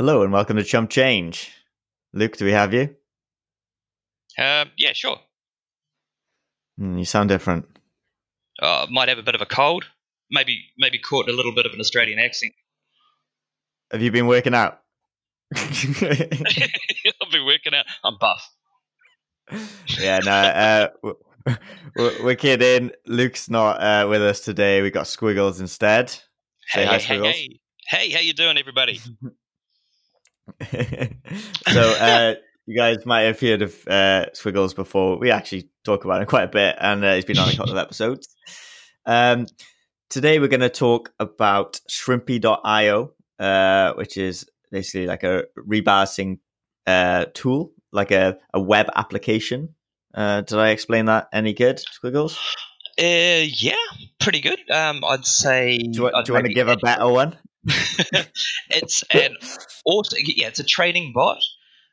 Hello 0.00 0.22
and 0.22 0.32
welcome 0.32 0.56
to 0.56 0.64
Chump 0.64 0.88
Change. 0.88 1.52
Luke, 2.14 2.38
do 2.38 2.46
we 2.46 2.52
have 2.52 2.72
you? 2.72 2.96
Um, 4.38 4.70
yeah, 4.78 4.94
sure. 4.94 5.18
Mm, 6.80 6.98
you 6.98 7.04
sound 7.04 7.28
different. 7.28 7.66
Uh, 8.62 8.86
might 8.90 9.10
have 9.10 9.18
a 9.18 9.22
bit 9.22 9.34
of 9.34 9.42
a 9.42 9.44
cold. 9.44 9.84
Maybe 10.30 10.64
maybe 10.78 10.98
caught 10.98 11.28
a 11.28 11.34
little 11.34 11.54
bit 11.54 11.66
of 11.66 11.74
an 11.74 11.80
Australian 11.80 12.18
accent. 12.18 12.54
Have 13.92 14.00
you 14.00 14.10
been 14.10 14.26
working 14.26 14.54
out? 14.54 14.80
I've 15.54 15.68
been 17.30 17.44
working 17.44 17.74
out. 17.74 17.84
I'm 18.02 18.16
buff. 18.18 18.50
yeah, 19.98 20.20
no, 20.20 20.32
uh, 20.32 20.88
we're, 21.94 22.24
we're 22.24 22.36
kidding. 22.36 22.92
Luke's 23.04 23.50
not 23.50 23.82
uh, 23.82 24.08
with 24.08 24.22
us 24.22 24.40
today. 24.40 24.80
We 24.80 24.90
got 24.90 25.08
Squiggles 25.08 25.60
instead. 25.60 26.08
Say 26.08 26.22
Hey, 26.68 26.84
hi, 26.86 26.92
hey, 26.96 27.04
Squiggles. 27.04 27.34
hey, 27.34 27.60
hey, 27.86 28.10
how 28.12 28.20
you 28.20 28.32
doing, 28.32 28.56
everybody? 28.56 28.98
so 31.68 31.80
uh, 32.00 32.34
you 32.66 32.76
guys 32.76 33.04
might 33.06 33.22
have 33.22 33.40
heard 33.40 33.62
of 33.62 33.88
uh, 33.88 34.26
Squiggles 34.32 34.74
before. 34.74 35.18
We 35.18 35.30
actually 35.30 35.70
talk 35.84 36.04
about 36.04 36.22
him 36.22 36.28
quite 36.28 36.44
a 36.44 36.48
bit, 36.48 36.76
and 36.78 37.04
uh, 37.04 37.14
he's 37.14 37.24
been 37.24 37.38
on 37.38 37.48
a 37.48 37.56
couple 37.56 37.72
of 37.72 37.78
episodes. 37.84 38.28
Um, 39.06 39.46
today 40.08 40.38
we're 40.38 40.48
going 40.48 40.60
to 40.60 40.68
talk 40.68 41.12
about 41.18 41.80
Shrimpy.io, 41.88 43.12
uh, 43.38 43.92
which 43.94 44.16
is 44.16 44.46
basically 44.70 45.06
like 45.06 45.22
a 45.22 45.44
rebalancing 45.58 46.38
uh, 46.86 47.26
tool, 47.34 47.72
like 47.92 48.10
a, 48.10 48.38
a 48.54 48.60
web 48.60 48.88
application. 48.94 49.74
Uh, 50.14 50.42
did 50.42 50.58
I 50.58 50.70
explain 50.70 51.06
that 51.06 51.28
any 51.32 51.52
good, 51.52 51.78
Squiggles? 51.78 52.38
Uh, 52.98 53.46
yeah, 53.46 53.74
pretty 54.18 54.40
good. 54.40 54.58
Um, 54.70 55.04
I'd 55.04 55.24
say. 55.24 55.78
Do 55.78 56.02
you, 56.02 56.12
I'd 56.12 56.24
do 56.24 56.32
you 56.32 56.34
want 56.34 56.46
to 56.46 56.54
give 56.54 56.68
a 56.68 56.76
better 56.76 57.08
one? 57.08 57.38
it's 58.70 59.04
an 59.12 59.36
auto, 59.84 60.16
yeah, 60.18 60.48
it's 60.48 60.60
a 60.60 60.64
trading 60.64 61.12
bot. 61.14 61.38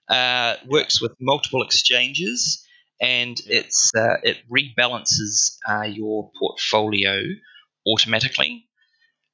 Uh, 0.10 0.56
works 0.68 1.02
with 1.02 1.12
multiple 1.20 1.62
exchanges, 1.62 2.66
and 3.02 3.38
it's 3.48 3.92
uh, 3.96 4.16
it 4.24 4.38
rebalances 4.50 5.58
uh, 5.68 5.84
your 5.84 6.32
portfolio 6.40 7.22
automatically. 7.86 8.64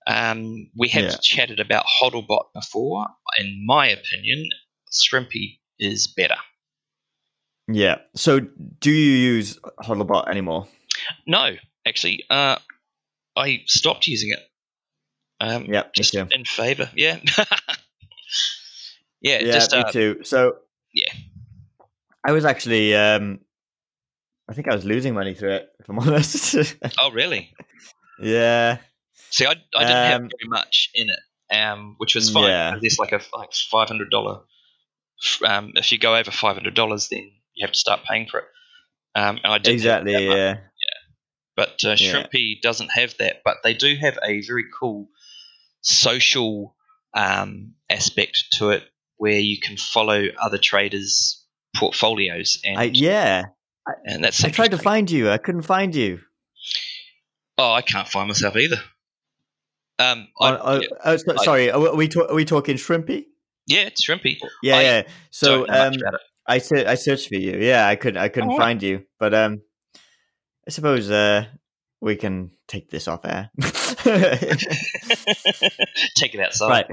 Um, 0.08 0.70
we 0.78 0.90
have 0.90 1.04
Yeah. 1.04 1.16
chatted 1.22 1.60
about 1.60 1.86
HODLBot 2.02 2.46
before. 2.54 3.06
In 3.40 3.64
my 3.66 3.88
opinion, 3.88 4.50
Shrimpy 4.92 5.60
is 5.80 6.08
better. 6.08 6.36
Yeah. 7.68 8.00
So 8.16 8.40
do 8.40 8.92
you 8.92 9.16
use 9.16 9.60
HODLBot 9.80 10.28
anymore? 10.28 10.68
No, 11.28 11.56
actually, 11.86 12.24
uh, 12.30 12.58
I 13.36 13.64
stopped 13.68 14.08
using 14.08 14.32
it. 14.32 14.40
Um, 15.44 15.70
me 15.70 15.82
just 15.96 16.16
in 16.16 16.46
favor. 16.46 16.90
Yeah. 16.96 17.20
yeah, 19.22 19.40
yeah, 19.42 19.52
just 19.52 19.72
me 19.72 19.80
uh, 19.80 19.92
too. 19.92 20.20
So 20.24 20.58
yeah. 20.94 21.12
I 22.26 22.32
was 22.32 22.46
actually, 22.46 22.96
um, 22.96 23.40
I 24.50 24.54
think 24.54 24.70
I 24.70 24.76
was 24.76 24.86
losing 24.86 25.14
money 25.14 25.34
through 25.34 25.54
it. 25.54 25.70
If 25.80 25.90
I'm 25.90 26.00
honest. 26.08 26.76
Oh, 27.00 27.12
really? 27.12 27.52
yeah, 28.20 28.78
See, 29.34 29.48
I, 29.48 29.52
I 29.76 29.84
didn't 29.84 30.12
have 30.12 30.22
Um, 30.22 30.30
very 30.30 30.48
much 30.50 30.92
in 30.94 31.10
it, 31.10 31.20
um, 31.52 31.96
which 31.98 32.14
was 32.14 32.30
fine. 32.30 32.50
Yeah. 32.50 32.78
There's 32.80 33.00
like 33.00 33.14
a 33.14 33.22
like 33.36 33.52
five 33.54 33.88
hundred 33.88 34.12
dollar. 34.12 34.42
Um, 35.44 35.72
if 35.74 35.92
you 35.92 35.98
go 35.98 36.16
over 36.16 36.30
five 36.30 36.56
hundred 36.56 36.76
dollars, 36.76 37.10
then 37.10 37.32
you 37.56 37.66
have 37.66 37.72
to 37.72 37.80
start 37.80 38.02
paying 38.08 38.28
for 38.28 38.42
it. 38.42 38.46
Um, 39.16 39.40
and 39.44 39.52
I 39.52 39.58
didn't 39.58 39.78
exactly. 39.78 40.14
much. 40.14 40.38
Yeah, 40.38 40.58
But 41.56 41.84
uh, 41.84 41.96
Yeah. 41.98 42.24
Shrimpy 42.24 42.62
doesn't 42.62 42.92
have 42.92 43.16
that. 43.18 43.38
But 43.44 43.58
they 43.64 43.74
do 43.74 43.96
have 43.96 44.20
a 44.24 44.42
very 44.42 44.66
cool 44.80 45.10
social 45.84 46.76
um, 47.14 47.74
aspect 47.90 48.46
to 48.54 48.72
it, 48.72 48.84
where 49.18 49.38
you 49.40 49.60
can 49.60 49.78
follow 49.78 50.26
other 50.42 50.58
traders' 50.58 51.46
portfolios, 51.76 52.60
and 52.66 52.78
I, 52.80 52.84
yeah. 52.86 53.44
and 54.06 54.24
that's 54.24 54.44
I 54.44 54.50
tried 54.50 54.72
to 54.72 54.78
find 54.78 55.10
you. 55.12 55.30
I 55.30 55.38
couldn't 55.38 55.62
find 55.64 55.94
you. 55.96 56.20
Oh, 57.58 57.72
I 57.72 57.82
can't 57.84 58.08
find 58.08 58.28
myself 58.28 58.56
either. 58.56 58.78
Um, 60.00 60.28
I, 60.42 60.52
Oh, 60.52 60.60
oh, 60.64 60.80
yeah, 60.82 60.88
oh, 61.06 61.18
so- 61.18 61.34
I- 61.38 61.44
sorry, 61.46 61.72
are 61.72 61.96
we 61.96 62.08
talk, 62.08 62.32
are 62.32 62.36
we 62.36 62.46
talking 62.46 62.78
Shrimpy? 62.78 63.26
yeah, 63.68 63.82
it's 63.82 64.06
Shrimpy. 64.08 64.38
Yeah, 64.64 64.80
yeah. 64.82 65.04
So 65.30 65.62
um, 65.68 65.92
much 65.92 65.98
about 66.02 66.14
it. 66.16 66.22
I 66.48 66.58
ser- 66.58 66.88
I 66.88 66.96
searched 66.96 67.30
for 67.30 67.36
you. 67.36 67.58
Yeah, 67.60 67.88
I 67.88 67.96
couldn't 67.96 68.20
I 68.22 68.28
couldn't 68.28 68.50
Alright. 68.50 68.66
find 68.66 68.84
you, 68.84 69.06
but 69.20 69.34
um, 69.34 69.62
I 70.68 70.72
suppose 70.72 71.10
uh 71.12 71.46
we 72.02 72.16
can 72.18 72.52
take 72.68 72.90
this 72.90 73.08
off 73.08 73.24
air. 73.24 73.50
Take 76.16 76.36
it 76.36 76.40
outside. 76.40 76.70
right. 76.70 76.88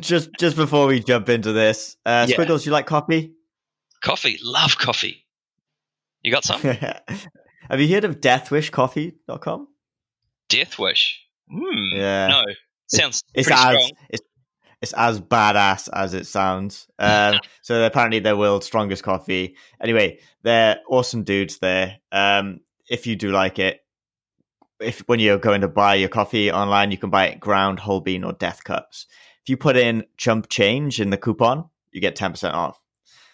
just 0.00 0.30
just 0.38 0.56
before 0.56 0.86
we 0.86 1.00
jump 1.00 1.28
into 1.28 1.52
this, 1.52 1.96
uh, 2.04 2.26
Yeah. 2.28 2.36
Squiggles, 2.36 2.66
you 2.66 2.72
like 2.72 2.86
coffee? 2.86 3.32
Coffee, 4.02 4.38
love 4.42 4.76
coffee. 4.78 5.24
You 6.22 6.32
got 6.32 6.44
some? 6.44 6.60
Have 6.62 7.80
you 7.80 7.88
heard 7.88 8.04
of 8.04 8.20
deathwishcoffee.com? 8.20 9.68
Death 10.48 10.78
Wish. 10.78 11.20
Hmm. 11.50 11.94
Yeah. 11.94 12.26
No, 12.28 12.42
sounds 12.88 13.22
It's 13.34 13.48
pretty 13.48 13.60
as 13.62 13.84
strong. 13.84 13.90
it's 14.10 14.22
it's 14.82 14.92
as 14.94 15.20
badass 15.20 15.88
as 15.92 16.12
it 16.14 16.26
sounds. 16.26 16.88
Um, 16.98 17.38
so 17.62 17.84
apparently 17.84 17.84
they're 17.84 17.86
apparently 17.86 18.18
the 18.18 18.36
world's 18.36 18.66
strongest 18.66 19.04
coffee. 19.04 19.56
Anyway, 19.80 20.18
they're 20.42 20.78
awesome 20.88 21.22
dudes 21.22 21.58
there. 21.58 21.98
Um, 22.10 22.60
if 22.90 23.06
you 23.06 23.14
do 23.14 23.30
like 23.30 23.60
it, 23.60 23.81
if 24.82 25.00
when 25.08 25.20
you're 25.20 25.38
going 25.38 25.60
to 25.62 25.68
buy 25.68 25.94
your 25.94 26.08
coffee 26.08 26.50
online, 26.50 26.90
you 26.90 26.98
can 26.98 27.10
buy 27.10 27.28
it 27.28 27.40
ground, 27.40 27.78
whole 27.78 28.00
bean, 28.00 28.24
or 28.24 28.32
death 28.32 28.64
cups. 28.64 29.06
If 29.42 29.48
you 29.48 29.56
put 29.56 29.76
in 29.76 30.04
chump 30.16 30.48
change 30.48 31.00
in 31.00 31.10
the 31.10 31.16
coupon, 31.16 31.68
you 31.90 32.00
get 32.00 32.16
ten 32.16 32.30
percent 32.30 32.54
off. 32.54 32.80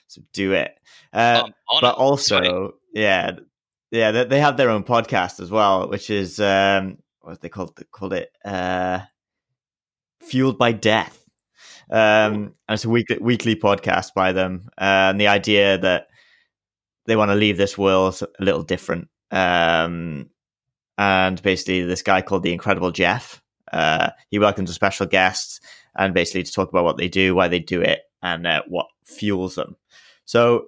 So 0.07 0.23
do 0.33 0.53
it. 0.53 0.79
Uh, 1.13 1.43
Um, 1.45 1.55
but 1.81 1.95
it. 1.95 1.99
also, 1.99 2.43
Sorry. 2.43 2.71
yeah, 2.95 3.33
yeah, 3.91 4.11
they, 4.11 4.25
they 4.25 4.41
have 4.41 4.57
their 4.57 4.71
own 4.71 4.85
podcast 4.85 5.41
as 5.41 5.51
well, 5.51 5.89
which 5.89 6.11
is 6.11 6.41
um, 6.41 6.99
what 7.21 7.41
they 7.41 7.49
called 7.49 7.77
they 7.77 7.85
called 7.91 8.13
it 8.13 8.31
uh, 8.45 9.01
fueled 10.21 10.59
by 10.59 10.73
death. 10.73 11.23
Um, 11.91 12.55
and 12.69 12.75
it's 12.75 12.85
a 12.85 12.91
weekly 12.91 13.19
weekly 13.19 13.57
podcast 13.57 14.15
by 14.15 14.33
them, 14.33 14.69
uh, 14.79 15.11
and 15.11 15.21
the 15.21 15.29
idea 15.29 15.79
that 15.79 16.09
they 17.07 17.17
want 17.17 17.31
to 17.31 17.35
leave 17.35 17.57
this 17.57 17.79
world 17.79 18.21
a 18.39 18.45
little 18.45 18.63
different. 18.63 19.09
Um, 19.31 20.29
and 20.99 21.41
basically, 21.43 21.83
this 21.85 22.03
guy 22.03 22.21
called 22.21 22.43
the 22.43 22.53
Incredible 22.53 22.91
Jeff, 22.91 23.41
uh, 23.73 24.11
he 24.31 24.39
welcomes 24.39 24.69
a 24.69 24.75
special 24.75 25.07
guest, 25.07 25.63
and 25.97 26.13
basically 26.13 26.43
to 26.43 26.53
talk 26.53 26.69
about 26.69 26.85
what 26.85 26.97
they 26.97 27.09
do, 27.09 27.35
why 27.35 27.49
they 27.49 27.61
do 27.61 27.81
it, 27.81 28.01
and 28.23 28.47
uh, 28.47 28.63
what 28.67 28.87
fuels 29.05 29.55
them. 29.55 29.77
So 30.25 30.67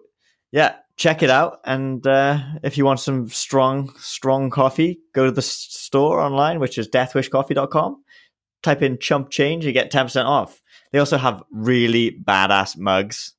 yeah, 0.53 0.77
check 0.97 1.23
it 1.23 1.31
out. 1.31 1.61
And 1.65 2.07
uh, 2.07 2.39
if 2.63 2.79
you 2.79 2.85
want 2.85 3.01
some 3.01 3.29
strong, 3.29 3.93
strong 3.99 4.51
coffee, 4.51 5.01
go 5.15 5.25
to 5.25 5.33
the 5.33 5.43
store 5.43 6.21
online, 6.21 6.61
which 6.61 6.79
is 6.79 6.89
deathwishcoffee.com. 6.89 8.05
Type 8.63 8.83
in 8.83 8.99
chump 8.99 9.31
change, 9.31 9.65
you 9.65 9.73
get 9.73 9.91
10% 9.91 10.25
off. 10.25 10.61
They 10.93 10.99
also 10.99 11.17
have 11.17 11.43
really 11.51 12.11
badass 12.11 12.77
mugs. 12.77 13.35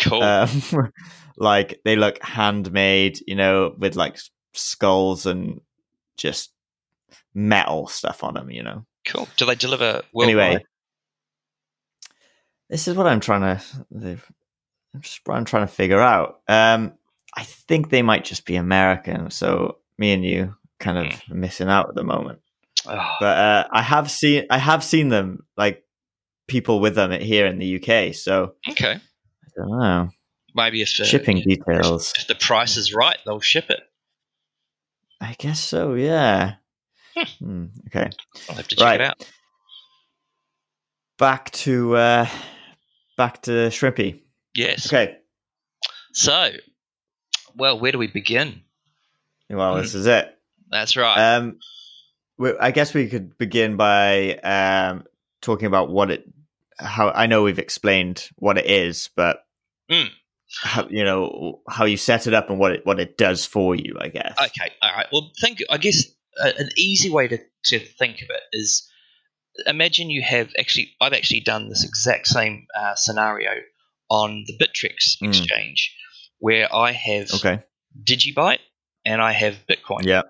cool. 0.00 0.22
Um, 0.22 0.92
like 1.36 1.80
they 1.84 1.96
look 1.96 2.22
handmade, 2.22 3.18
you 3.26 3.34
know, 3.34 3.74
with 3.76 3.96
like 3.96 4.18
skulls 4.54 5.26
and 5.26 5.60
just 6.16 6.52
metal 7.34 7.86
stuff 7.86 8.24
on 8.24 8.34
them, 8.34 8.50
you 8.50 8.62
know. 8.62 8.84
cool. 9.06 9.28
Do 9.36 9.46
they 9.46 9.54
deliver 9.54 10.02
Anyway, 10.20 10.64
this 12.68 12.88
is 12.88 12.96
what 12.96 13.06
I'm 13.06 13.20
trying 13.20 13.58
to. 13.58 13.62
I'm 14.94 15.00
just 15.00 15.20
what 15.24 15.36
I'm 15.36 15.44
trying 15.44 15.66
to 15.66 15.72
figure 15.72 16.00
out. 16.00 16.40
Um, 16.48 16.94
I 17.36 17.42
think 17.44 17.90
they 17.90 18.02
might 18.02 18.24
just 18.24 18.46
be 18.46 18.56
American, 18.56 19.30
so 19.30 19.78
me 19.98 20.12
and 20.12 20.24
you 20.24 20.54
kind 20.80 20.98
of 20.98 21.34
missing 21.34 21.68
out 21.68 21.88
at 21.88 21.94
the 21.94 22.04
moment. 22.04 22.40
Oh, 22.86 23.14
But 23.20 23.38
uh, 23.38 23.68
I 23.70 23.82
have 23.82 24.10
seen 24.10 24.46
I 24.50 24.58
have 24.58 24.82
seen 24.82 25.08
them 25.08 25.44
like 25.56 25.84
people 26.48 26.80
with 26.80 26.94
them 26.94 27.10
here 27.12 27.46
in 27.46 27.58
the 27.58 27.76
UK. 27.76 28.14
So 28.14 28.54
okay. 28.70 28.92
I 28.94 29.48
don't 29.56 29.78
know 29.78 30.08
Maybe 30.54 30.80
if 30.80 30.96
the, 30.96 31.04
shipping 31.04 31.38
if, 31.38 31.44
details. 31.44 32.14
if 32.16 32.26
the 32.26 32.34
price 32.34 32.78
is 32.78 32.94
right, 32.94 33.18
they'll 33.26 33.40
ship 33.40 33.66
it. 33.68 33.80
I 35.26 35.34
guess 35.38 35.60
so. 35.60 35.94
Yeah. 35.94 36.54
Hmm, 37.38 37.66
okay. 37.88 38.10
I'll 38.48 38.56
have 38.56 38.68
to 38.68 38.76
check 38.76 38.84
Right. 38.84 39.00
it 39.00 39.04
out. 39.06 39.30
Back 41.18 41.50
to 41.52 41.96
uh, 41.96 42.28
back 43.16 43.42
to 43.42 43.50
Shrimpy. 43.70 44.20
Yes. 44.54 44.86
Okay. 44.86 45.16
So, 46.12 46.50
well, 47.56 47.78
where 47.80 47.92
do 47.92 47.98
we 47.98 48.06
begin? 48.06 48.62
Well, 49.48 49.76
this 49.76 49.94
is 49.94 50.06
it. 50.06 50.28
That's 50.70 50.96
right. 50.96 51.36
Um, 51.36 51.58
I 52.60 52.70
guess 52.70 52.92
we 52.92 53.08
could 53.08 53.38
begin 53.38 53.76
by 53.76 54.34
um, 54.36 55.04
talking 55.40 55.66
about 55.66 55.90
what 55.90 56.10
it. 56.10 56.24
How 56.78 57.08
I 57.10 57.26
know 57.26 57.42
we've 57.42 57.58
explained 57.58 58.28
what 58.36 58.58
it 58.58 58.66
is, 58.66 59.08
but 59.16 59.38
Mm. 59.90 60.10
How, 60.62 60.86
you 60.88 61.04
know 61.04 61.60
how 61.68 61.84
you 61.84 61.96
set 61.96 62.26
it 62.26 62.34
up 62.34 62.50
and 62.50 62.58
what 62.58 62.72
it 62.72 62.86
what 62.86 63.00
it 63.00 63.16
does 63.18 63.44
for 63.44 63.74
you. 63.74 63.96
I 64.00 64.08
guess. 64.08 64.34
Okay, 64.40 64.72
all 64.82 64.92
right. 64.92 65.06
Well, 65.12 65.30
think. 65.40 65.62
I 65.70 65.78
guess 65.78 66.04
uh, 66.42 66.52
an 66.58 66.70
easy 66.76 67.10
way 67.10 67.28
to, 67.28 67.38
to 67.66 67.78
think 67.78 68.22
of 68.22 68.30
it 68.30 68.42
is 68.52 68.90
imagine 69.66 70.10
you 70.10 70.22
have 70.22 70.50
actually. 70.58 70.92
I've 71.00 71.12
actually 71.12 71.40
done 71.40 71.68
this 71.68 71.84
exact 71.84 72.26
same 72.26 72.66
uh, 72.78 72.94
scenario 72.94 73.50
on 74.08 74.44
the 74.46 74.56
Bittrex 74.58 75.18
Mm. 75.22 75.28
exchange, 75.28 75.94
where 76.38 76.74
I 76.74 76.92
have 76.92 77.32
Okay. 77.34 77.62
Digibyte 78.02 78.60
and 79.04 79.20
I 79.20 79.32
have 79.32 79.56
Bitcoin. 79.68 80.04
Yeah. 80.04 80.22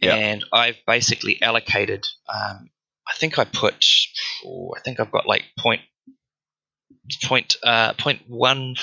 Yeah. 0.00 0.14
And 0.14 0.44
I've 0.52 0.78
basically 0.86 1.42
allocated. 1.42 2.06
Um, 2.26 2.70
I 3.06 3.14
think 3.14 3.38
I 3.38 3.44
put. 3.44 3.84
Oh, 4.46 4.72
I 4.76 4.80
think 4.80 4.98
I've 5.00 5.10
got 5.10 5.26
like 5.26 5.44
point 5.58 5.82
point 7.16 7.56
uh, 7.62 7.94
point 7.94 8.22
one 8.28 8.76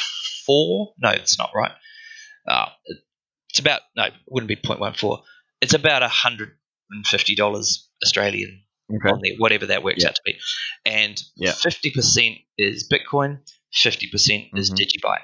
four. 0.46 0.94
No, 1.00 1.10
it's 1.10 1.38
not 1.38 1.52
right. 1.56 1.72
Uh, 2.48 2.68
it's 3.50 3.60
about 3.60 3.82
no, 3.96 4.06
it 4.06 4.14
wouldn't 4.28 4.48
be 4.48 4.56
point 4.56 4.80
one 4.80 4.94
four. 4.94 5.24
It's 5.62 5.74
about 5.74 6.04
a 6.04 6.08
hundred 6.08 6.52
and 6.92 7.06
fifty 7.06 7.36
dollars 7.36 7.90
Australian 8.04 8.64
Okay. 8.90 9.10
on 9.10 9.20
there, 9.22 9.34
whatever 9.38 9.66
that 9.68 9.84
works 9.84 10.02
Yeah. 10.04 10.10
out 10.10 10.16
to 10.16 10.22
be. 10.26 10.38
And 10.86 11.22
Yeah. 11.36 11.52
fifty 11.52 11.92
percent 11.92 12.38
is 12.58 12.88
Bitcoin, 12.92 13.40
fifty 13.74 14.08
percent 14.10 14.46
is. 14.56 14.72
Digibyte. 14.72 15.24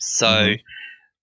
So 0.00 0.26
Mhm. 0.26 0.60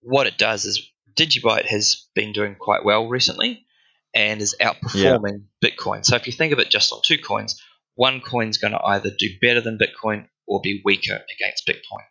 what 0.02 0.28
it 0.28 0.38
does 0.38 0.66
is 0.66 0.82
Digibyte 1.14 1.66
has 1.66 2.08
been 2.14 2.34
doing 2.34 2.56
quite 2.56 2.84
well 2.84 3.08
recently 3.08 3.66
and 4.14 4.42
is 4.42 4.56
outperforming 4.60 5.46
Bitcoin. 5.64 6.06
So 6.06 6.16
if 6.18 6.28
you 6.28 6.34
think 6.34 6.52
of 6.52 6.60
it 6.60 6.70
just 6.70 6.92
on 6.92 7.00
two 7.06 7.18
coins, 7.18 7.62
one 7.96 8.20
coin's 8.20 8.58
going 8.58 8.74
to 8.74 8.84
either 8.84 9.10
do 9.18 9.30
better 9.42 9.62
than 9.62 9.78
Bitcoin 9.78 10.28
or 10.48 10.62
be 10.62 10.82
weaker 10.86 11.20
against 11.36 11.68
Bitcoin. 11.68 12.04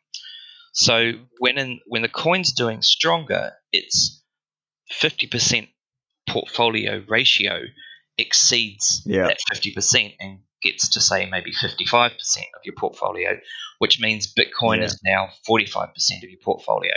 So 0.73 1.13
when 1.39 1.59
in, 1.59 1.81
when 1.87 2.03
the 2.03 2.09
coin's 2.09 2.53
doing 2.53 2.83
stronger, 2.83 3.53
its 3.73 4.23
50% 4.93 5.69
portfolio 6.29 7.05
ratio 7.09 7.61
exceeds 8.19 9.03
Yeah. 9.07 9.27
that 9.29 9.39
50% 9.53 10.17
and 10.21 10.41
gets 10.63 10.91
to 10.91 11.01
say 11.01 11.27
maybe 11.27 11.53
55% 11.53 12.13
of 12.57 12.63
your 12.65 12.75
portfolio, 12.79 13.39
which 13.79 14.01
means 14.01 14.33
Bitcoin 14.33 14.79
Yeah. 14.79 14.85
is 14.85 15.01
now 15.05 15.29
45% 15.49 16.25
of 16.25 16.31
your 16.31 16.41
portfolio. 16.43 16.95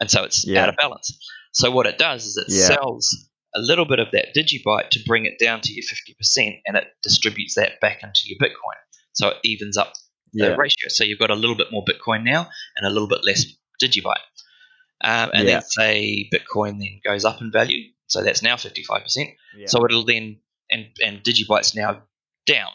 And 0.00 0.10
so 0.10 0.24
it's 0.24 0.44
Yeah. 0.46 0.62
out 0.62 0.68
of 0.70 0.76
balance. 0.76 1.16
So 1.52 1.70
what 1.70 1.86
it 1.86 1.98
does 1.98 2.24
is 2.26 2.36
it 2.36 2.50
sells 2.50 3.28
a 3.54 3.60
little 3.60 3.84
bit 3.84 4.00
of 4.00 4.08
that 4.12 4.34
Digibyte 4.34 4.90
to 4.90 5.00
bring 5.06 5.26
it 5.26 5.38
down 5.38 5.60
to 5.60 5.72
your 5.72 5.84
50% 5.84 6.60
and 6.66 6.76
it 6.76 6.88
distributes 7.02 7.54
that 7.54 7.78
back 7.80 8.02
into 8.02 8.22
your 8.24 8.38
Bitcoin. 8.38 8.78
So 9.12 9.28
it 9.28 9.36
evens 9.44 9.76
up 9.76 9.92
the 10.34 10.48
Yeah. 10.48 10.56
ratio. 10.56 10.88
So 10.88 11.04
you've 11.04 11.18
got 11.18 11.30
a 11.30 11.34
little 11.34 11.56
bit 11.56 11.68
more 11.72 11.84
Bitcoin 11.84 12.24
now 12.24 12.48
and 12.76 12.86
a 12.86 12.90
little 12.90 13.08
bit 13.08 13.24
less 13.24 13.44
Digibyte. 13.82 14.18
Um, 15.02 15.30
and 15.34 15.46
Yeah. 15.48 15.54
then 15.60 15.62
say 15.62 16.28
Bitcoin 16.32 16.78
then 16.78 17.00
goes 17.04 17.24
up 17.24 17.40
in 17.40 17.50
value. 17.50 17.90
So 18.06 18.22
that's 18.22 18.42
now 18.42 18.56
55%. 18.56 19.34
Yeah. 19.56 19.66
So 19.66 19.84
it'll 19.84 20.04
then, 20.04 20.40
and, 20.70 20.86
and 21.04 21.22
Digibyte's 21.22 21.74
now 21.74 22.02
down 22.46 22.70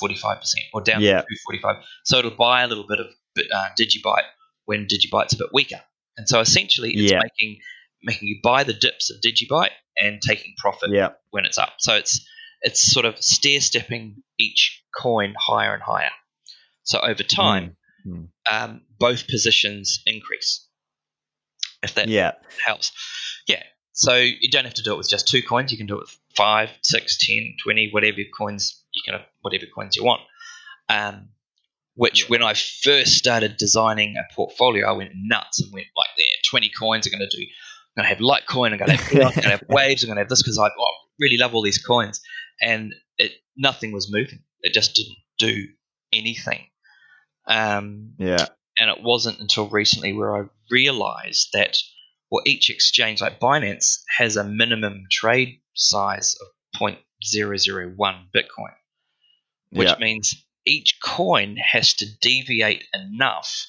45% 0.00 0.40
or 0.72 0.80
down 0.82 1.02
Yeah. 1.02 1.20
to 1.22 1.36
45. 1.46 1.76
So 2.04 2.18
it'll 2.18 2.30
buy 2.32 2.62
a 2.62 2.66
little 2.68 2.86
bit 2.86 3.00
of 3.00 3.06
uh, 3.52 3.68
Digibyte 3.78 4.24
when 4.64 4.86
Digibyte's 4.86 5.34
a 5.34 5.38
bit 5.38 5.48
weaker. 5.52 5.80
And 6.16 6.28
so 6.28 6.40
essentially 6.40 6.92
it's 6.94 7.12
Yeah. 7.12 7.20
making 7.22 7.60
making 8.02 8.28
you 8.28 8.38
buy 8.44 8.62
the 8.62 8.72
dips 8.72 9.10
of 9.10 9.20
Digibyte 9.20 9.72
and 9.96 10.22
taking 10.22 10.54
profit 10.58 10.90
yeah. 10.92 11.08
when 11.30 11.44
it's 11.44 11.58
up. 11.58 11.74
So 11.80 11.94
it's 11.94 12.24
it's 12.62 12.80
sort 12.92 13.06
of 13.06 13.22
stair 13.22 13.60
stepping 13.60 14.22
each 14.38 14.82
coin 14.96 15.34
higher 15.38 15.74
and 15.74 15.82
higher. 15.82 16.10
So 16.88 16.98
over 17.00 17.22
time, 17.22 17.76
Mm. 18.06 18.28
um, 18.50 18.80
both 18.98 19.28
positions 19.28 20.00
increase. 20.06 20.66
If 21.82 21.94
that 21.94 22.08
Yeah. 22.08 22.32
helps. 22.64 22.92
Yeah. 23.46 23.62
So 23.92 24.14
you 24.16 24.48
don't 24.48 24.64
have 24.64 24.74
to 24.74 24.82
do 24.82 24.94
it 24.94 24.96
with 24.96 25.10
just 25.10 25.28
two 25.28 25.42
coins. 25.42 25.70
You 25.70 25.76
can 25.76 25.86
do 25.86 25.96
it 25.96 26.00
with 26.00 26.16
five, 26.34 26.70
six, 26.82 27.18
ten, 27.18 27.56
twenty, 27.62 27.90
whatever 27.90 28.18
coins 28.36 28.82
you 28.92 29.02
can, 29.04 29.20
whatever 29.42 29.66
coins 29.66 29.96
you 29.96 30.04
want. 30.04 30.22
Um, 30.88 31.28
which 31.94 32.28
when 32.30 32.42
I 32.42 32.54
first 32.54 33.14
started 33.18 33.56
designing 33.58 34.16
a 34.16 34.22
portfolio, 34.34 34.88
I 34.88 34.92
went 34.92 35.10
nuts 35.14 35.60
and 35.60 35.70
went 35.72 35.88
like, 35.94 36.08
there, 36.16 36.26
twenty 36.48 36.70
coins. 36.70 37.06
I'm 37.06 37.12
going 37.18 37.28
to 37.28 37.36
do. 37.36 37.42
I'm 37.42 38.04
going 38.04 38.08
to 38.08 38.14
have 38.14 38.24
Litecoin. 38.24 38.72
I'm 38.72 38.78
going 38.78 38.90
to 38.90 38.96
have, 38.96 39.12
I'm 39.12 39.18
going 39.34 39.42
to 39.42 39.50
have 39.50 39.64
Waves. 39.68 40.02
I'm 40.04 40.08
going 40.08 40.16
to 40.16 40.22
have 40.22 40.28
this 40.30 40.42
because 40.42 40.58
I 40.58 40.68
oh, 40.68 40.94
really 41.18 41.36
love 41.36 41.54
all 41.54 41.62
these 41.62 41.84
coins, 41.84 42.20
and 42.62 42.94
it 43.18 43.32
nothing 43.56 43.92
was 43.92 44.10
moving. 44.10 44.42
It 44.62 44.72
just 44.72 44.94
didn't 44.94 45.18
do 45.38 45.66
anything. 46.12 46.64
Um, 47.48 48.14
Yeah. 48.18 48.46
and 48.78 48.90
it 48.90 49.02
wasn't 49.02 49.40
until 49.40 49.68
recently 49.68 50.12
where 50.12 50.36
I 50.36 50.48
realized 50.70 51.48
that 51.54 51.76
well, 52.30 52.42
each 52.44 52.68
exchange 52.68 53.22
like 53.22 53.40
Binance 53.40 54.00
has 54.18 54.36
a 54.36 54.44
minimum 54.44 55.04
trade 55.10 55.62
size 55.74 56.34
of 56.34 56.48
0.001 56.78 58.28
Bitcoin, 58.34 58.74
which 59.70 59.88
Yeah. 59.88 59.96
means 59.98 60.34
each 60.66 60.98
coin 61.02 61.56
has 61.56 61.94
to 61.94 62.06
deviate 62.20 62.84
enough 62.92 63.66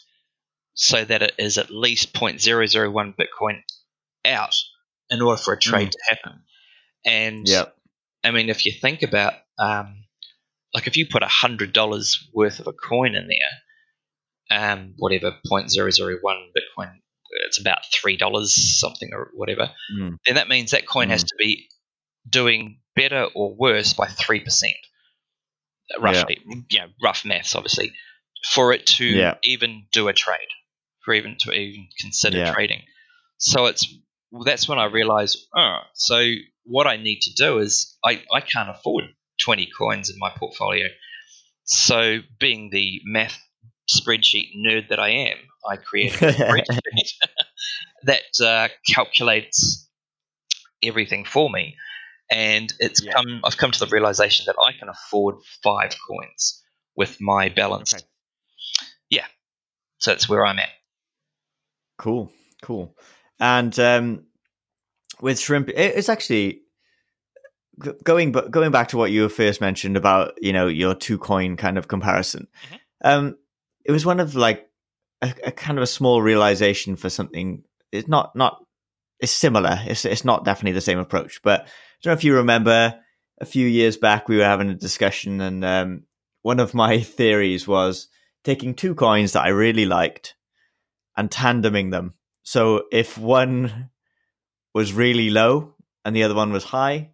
so 0.73 1.05
that 1.05 1.21
it 1.21 1.33
is 1.37 1.57
at 1.57 1.69
least 1.69 2.13
0.001 2.13 3.13
Bitcoin 3.15 3.63
out 4.25 4.55
in 5.09 5.21
order 5.21 5.41
for 5.41 5.53
a 5.53 5.59
trade 5.59 5.93
to 5.93 5.99
happen. 6.09 6.43
And 7.05 7.47
Yeah. 7.47 7.65
I 8.25 8.31
mean, 8.31 8.49
if 8.49 8.65
you 8.65 8.73
think 8.73 9.03
about, 9.03 9.35
um, 9.57 10.03
like, 10.73 10.87
if 10.87 10.97
you 10.97 11.07
put 11.07 11.23
a 11.23 11.27
hundred 11.27 11.71
dollars 11.71 12.29
worth 12.33 12.59
of 12.59 12.67
a 12.67 12.73
coin 12.73 13.15
in 13.15 13.27
there, 13.27 13.51
um, 14.51 14.93
whatever 14.97 15.35
0.001 15.51 16.19
Bitcoin, 16.23 16.93
it's 17.47 17.59
about 17.59 17.79
three 17.93 18.17
dollars 18.17 18.79
something 18.79 19.09
or 19.13 19.29
whatever. 19.35 19.71
Mm. 19.99 20.17
Then 20.25 20.35
that 20.35 20.49
means 20.49 20.71
that 20.71 20.87
coin 20.87 21.09
has 21.09 21.23
Mm. 21.23 21.27
to 21.27 21.35
be 21.37 21.69
doing 22.27 22.81
better 22.95 23.25
or 23.35 23.55
worse 23.55 23.93
by 23.93 24.07
three 24.07 24.39
percent, 24.39 24.75
roughly. 25.99 26.39
You 26.69 26.79
know, 26.79 26.87
rough 27.01 27.25
maths, 27.25 27.55
obviously, 27.55 27.93
for 28.51 28.73
it 28.73 28.85
to 28.97 29.05
Yeah. 29.05 29.35
even 29.43 29.85
do 29.91 30.07
a 30.07 30.13
trade, 30.13 30.47
for 31.03 31.13
even 31.13 31.37
to 31.41 31.51
even 31.51 31.87
consider 31.99 32.37
Yeah. 32.39 32.53
trading. 32.53 32.83
So 33.37 33.67
it's 33.67 33.87
well, 34.31 34.43
that's 34.43 34.67
when 34.67 34.77
I 34.77 34.85
realized, 34.85 35.39
oh, 35.55 35.79
so 35.95 36.23
what 36.63 36.85
I 36.85 36.97
need 36.97 37.21
to 37.21 37.33
do 37.33 37.57
is 37.59 37.97
I, 38.05 38.23
I 38.31 38.41
can't 38.41 38.69
afford 38.69 39.05
20 39.41 39.67
coins 39.75 40.11
in 40.11 40.17
my 40.19 40.29
portfolio. 40.29 40.87
So, 41.63 42.19
being 42.39 42.69
the 42.71 43.01
math 43.05 43.39
spreadsheet 43.89 44.55
nerd 44.57 44.89
that 44.89 44.99
I 44.99 45.09
am, 45.09 45.37
I 45.67 45.77
created 45.77 46.21
a 46.21 46.33
spreadsheet 46.33 47.13
that 48.03 48.41
uh, 48.41 48.67
calculates 48.87 49.89
everything 50.83 51.25
for 51.25 51.49
me. 51.49 51.75
And 52.31 52.71
it's 52.79 53.03
Yeah. 53.03 53.13
come. 53.13 53.41
I've 53.43 53.57
come 53.57 53.71
to 53.71 53.79
the 53.79 53.87
realization 53.87 54.45
that 54.47 54.55
I 54.63 54.71
can 54.77 54.87
afford 54.87 55.35
five 55.63 55.95
coins 56.07 56.63
with 56.95 57.17
my 57.19 57.49
balance. 57.49 57.93
Okay. 57.95 58.03
So 59.99 60.11
that's 60.11 60.27
where 60.27 60.45
I'm 60.45 60.59
at. 60.59 60.69
Cool, 61.97 62.31
cool. 62.61 62.95
And 63.39 63.77
um, 63.79 64.23
with 65.21 65.39
shrimp, 65.39 65.69
it's 65.69 66.09
actually 66.09 66.61
going 68.03 68.31
going 68.31 68.71
back 68.71 68.89
to 68.89 68.97
what 68.97 69.11
you 69.11 69.27
first 69.29 69.61
mentioned 69.61 69.95
about 69.97 70.33
you 70.41 70.51
know 70.51 70.67
your 70.67 70.95
two 70.95 71.17
coin 71.17 71.57
kind 71.57 71.77
of 71.77 71.87
comparison. 71.87 72.47
Mhm. 72.71 72.79
Um, 73.01 73.37
it 73.85 73.91
was 73.91 74.05
one 74.05 74.19
of 74.19 74.35
like 74.35 74.67
a, 75.21 75.33
a 75.45 75.51
kind 75.51 75.77
of 75.77 75.83
a 75.83 75.87
small 75.87 76.21
realization 76.21 76.95
for 76.95 77.09
something. 77.09 77.63
It's 77.91 78.07
not 78.07 78.35
not 78.35 78.63
it's 79.19 79.31
similar. 79.31 79.79
It's 79.85 80.05
it's 80.05 80.25
not 80.25 80.45
definitely 80.45 80.73
the 80.73 80.81
same 80.81 80.99
approach, 80.99 81.41
but 81.43 81.61
I 81.61 81.65
don't 82.03 82.11
know 82.11 82.17
if 82.17 82.23
you 82.23 82.35
remember 82.35 82.99
a 83.41 83.45
few 83.45 83.67
years 83.67 83.97
back 83.97 84.27
we 84.27 84.37
were 84.37 84.43
having 84.43 84.69
a 84.69 84.75
discussion, 84.75 85.41
and 85.41 85.65
um, 85.65 86.03
one 86.41 86.59
of 86.59 86.73
my 86.73 86.99
theories 87.01 87.67
was 87.67 88.07
taking 88.43 88.73
two 88.73 88.95
coins 88.95 89.33
that 89.33 89.43
I 89.43 89.49
really 89.49 89.85
liked 89.85 90.35
and 91.17 91.29
tandeming 91.29 91.91
them. 91.91 92.13
So 92.43 92.83
if 92.91 93.17
one 93.17 93.89
was 94.73 94.93
really 94.93 95.29
low 95.29 95.75
and 96.05 96.15
the 96.15 96.23
other 96.23 96.35
one 96.35 96.51
was 96.53 96.63
high, 96.63 97.11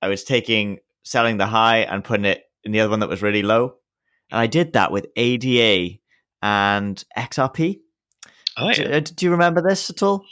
I 0.00 0.08
was 0.08 0.24
taking 0.24 0.78
selling 1.04 1.36
the 1.36 1.46
high 1.46 1.78
and 1.78 2.02
putting 2.02 2.24
it 2.24 2.44
in 2.64 2.72
the 2.72 2.80
other 2.80 2.90
one 2.90 3.00
that 3.00 3.08
was 3.08 3.22
really 3.22 3.42
low. 3.42 3.74
And 4.30 4.40
I 4.40 4.46
did 4.46 4.72
that 4.74 4.90
with 4.92 5.06
ADA 5.16 5.98
and 6.42 7.04
XRP. 7.16 7.80
Oh 8.58 8.72
Do, 8.72 8.82
yeah. 8.82 8.96
uh, 8.96 9.00
do 9.00 9.26
you 9.26 9.32
remember 9.32 9.62
this 9.62 9.90
at 9.90 10.02
all? 10.02 10.24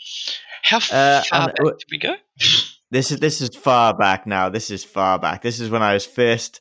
How 0.62 0.78
Uh, 0.78 1.22
far 1.22 1.40
and- 1.48 1.52
back 1.56 1.78
did 1.78 1.88
we 1.90 1.98
go? 1.98 2.14
This 2.90 3.10
is 3.10 3.18
this 3.18 3.40
is 3.40 3.56
far 3.56 3.92
back 3.96 4.24
now. 4.24 4.50
This 4.50 4.70
is 4.70 4.84
far 4.84 5.18
back. 5.18 5.42
This 5.42 5.58
is 5.58 5.68
when 5.68 5.82
I 5.82 5.94
was 5.94 6.06
first 6.06 6.60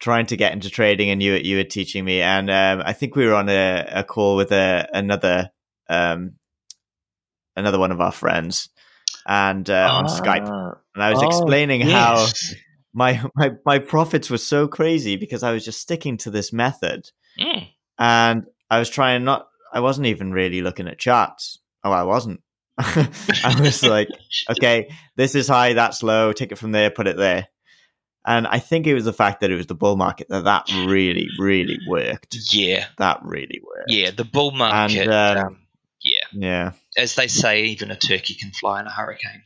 trying 0.00 0.24
to 0.26 0.36
get 0.36 0.52
into 0.54 0.70
trading, 0.70 1.10
and 1.10 1.22
you 1.22 1.34
you 1.34 1.58
were 1.58 1.64
teaching 1.64 2.02
me. 2.02 2.22
And 2.22 2.48
um, 2.48 2.82
I 2.86 2.94
think 2.94 3.14
we 3.14 3.26
were 3.26 3.34
on 3.34 3.50
a, 3.50 3.84
a 3.96 4.02
call 4.04 4.36
with 4.36 4.52
a 4.52 4.88
another 4.94 5.50
um, 5.90 6.36
another 7.56 7.78
one 7.78 7.92
of 7.92 8.00
our 8.00 8.12
friends, 8.12 8.70
and 9.26 9.68
uh, 9.68 9.90
on 9.92 10.06
Skype. 10.06 10.48
Ah, 10.48 10.78
And 10.94 11.04
I 11.04 11.10
was 11.10 11.22
oh, 11.22 11.26
explaining 11.26 11.82
how 11.82 12.20
yes. 12.20 12.54
My, 12.96 13.22
my 13.36 13.50
my 13.64 13.78
profits 13.78 14.30
were 14.30 14.38
so 14.38 14.66
crazy 14.66 15.16
because 15.16 15.42
I 15.44 15.52
was 15.52 15.64
just 15.64 15.80
sticking 15.80 16.16
to 16.18 16.30
this 16.30 16.52
method, 16.52 17.10
Mm. 17.38 17.68
and 17.98 18.44
I 18.70 18.78
was 18.78 18.88
trying 18.90 19.22
not. 19.24 19.48
I 19.72 19.80
wasn't 19.80 20.06
even 20.06 20.32
really 20.32 20.62
looking 20.62 20.88
at 20.88 20.98
charts. 20.98 21.58
Oh, 21.84 21.92
I 21.92 22.02
wasn't. 22.04 22.40
I 22.78 23.56
was 23.60 23.82
like, 23.82 24.08
okay, 24.50 24.88
this 25.16 25.34
is 25.34 25.46
high, 25.48 25.74
that's 25.74 26.02
low. 26.02 26.32
Take 26.32 26.52
it 26.52 26.58
from 26.58 26.72
there, 26.72 26.90
put 26.90 27.06
it 27.06 27.16
there. 27.16 27.48
and 28.26 28.46
I 28.46 28.58
think 28.58 28.86
it 28.86 28.94
was 28.94 29.04
the 29.04 29.12
fact 29.12 29.40
that 29.40 29.50
it 29.50 29.56
was 29.56 29.66
the 29.66 29.74
bull 29.74 29.96
market 29.96 30.28
that 30.30 30.44
that 30.44 30.66
really, 30.86 31.28
really 31.38 31.78
worked. 31.88 32.34
Yeah, 32.52 32.86
That 32.98 33.20
really 33.22 33.60
worked. 33.64 33.90
yeah. 33.90 34.10
The 34.10 34.24
bull 34.24 34.50
market. 34.52 35.06
um, 35.08 35.38
um, 35.46 35.58
yeah, 36.02 36.24
Yeah. 36.32 36.72
as 36.96 37.14
they 37.14 37.28
say, 37.28 37.64
even 37.66 37.90
a 37.90 37.96
turkey 37.96 38.34
can 38.34 38.50
fly 38.52 38.80
in 38.80 38.86
a 38.86 38.90
hurricane. 38.90 39.42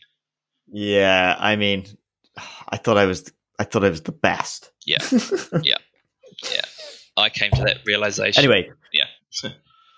Yeah. 0.73 1.35
I 1.39 1.57
mean, 1.57 1.85
I 2.69 2.77
thought 2.79 2.97
I 2.99 3.07
was, 3.07 3.31
I 3.61 3.65
thought 3.65 3.85
it 3.85 3.91
was 3.91 4.01
the 4.01 4.13
best. 4.13 4.73
Yeah. 4.87 4.99
Yeah, 5.63 5.77
yeah. 6.51 6.61
I 7.19 7.29
came 7.29 7.51
to 7.51 7.65
that 7.65 7.81
realization. 7.85 8.43
anyway. 8.43 8.71
Yeah. 8.95 9.05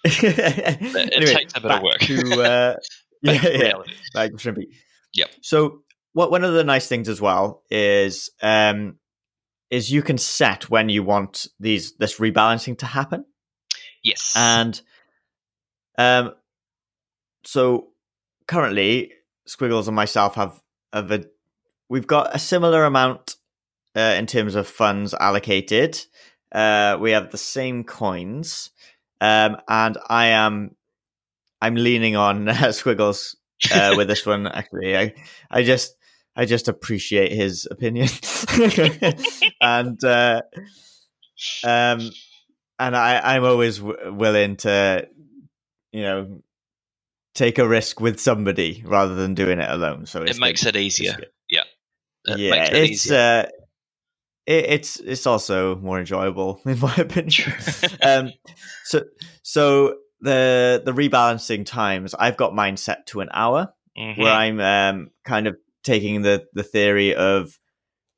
it 0.04 1.12
it 1.22 1.36
takes 1.36 1.52
a 1.54 1.60
bit 1.60 1.70
of 1.70 1.82
work. 1.82 1.98
To, 2.00 2.42
uh, 2.42 2.76
yeah, 3.22 3.38
to 3.38 3.64
yeah. 3.64 3.72
like 4.14 4.32
shrimpy. 4.32 4.64
Yep. 5.14 5.30
So 5.42 5.82
what 6.12 6.32
one 6.32 6.42
of 6.42 6.54
the 6.54 6.64
nice 6.64 6.88
things 6.88 7.08
as 7.08 7.20
well 7.20 7.62
is 7.70 8.30
um 8.42 8.96
is 9.70 9.92
you 9.92 10.02
can 10.02 10.18
set 10.18 10.68
when 10.68 10.88
you 10.88 11.04
want 11.04 11.46
these 11.60 11.94
this 11.98 12.18
rebalancing 12.18 12.78
to 12.78 12.86
happen. 12.86 13.24
Yes. 14.02 14.34
And 14.36 14.80
um 15.98 16.32
so 17.44 17.90
currently 18.48 19.12
Squiggles 19.46 19.86
and 19.86 19.94
myself 19.94 20.34
have 20.34 20.60
have 20.92 21.12
a 21.12 21.24
we've 21.88 22.08
got 22.08 22.34
a 22.34 22.40
similar 22.40 22.84
amount 22.84 23.36
uh, 23.96 24.14
in 24.18 24.26
terms 24.26 24.54
of 24.54 24.66
funds 24.66 25.14
allocated. 25.14 26.00
Uh 26.52 26.98
we 27.00 27.12
have 27.12 27.30
the 27.30 27.38
same 27.38 27.84
coins. 27.84 28.70
Um 29.20 29.56
and 29.68 29.96
I 30.08 30.26
am 30.26 30.76
I'm 31.62 31.76
leaning 31.76 32.16
on 32.16 32.48
uh, 32.48 32.72
Squiggles 32.72 33.36
uh, 33.72 33.94
with 33.96 34.08
this 34.08 34.26
one. 34.26 34.48
Actually, 34.48 34.98
I, 34.98 35.14
I 35.50 35.62
just, 35.62 35.94
I 36.34 36.44
just 36.44 36.68
appreciate 36.68 37.30
his 37.32 37.68
opinion, 37.70 38.08
and 39.60 40.02
uh, 40.02 40.42
um, 41.62 42.10
and 42.78 42.96
I, 42.96 43.36
I'm 43.36 43.44
always 43.44 43.78
w- 43.78 44.12
willing 44.12 44.56
to, 44.58 45.06
you 45.92 46.02
know, 46.02 46.42
take 47.34 47.58
a 47.58 47.68
risk 47.68 48.00
with 48.00 48.18
somebody 48.18 48.82
rather 48.84 49.14
than 49.14 49.34
doing 49.34 49.60
it 49.60 49.70
alone. 49.70 50.06
So 50.06 50.22
it's 50.22 50.36
it 50.36 50.40
makes 50.40 50.64
good. 50.64 50.76
it 50.76 50.80
easier. 50.80 51.12
good. 51.12 51.28
It 52.24 52.38
yeah, 52.38 52.64
it 52.64 52.74
it's 52.74 53.06
easier. 53.06 53.16
uh, 53.16 53.46
it, 54.46 54.64
it's 54.70 54.96
it's 55.00 55.26
also 55.26 55.76
more 55.76 55.98
enjoyable 55.98 56.60
in 56.66 56.78
my 56.80 56.94
opinion. 56.96 57.52
um, 58.02 58.32
so 58.84 59.02
so 59.42 59.96
the 60.20 60.82
the 60.84 60.92
rebalancing 60.92 61.66
times, 61.66 62.14
I've 62.14 62.36
got 62.36 62.54
mine 62.54 62.76
set 62.76 63.06
to 63.08 63.20
an 63.20 63.28
hour 63.32 63.72
Mhm. 63.98 64.16
where 64.18 64.32
I'm 64.32 64.58
um, 64.60 65.10
kind 65.24 65.46
of 65.46 65.56
taking 65.84 66.22
the 66.22 66.46
the 66.54 66.62
theory 66.62 67.14
of 67.14 67.58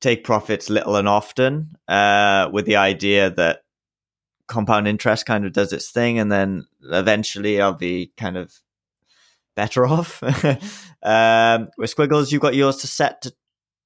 take 0.01 0.23
profits 0.23 0.69
little 0.71 0.97
and 0.97 1.09
often, 1.09 1.75
uh, 1.89 2.49
with 2.53 2.67
the 2.67 2.77
idea 2.77 3.31
that 3.31 3.63
compound 4.47 4.87
interest 4.87 5.25
kind 5.27 5.47
of 5.47 5.53
does 5.53 5.73
its 5.73 5.91
thing, 5.91 6.19
and 6.19 6.31
then 6.31 6.67
eventually 6.83 7.61
I'll 7.61 7.73
be 7.73 8.13
kind 8.17 8.37
of 8.37 8.53
better 9.57 9.87
off. 9.95 10.23
um, 11.03 11.69
with 11.79 11.91
Squiggles, 11.91 12.31
you've 12.31 12.43
got 12.43 12.55
yours 12.55 12.77
to 12.79 12.87
set 12.87 13.23
to 13.23 13.35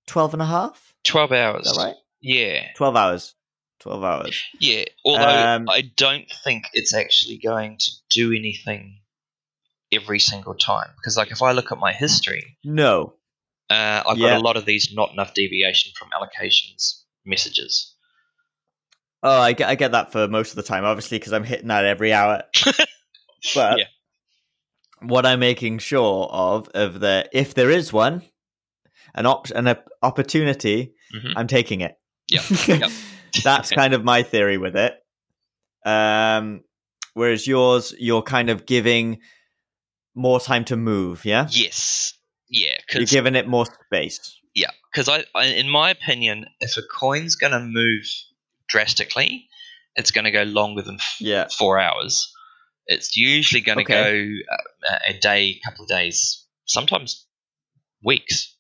12 0.08 0.34
and 0.34 0.42
a 0.42 0.46
half. 0.46 0.92
12 1.04 1.32
hours. 1.32 1.66
Is 1.66 1.76
that 1.76 1.82
right? 1.82 1.94
Yeah. 2.20 2.66
12 2.76 2.96
hours. 2.96 3.34
12 3.80 4.02
hours. 4.04 4.42
Yeah. 4.60 4.84
Although 5.04 5.24
Um, 5.54 5.68
I 5.68 5.82
don't 5.96 6.26
think 6.44 6.64
it's 6.72 6.92
actually 6.94 7.38
going 7.38 7.78
to 7.78 7.90
do 8.10 8.32
anything 8.32 9.00
every 9.92 10.18
single 10.18 10.54
time. 10.54 10.90
Because, 10.96 11.16
like, 11.16 11.30
if 11.30 11.42
I 11.42 11.52
look 11.52 11.70
at 11.72 11.78
my 11.78 11.92
history, 11.92 12.56
No. 12.64 13.14
uh, 13.70 14.02
I've 14.06 14.18
Yeah. 14.18 14.30
got 14.30 14.38
a 14.40 14.42
lot 14.44 14.56
of 14.56 14.64
these 14.64 14.92
not 14.92 15.12
enough 15.12 15.32
deviation 15.34 15.92
from 15.96 16.10
allocations 16.10 17.02
messages. 17.24 17.94
Oh, 19.22 19.40
I 19.40 19.52
get, 19.52 19.68
I 19.68 19.74
get 19.74 19.92
that 19.92 20.12
for 20.12 20.28
most 20.28 20.50
of 20.50 20.56
the 20.56 20.62
time, 20.62 20.84
obviously, 20.84 21.18
because 21.18 21.32
I'm 21.32 21.44
hitting 21.44 21.68
that 21.68 21.84
every 21.84 22.12
hour. 22.12 22.42
but 23.54 23.78
Yeah. 23.78 23.84
what 25.00 25.24
I'm 25.26 25.40
making 25.40 25.78
sure 25.78 26.26
of, 26.30 26.68
of 26.74 27.00
the 27.00 27.28
if 27.32 27.54
there 27.54 27.70
is 27.70 27.92
one, 27.92 28.22
an 29.14 29.26
op- 29.26 29.50
an 29.50 29.68
op- 29.68 29.88
opportunity, 30.02 30.94
Mhm. 31.14 31.32
I'm 31.36 31.46
taking 31.46 31.80
it. 31.80 31.96
Yep. 32.30 32.90
That's 33.44 33.70
kind 33.70 33.94
of 33.94 34.04
my 34.04 34.22
theory 34.22 34.58
with 34.58 34.76
it. 34.76 34.94
Um, 35.84 36.62
whereas 37.14 37.46
yours, 37.46 37.94
you're 37.98 38.22
kind 38.22 38.50
of 38.50 38.66
giving 38.66 39.20
more 40.14 40.40
time 40.40 40.64
to 40.66 40.76
move. 40.76 41.24
Yeah, 41.24 41.46
Yes. 41.50 42.14
Yeah. 42.50 42.76
you're 42.92 43.04
giving 43.04 43.34
it 43.34 43.46
more 43.46 43.66
space. 43.86 44.36
Yeah, 44.54 44.70
because 44.92 45.08
I, 45.08 45.24
I, 45.34 45.46
in 45.46 45.68
my 45.68 45.90
opinion, 45.90 46.46
if 46.60 46.76
a 46.76 46.82
coin's 46.82 47.36
going 47.36 47.52
to 47.52 47.60
move 47.60 48.04
drastically, 48.68 49.46
it's 49.94 50.10
going 50.10 50.24
to 50.24 50.30
go 50.30 50.42
longer 50.42 50.82
than 50.82 50.96
f- 50.96 51.16
Yeah. 51.20 51.46
four 51.56 51.78
hours. 51.78 52.32
It's 52.86 53.16
usually 53.16 53.60
going 53.60 53.78
to 53.78 53.84
Okay. 53.84 54.40
go 54.48 54.54
uh, 54.90 54.98
a 55.08 55.12
day, 55.18 55.60
couple 55.64 55.84
of 55.84 55.88
days, 55.90 56.44
sometimes 56.66 57.26
weeks. 58.02 58.56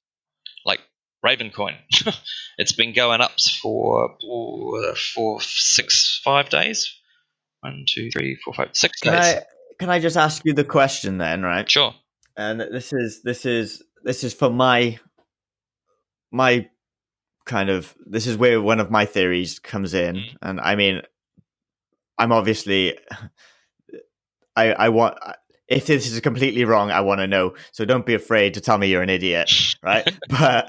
Like 1.22 1.30
Raven 1.38 1.50
coin, 1.50 1.74
it's 2.58 2.72
been 2.72 2.92
going 2.94 3.20
up 3.20 3.32
for 3.62 4.16
for 4.20 4.94
four, 4.94 5.40
six, 5.40 6.20
five 6.24 6.48
days. 6.48 6.94
One, 7.60 7.84
two, 7.88 8.10
three, 8.10 8.36
four, 8.44 8.54
five, 8.54 8.70
six 8.72 9.00
Can 9.00 9.12
days. 9.14 9.34
I 9.34 9.42
can 9.78 9.90
I 9.90 9.98
just 10.00 10.16
ask 10.16 10.42
you 10.44 10.52
the 10.54 10.64
question 10.64 11.18
then, 11.18 11.42
right? 11.42 11.68
Sure. 11.70 11.94
and 12.36 12.60
this 12.60 12.92
is 12.92 13.22
this 13.22 13.44
is 13.44 13.82
this 14.04 14.22
is 14.24 14.32
for 14.34 14.48
my 14.50 14.98
my 16.30 16.68
kind 17.46 17.70
of 17.70 17.94
this 18.06 18.26
is 18.26 18.36
where 18.36 18.60
one 18.60 18.78
of 18.80 18.90
my 18.90 19.04
theories 19.06 19.58
comes 19.58 19.94
in 19.94 20.16
Mm. 20.16 20.36
and 20.42 20.60
i 20.60 20.76
mean 20.76 21.00
i'm 22.18 22.30
obviously 22.30 22.98
i 24.56 24.72
i 24.72 24.88
want 24.90 25.16
if 25.68 25.86
this 25.86 26.10
is 26.10 26.18
completely 26.20 26.64
wrong 26.64 26.90
i 26.90 27.00
want 27.00 27.20
to 27.20 27.26
know 27.26 27.54
so 27.72 27.84
don't 27.84 28.06
be 28.06 28.14
afraid 28.14 28.54
to 28.54 28.60
tell 28.60 28.78
me 28.78 28.88
you're 28.88 29.02
an 29.02 29.10
idiot 29.10 29.50
right 29.82 30.08
but 30.28 30.68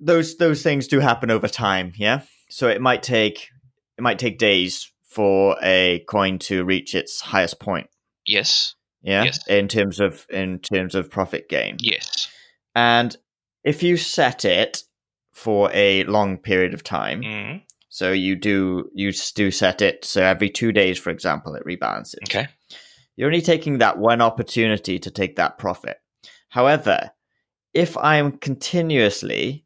those 0.00 0.36
those 0.36 0.62
things 0.62 0.86
do 0.88 1.00
happen 1.00 1.30
over 1.30 1.48
time 1.48 1.92
yeah 1.96 2.22
so 2.48 2.68
it 2.68 2.80
might 2.80 3.02
take 3.02 3.48
it 3.98 4.02
might 4.02 4.18
take 4.18 4.38
days 4.38 4.90
for 5.04 5.56
a 5.62 6.04
coin 6.08 6.38
to 6.38 6.64
reach 6.64 6.94
its 6.94 7.20
highest 7.20 7.60
point 7.60 7.88
Yes. 8.26 8.74
yeah 9.02 9.24
Yes. 9.24 9.46
in 9.48 9.68
terms 9.68 10.00
of 10.00 10.26
in 10.30 10.58
terms 10.58 10.94
of 10.94 11.10
profit 11.10 11.48
gain 11.48 11.76
Yes. 11.80 12.28
and 12.74 13.16
if 13.64 13.82
you 13.82 13.96
set 13.96 14.44
it 14.44 14.82
for 15.32 15.70
a 15.72 16.04
long 16.04 16.36
period 16.38 16.74
of 16.74 16.82
time 16.84 17.22
Mm, 17.22 17.62
so 17.88 18.12
you 18.12 18.36
do 18.36 18.90
you 18.94 19.12
do 19.34 19.50
set 19.50 19.82
it 19.82 20.04
so 20.04 20.22
every 20.22 20.50
two 20.50 20.72
days 20.72 20.98
for 20.98 21.10
example 21.10 21.54
it 21.54 21.64
rebalances 21.64 22.16
okay. 22.28 22.48
You're 23.16 23.28
only 23.28 23.42
taking 23.42 23.78
that 23.78 23.98
one 23.98 24.20
opportunity 24.20 24.98
to 24.98 25.10
take 25.10 25.36
that 25.36 25.58
profit 25.58 25.98
however 26.48 27.10
if 27.74 27.96
i'm 27.98 28.32
continuously 28.38 29.64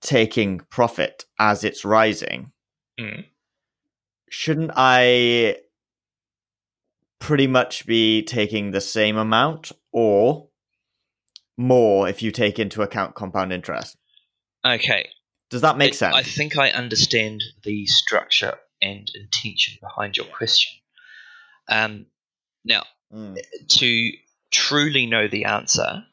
taking 0.00 0.58
profit 0.70 1.24
as 1.38 1.64
it's 1.64 1.84
rising 1.84 2.50
Mm. 3.00 3.24
shouldn't 4.30 4.70
i 4.76 5.56
pretty 7.18 7.46
much 7.46 7.86
be 7.86 8.22
taking 8.22 8.70
the 8.70 8.80
same 8.80 9.16
amount 9.16 9.72
or 9.92 10.48
more 11.56 12.08
if 12.08 12.22
you 12.22 12.30
take 12.30 12.58
into 12.58 12.82
account 12.82 13.14
compound 13.14 13.52
interest 13.52 13.96
Okay. 14.64 15.08
does 15.50 15.60
that 15.62 15.76
make 15.76 15.92
I- 15.92 15.96
sense 15.96 16.14
I 16.16 16.22
think 16.22 16.56
I 16.58 16.70
understand 16.70 17.42
the 17.64 17.86
structure 17.86 18.54
and 18.82 19.10
intention 19.14 19.78
behind 19.80 20.16
your 20.16 20.26
question. 20.26 20.72
Um, 21.68 22.06
now, 22.64 22.84
Mm. 23.12 23.36
to 23.68 24.12
truly 24.50 25.06
know 25.06 25.28
the 25.28 25.44
answer, 25.44 26.04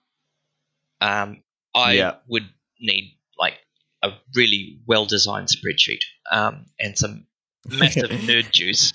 um, 0.99 1.43
I 1.73 1.93
Yeah. 1.93 2.15
would 2.27 2.47
need 2.79 3.17
like 3.37 3.57
a 4.03 4.11
really 4.35 4.79
well 4.85 5.05
designed 5.05 5.47
spreadsheet 5.47 6.03
um, 6.29 6.65
and 6.79 6.97
some 6.97 7.27
massive 7.67 8.09
nerd 8.29 8.51
juice 8.51 8.93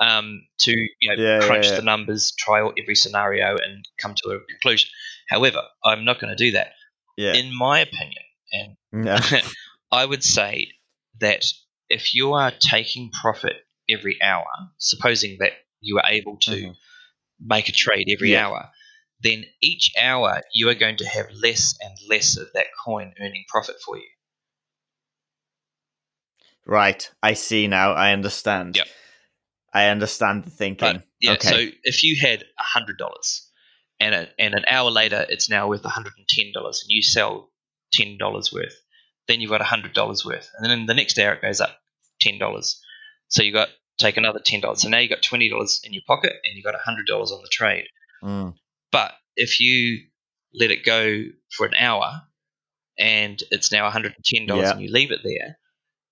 um, 0.00 0.46
to 0.60 0.72
you 0.72 1.14
know, 1.16 1.22
Yeah, 1.22 1.40
crunch 1.46 1.66
yeah. 1.70 1.76
the 1.76 1.82
numbers, 1.82 2.32
try 2.38 2.60
out 2.60 2.74
every 2.80 2.94
scenario, 2.94 3.56
and 3.56 3.84
come 3.98 4.14
to 4.16 4.30
a 4.30 4.40
conclusion. 4.40 4.90
However, 5.28 5.62
I'm 5.84 6.04
not 6.04 6.20
going 6.20 6.36
to 6.36 6.44
do 6.44 6.52
that. 6.52 6.72
yeah 7.16 7.34
In 7.34 7.54
my 7.56 7.80
opinion, 7.80 8.22
and 8.52 8.76
No. 8.92 9.18
I 9.92 10.04
would 10.04 10.22
say 10.22 10.72
that 11.20 11.44
if 11.88 12.14
you 12.14 12.34
are 12.34 12.52
taking 12.60 13.10
profit 13.10 13.56
every 13.88 14.20
hour, 14.20 14.46
supposing 14.78 15.38
that 15.40 15.52
you 15.80 15.98
are 15.98 16.10
able 16.10 16.36
to 16.38 16.50
Mhm. 16.50 16.76
Make 17.40 17.68
a 17.68 17.72
trade 17.72 18.08
every 18.10 18.32
Yeah. 18.32 18.46
hour, 18.46 18.70
then 19.22 19.44
each 19.62 19.92
hour 20.00 20.42
you 20.54 20.68
are 20.68 20.74
going 20.74 20.96
to 20.98 21.06
have 21.06 21.26
less 21.32 21.74
and 21.80 21.92
less 22.08 22.36
of 22.36 22.48
that 22.54 22.66
coin 22.84 23.12
earning 23.20 23.44
profit 23.48 23.76
for 23.84 23.96
you. 23.96 24.08
right 26.66 27.10
i 27.22 27.32
see 27.32 27.66
now 27.68 27.92
i 27.92 28.12
understand 28.12 28.76
Yep. 28.76 28.86
i 29.72 29.86
understand 29.86 30.44
the 30.44 30.50
thinking 30.50 30.94
But 30.96 31.04
yeah, 31.20 31.32
okay 31.34 31.48
so 31.48 31.76
if 31.84 32.02
you 32.02 32.16
had 32.20 32.44
hundred 32.58 32.98
dollars 32.98 33.50
and 34.00 34.14
a, 34.14 34.28
and 34.38 34.54
an 34.54 34.64
hour 34.70 34.90
later 34.90 35.24
it's 35.28 35.48
now 35.48 35.68
worth 35.68 35.84
hundred 35.84 36.12
and 36.18 36.28
ten 36.28 36.52
dollars, 36.52 36.82
and 36.82 36.90
you 36.90 37.02
sell 37.02 37.50
ten 37.92 38.18
dollars 38.18 38.52
worth, 38.52 38.74
then 39.28 39.40
you've 39.40 39.50
got 39.50 39.62
hundred 39.62 39.94
dollars 39.94 40.24
worth, 40.24 40.50
and 40.56 40.64
then 40.68 40.78
in 40.80 40.86
the 40.86 40.94
next 40.94 41.18
hour 41.18 41.32
it 41.32 41.40
goes 41.42 41.60
up 41.60 41.78
ten 42.20 42.38
dollars. 42.38 42.78
So 43.28 43.42
you 43.42 43.52
got 43.52 43.68
take 43.98 44.16
another 44.16 44.40
ten 44.44 44.60
dollars. 44.60 44.82
So 44.82 44.88
now 44.88 44.98
you 44.98 45.08
got 45.08 45.22
twenty 45.22 45.48
dollars 45.48 45.80
in 45.84 45.92
your 45.92 46.02
pocket, 46.06 46.32
and 46.44 46.56
you 46.56 46.62
got 46.62 46.74
hundred 46.76 47.06
dollars 47.06 47.32
on 47.32 47.40
the 47.42 47.48
trade. 47.50 47.86
Mm. 48.22 48.54
But 48.92 49.12
if 49.36 49.60
you 49.60 50.06
let 50.54 50.70
it 50.70 50.84
go 50.84 51.22
for 51.50 51.66
an 51.66 51.74
hour, 51.74 52.22
and 52.98 53.42
it's 53.50 53.72
now 53.72 53.84
one 53.84 53.92
hundred 53.92 54.14
and 54.16 54.24
ten 54.24 54.46
dollars, 54.46 54.64
Yeah. 54.64 54.72
and 54.72 54.80
you 54.82 54.92
leave 54.92 55.10
it 55.10 55.20
there, 55.24 55.58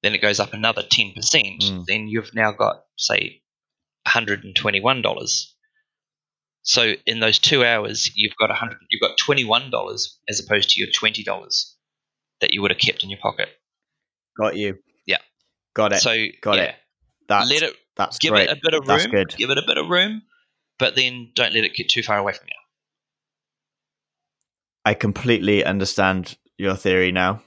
then 0.03 0.15
it 0.15 0.23
goes 0.23 0.41
up 0.41 0.53
another 0.53 0.83
ten 0.83 1.13
percent. 1.13 1.63
Mm. 1.63 1.85
Then 1.87 2.09
you've 2.09 2.35
now 2.35 2.53
got 2.53 2.85
say 2.97 3.43
one 4.05 4.13
hundred 4.13 4.45
and 4.45 4.55
twenty-one 4.55 5.03
dollars. 5.03 5.55
So 6.67 6.95
in 7.05 7.21
those 7.21 7.39
two 7.39 7.63
hours, 7.63 8.11
you've 8.15 8.37
got 8.37 8.51
a 8.51 8.55
hundred. 8.55 8.79
You've 8.91 9.03
got 9.03 9.19
twenty-one 9.19 9.71
dollars 9.71 10.19
as 10.29 10.41
opposed 10.41 10.71
to 10.71 10.81
your 10.81 10.89
twenty 10.95 11.23
dollars 11.23 11.77
that 12.41 12.53
you 12.53 12.63
would 12.63 12.71
have 12.71 12.81
kept 12.81 13.03
in 13.05 13.11
your 13.11 13.19
pocket. 13.21 13.49
Got 14.39 14.57
you. 14.57 14.79
Yeah. 15.07 15.19
Got 15.75 15.93
it. 15.93 16.01
So 16.01 16.15
Got 16.43 16.57
yeah, 16.57 16.63
it. 16.65 16.75
That's 17.29 17.51
let 17.51 17.63
it 17.63 17.75
that's 17.97 18.19
give 18.19 18.33
great. 18.33 18.49
it 18.49 18.59
a 18.59 18.61
bit 18.63 18.75
of 18.75 18.81
room. 18.81 18.89
That's 18.89 19.07
good. 19.07 19.35
Give 19.37 19.51
it 19.51 19.59
a 19.59 19.65
bit 19.67 19.79
of 19.79 19.89
room, 19.89 20.23
but 20.79 20.97
then 20.97 21.31
don't 21.35 21.55
let 21.55 21.65
it 21.65 21.75
get 21.75 21.89
too 21.89 22.03
far 22.03 22.19
away 22.19 22.33
from 22.33 22.47
you. 22.49 22.55
I 24.85 24.95
completely 24.95 25.65
understand 25.65 26.37
your 26.59 26.77
theory 26.77 27.13
now. 27.13 27.43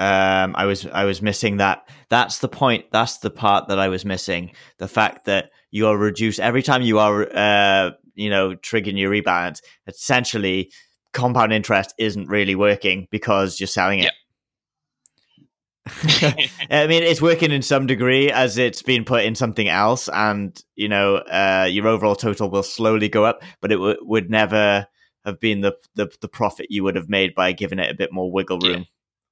Um, 0.00 0.54
I 0.56 0.66
was 0.66 0.86
I 0.86 1.04
was 1.04 1.22
missing 1.22 1.56
that. 1.56 1.88
That's 2.08 2.38
the 2.38 2.48
point. 2.48 2.86
That's 2.92 3.18
the 3.18 3.30
part 3.30 3.68
that 3.68 3.78
I 3.78 3.88
was 3.88 4.04
missing. 4.04 4.52
The 4.78 4.88
fact 4.88 5.24
that 5.24 5.50
you 5.70 5.88
are 5.88 5.96
reduced 5.96 6.38
every 6.38 6.62
time 6.62 6.82
you 6.82 6.98
are, 6.98 7.28
uh, 7.34 7.90
you 8.14 8.30
know, 8.30 8.54
triggering 8.54 8.98
your 8.98 9.10
rebalance. 9.10 9.60
Essentially, 9.86 10.70
compound 11.12 11.52
interest 11.52 11.94
isn't 11.98 12.28
really 12.28 12.54
working 12.54 13.08
because 13.10 13.58
you're 13.58 13.66
selling 13.66 14.00
it. 14.00 14.12
I 16.70 16.86
mean, 16.86 17.02
it's 17.02 17.22
working 17.22 17.50
in 17.50 17.62
some 17.62 17.86
degree 17.86 18.30
as 18.30 18.58
it's 18.58 18.82
been 18.82 19.04
put 19.04 19.24
in 19.24 19.34
something 19.34 19.68
else, 19.68 20.08
and 20.12 20.60
you 20.76 20.88
know, 20.88 21.16
uh, 21.16 21.68
your 21.70 21.88
overall 21.88 22.16
total 22.16 22.50
will 22.50 22.62
slowly 22.62 23.08
go 23.08 23.24
up, 23.24 23.42
but 23.60 23.72
it 23.72 23.76
w- 23.76 23.98
would 24.02 24.30
never 24.30 24.86
have 25.24 25.40
been 25.40 25.60
the, 25.60 25.76
the 25.94 26.08
the 26.20 26.28
profit 26.28 26.66
you 26.70 26.84
would 26.84 26.96
have 26.96 27.08
made 27.08 27.34
by 27.34 27.52
giving 27.52 27.78
it 27.78 27.90
a 27.90 27.94
bit 27.94 28.12
more 28.12 28.30
wiggle 28.30 28.58
room 28.58 28.80
Yeah. 28.80 28.84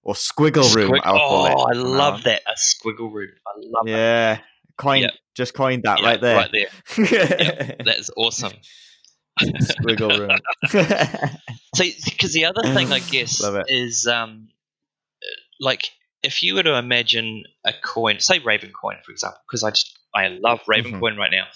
or 0.03 0.15
squiggle 0.15 0.75
room. 0.75 0.91
Squig- 0.91 1.01
I'll 1.05 1.19
call 1.19 1.47
oh, 1.47 1.69
it. 1.69 1.77
I 1.77 1.81
love 1.81 2.23
that 2.25 2.43
a 2.47 2.55
squiggle 2.55 3.13
room. 3.13 3.31
I 3.47 3.53
love 3.57 3.87
that. 3.87 3.91
Yeah, 3.91 4.39
coin. 4.77 5.03
Yeah. 5.03 5.11
Just 5.35 5.55
coined 5.55 5.83
that 5.85 6.01
Yeah, 6.01 6.07
right 6.07 6.21
there. 6.21 6.37
Right 6.37 6.51
there. 6.53 7.77
That 7.85 7.97
is 7.99 8.11
awesome. 8.17 8.53
squiggle 9.41 10.19
room. 10.19 10.39
So, 11.75 11.85
because 12.07 12.33
the 12.33 12.47
other 12.47 12.63
thing, 12.63 12.91
I 12.91 13.01
guess, 13.01 13.45
is 13.69 14.07
um, 14.07 14.49
like 15.61 15.91
if 16.23 16.43
you 16.43 16.55
were 16.55 16.63
to 16.63 16.77
imagine 16.77 17.45
a 17.65 17.73
coin, 17.73 18.21
say 18.21 18.39
Raven 18.41 18.73
coin, 18.73 18.97
for 19.05 19.13
example, 19.13 19.41
because 19.49 19.63
I 19.63 19.71
just 19.71 19.99
I 20.15 20.29
love 20.29 20.61
Raven 20.67 20.93
Mhm. 20.95 21.01
coin 21.01 21.17
right 21.17 21.31
now. 21.31 21.47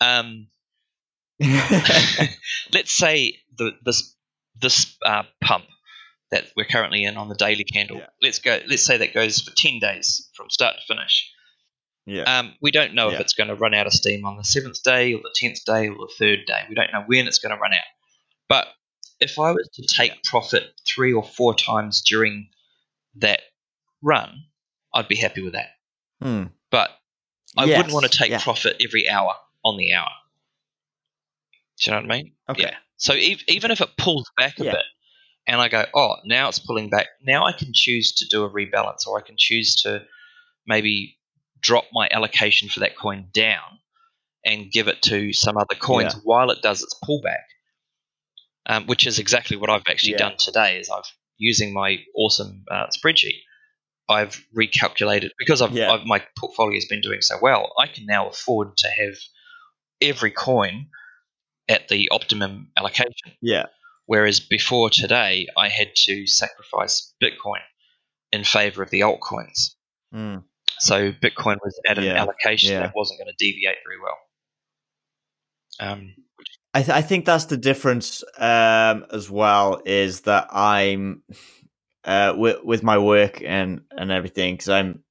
Um, 0.00 0.48
let's 2.72 2.92
say 2.92 3.38
the 3.56 3.72
this 3.84 4.14
this 4.60 4.96
uh, 5.04 5.22
pump 5.42 5.64
that 6.30 6.44
we're 6.56 6.64
currently 6.64 7.04
in 7.04 7.16
on 7.16 7.28
the 7.28 7.34
daily 7.34 7.64
candle. 7.64 7.98
Yeah. 7.98 8.06
Let's 8.22 8.38
go. 8.40 8.58
Let's 8.68 8.84
say 8.84 8.98
that 8.98 9.14
goes 9.14 9.40
for 9.42 9.52
ten 9.56 9.78
days 9.78 10.28
from 10.34 10.50
start 10.50 10.76
to 10.76 10.82
finish. 10.94 11.30
yeah. 12.06 12.22
Um, 12.38 12.54
we 12.60 12.70
don't 12.70 12.94
know 12.94 13.08
Yeah. 13.08 13.16
if 13.16 13.20
it's 13.20 13.34
going 13.34 13.48
to 13.48 13.54
run 13.54 13.74
out 13.74 13.86
of 13.86 13.92
steam 13.92 14.24
on 14.26 14.36
the 14.36 14.44
seventh 14.44 14.82
day 14.82 15.14
or 15.14 15.18
the 15.22 15.34
tenth 15.34 15.64
day 15.64 15.88
or 15.88 15.94
the 15.96 16.12
third 16.18 16.40
day. 16.46 16.64
We 16.68 16.74
don't 16.74 16.92
know 16.92 17.04
when 17.06 17.26
it's 17.28 17.38
going 17.38 17.54
to 17.54 17.60
run 17.60 17.72
out. 17.72 17.84
But 18.48 18.66
if 19.20 19.38
I 19.38 19.52
was 19.52 19.68
to 19.74 19.86
take 19.86 20.22
profit 20.24 20.64
three 20.86 21.12
or 21.12 21.22
four 21.24 21.54
times 21.54 22.02
during 22.02 22.48
that 23.16 23.40
run, 24.02 24.44
I'd 24.94 25.08
be 25.08 25.16
happy 25.16 25.42
with 25.42 25.52
that. 25.54 25.70
Hmm. 26.22 26.44
But 26.70 26.90
I 27.56 27.64
Yes, 27.64 27.76
wouldn't 27.78 27.94
want 27.94 28.10
to 28.10 28.16
take 28.18 28.30
yeah. 28.30 28.40
profit 28.42 28.76
every 28.84 29.08
hour 29.08 29.34
on 29.64 29.76
the 29.76 29.92
hour. 29.94 30.10
Do 31.80 31.90
you 31.90 31.96
know 31.96 32.02
what 32.02 32.12
I 32.12 32.16
mean? 32.16 32.32
Okay. 32.48 32.62
Yeah. 32.62 32.76
So 32.96 33.14
ev- 33.14 33.44
even 33.48 33.70
if 33.70 33.80
it 33.80 33.90
pulls 33.96 34.30
back 34.36 34.58
a 34.58 34.64
Yeah. 34.64 34.72
bit, 34.72 34.84
and 35.46 35.60
I 35.60 35.68
go, 35.68 35.84
oh, 35.94 36.16
now 36.24 36.48
it's 36.48 36.58
pulling 36.58 36.90
back. 36.90 37.06
Now 37.22 37.46
I 37.46 37.52
can 37.52 37.72
choose 37.72 38.12
to 38.16 38.26
do 38.26 38.44
a 38.44 38.50
rebalance, 38.50 39.06
or 39.06 39.18
I 39.18 39.22
can 39.22 39.36
choose 39.38 39.76
to 39.82 40.04
maybe 40.66 41.16
drop 41.60 41.86
my 41.92 42.08
allocation 42.10 42.68
for 42.68 42.80
that 42.80 42.96
coin 42.96 43.28
down 43.32 43.78
and 44.44 44.70
give 44.70 44.88
it 44.88 45.02
to 45.02 45.32
some 45.32 45.56
other 45.56 45.74
coins 45.74 46.14
Yeah. 46.14 46.20
while 46.24 46.50
it 46.50 46.62
does 46.62 46.82
its 46.82 46.94
pullback. 47.02 47.44
Um, 48.66 48.86
which 48.86 49.06
is 49.06 49.18
exactly 49.18 49.56
what 49.56 49.70
I've 49.70 49.82
actually 49.88 50.12
Yeah. 50.12 50.18
done 50.18 50.36
today. 50.36 50.78
Is 50.78 50.90
I've 50.90 51.10
using 51.38 51.72
my 51.72 52.04
awesome 52.14 52.64
uh, 52.70 52.88
spreadsheet. 52.88 53.40
I've 54.08 54.42
recalculated 54.56 55.30
because 55.38 55.60
I've, 55.62 55.72
Yeah. 55.72 55.90
I've 55.92 56.04
my 56.06 56.22
portfolio 56.38 56.76
has 56.76 56.86
been 56.86 57.00
doing 57.00 57.20
so 57.20 57.36
well. 57.40 57.72
I 57.78 57.86
can 57.86 58.06
now 58.06 58.28
afford 58.28 58.76
to 58.78 58.88
have 58.88 59.14
every 60.00 60.30
coin 60.30 60.86
at 61.68 61.88
the 61.88 62.08
optimum 62.10 62.70
allocation. 62.76 63.12
Yeah. 63.42 63.66
Whereas 64.06 64.40
before 64.40 64.88
today, 64.88 65.48
I 65.56 65.68
had 65.68 65.88
to 66.06 66.26
sacrifice 66.26 67.12
Bitcoin 67.22 67.60
in 68.32 68.44
favor 68.44 68.82
of 68.82 68.90
the 68.90 69.00
altcoins. 69.00 69.74
Hmm. 70.12 70.36
So 70.78 71.12
Bitcoin 71.12 71.56
was 71.62 71.78
at 71.86 71.98
an 71.98 72.04
Yeah, 72.04 72.14
allocation 72.22 72.70
yeah. 72.72 72.80
that 72.80 72.92
wasn't 72.94 73.18
going 73.20 73.28
to 73.28 73.34
deviate 73.38 73.76
very 73.84 74.00
well. 74.00 74.16
Um, 75.80 76.14
I, 76.74 76.82
th- 76.82 76.96
I 76.96 77.02
think 77.02 77.24
that's 77.24 77.46
the 77.46 77.56
difference 77.56 78.22
um, 78.38 79.04
as 79.12 79.28
well 79.30 79.80
is 79.84 80.22
that 80.22 80.48
I'm 80.52 81.22
uh, 82.04 82.34
with 82.36 82.62
with 82.64 82.82
my 82.82 82.98
work 82.98 83.42
and 83.44 83.82
and 83.90 84.10
everything 84.10 84.54
because 84.54 84.68
I'm 84.68 85.02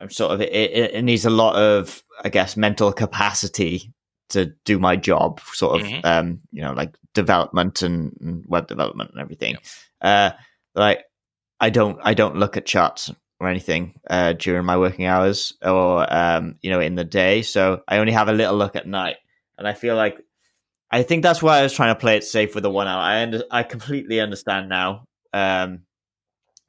I'm 0.00 0.10
sort 0.10 0.32
of 0.32 0.40
it, 0.40 0.52
it, 0.52 0.94
it 0.94 1.02
needs 1.02 1.24
a 1.24 1.30
lot 1.30 1.56
of 1.56 2.02
I 2.22 2.28
guess 2.28 2.56
mental 2.56 2.92
capacity 2.92 3.92
to 4.30 4.46
do 4.64 4.78
my 4.78 4.96
job 4.96 5.40
sort 5.52 5.80
of 5.80 5.86
Mhm. 5.86 6.04
um, 6.04 6.40
you 6.52 6.62
know 6.62 6.72
like 6.72 6.94
development 7.14 7.82
and, 7.82 8.16
and 8.20 8.44
web 8.46 8.66
development 8.68 9.10
and 9.12 9.20
everything 9.20 9.56
uh, 10.00 10.30
like 10.74 11.04
I 11.58 11.70
don't 11.70 11.98
I 12.02 12.14
don't 12.14 12.36
look 12.36 12.56
at 12.56 12.66
charts 12.66 13.10
or 13.40 13.48
anything 13.48 13.94
uh, 14.08 14.34
during 14.34 14.64
my 14.64 14.76
working 14.76 15.06
hours 15.06 15.54
or 15.62 16.06
um, 16.12 16.54
you 16.62 16.70
know 16.70 16.80
in 16.80 16.94
the 16.94 17.04
day 17.04 17.42
so 17.42 17.82
I 17.88 17.98
only 17.98 18.12
have 18.12 18.28
a 18.28 18.32
little 18.32 18.56
look 18.56 18.76
at 18.76 18.86
night 18.86 19.16
and 19.58 19.66
I 19.66 19.72
feel 19.74 19.96
like 19.96 20.18
I 20.90 21.02
think 21.02 21.22
that's 21.22 21.42
why 21.42 21.58
I 21.58 21.62
was 21.62 21.72
trying 21.72 21.94
to 21.94 22.00
play 22.00 22.16
it 22.16 22.24
safe 22.24 22.54
with 22.54 22.62
the 22.64 22.70
one 22.70 22.88
hour. 22.88 23.00
I 23.00 23.22
under, 23.22 23.44
I 23.50 23.62
completely 23.62 24.18
understand 24.20 24.68
now 24.68 25.06
um, 25.32 25.82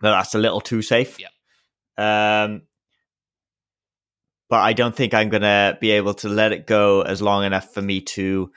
that 0.01 0.11
that's 0.11 0.35
a 0.35 0.39
little 0.39 0.61
too 0.61 0.81
safe. 0.81 1.17
Yeah. 1.19 1.27
Um, 1.97 2.63
but 4.49 4.59
I 4.59 4.73
don't 4.73 4.95
think 4.95 5.13
I'm 5.13 5.29
gonna 5.29 5.77
be 5.79 5.91
able 5.91 6.13
to 6.15 6.29
let 6.29 6.51
it 6.51 6.67
go 6.67 7.01
as 7.01 7.21
long 7.21 7.43
enough 7.43 7.73
for 7.73 7.81
me 7.81 8.01
to 8.01 8.51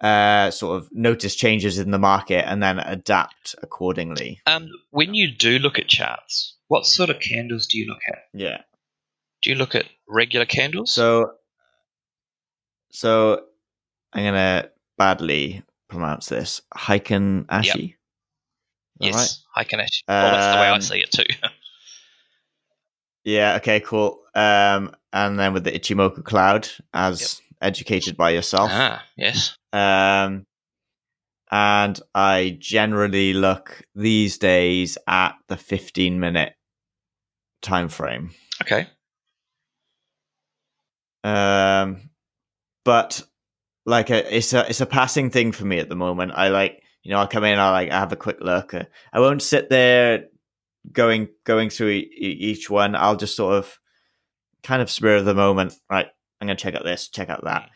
uh, 0.00 0.50
sort 0.50 0.80
of 0.80 0.88
notice 0.92 1.34
changes 1.34 1.78
in 1.78 1.90
the 1.90 1.98
market 1.98 2.48
and 2.48 2.62
then 2.62 2.78
adapt 2.78 3.56
accordingly. 3.62 4.40
um, 4.46 4.68
when 4.90 5.14
you 5.14 5.34
do 5.34 5.58
look 5.58 5.78
at 5.78 5.88
charts, 5.88 6.56
what 6.68 6.86
sort 6.86 7.10
of 7.10 7.18
candles 7.18 7.66
do 7.66 7.78
you 7.78 7.86
look 7.86 8.00
at? 8.08 8.18
Yeah. 8.32 8.58
Do 9.42 9.50
you 9.50 9.56
look 9.56 9.74
at 9.74 9.86
regular 10.08 10.46
candles? 10.46 10.92
So, 10.92 11.32
so 12.92 13.42
I'm 14.12 14.24
gonna 14.24 14.70
badly 14.96 15.64
pronounce 15.88 16.26
this. 16.26 16.62
Heikin 16.76 17.46
Ashi. 17.46 17.94
Yes, 19.00 19.42
I 19.54 19.64
can 19.64 19.80
actually. 19.80 20.04
Well, 20.08 20.30
that's 20.32 20.54
the 20.54 20.60
way 20.60 20.68
I 20.68 20.74
Um, 20.74 20.80
see 20.80 20.98
it 21.00 21.10
too. 21.12 21.24
Yeah. 23.24 23.56
Okay. 23.56 23.80
Cool. 23.80 24.20
Um, 24.34 24.94
and 25.12 25.38
then 25.38 25.52
with 25.52 25.64
the 25.64 25.72
Ichimoku 25.72 26.24
Cloud, 26.24 26.68
as 26.94 27.42
educated 27.60 28.16
by 28.16 28.30
yourself. 28.30 28.70
ah, 28.72 29.04
yes. 29.18 29.54
Um, 29.72 30.46
and 31.50 32.00
I 32.14 32.56
generally 32.58 33.34
look 33.34 33.82
these 33.94 34.38
days 34.38 34.96
at 35.06 35.34
the 35.48 35.58
15 35.58 36.18
minute 36.20 36.54
time 37.60 37.88
frame. 37.88 38.30
Okay. 38.62 38.86
Um, 41.24 42.10
but 42.84 43.22
like 43.84 44.08
a, 44.10 44.34
it's 44.36 44.52
a 44.54 44.66
it's 44.68 44.80
a 44.80 44.86
passing 44.86 45.30
thing 45.30 45.52
for 45.52 45.64
me 45.64 45.78
at 45.80 45.88
the 45.88 45.96
moment. 45.96 46.32
I 46.34 46.48
like 46.48 46.82
you 47.02 47.12
know 47.12 47.18
I'll 47.18 47.28
come 47.28 47.44
in, 47.44 47.58
I 47.58 47.70
like 47.70 47.90
I 47.90 47.98
have 47.98 48.12
a 48.12 48.16
quick 48.16 48.38
look. 48.40 48.74
Uh, 48.74 48.84
I 49.12 49.20
won't 49.20 49.42
sit 49.42 49.68
there 49.68 50.24
going 50.92 51.28
going 51.44 51.70
through 51.70 51.90
e- 51.90 52.10
each 52.40 52.70
one. 52.70 52.94
I'll 52.94 53.16
just 53.16 53.36
sort 53.36 53.54
of 53.54 53.78
kind 54.62 54.82
of 54.82 54.90
spur 54.90 55.16
of 55.16 55.24
the 55.24 55.34
moment. 55.34 55.74
Right, 55.90 56.06
I'm 56.40 56.46
gonna 56.46 56.56
check 56.56 56.74
out 56.74 56.84
this, 56.84 57.08
check 57.08 57.28
out 57.28 57.44
that. 57.44 57.70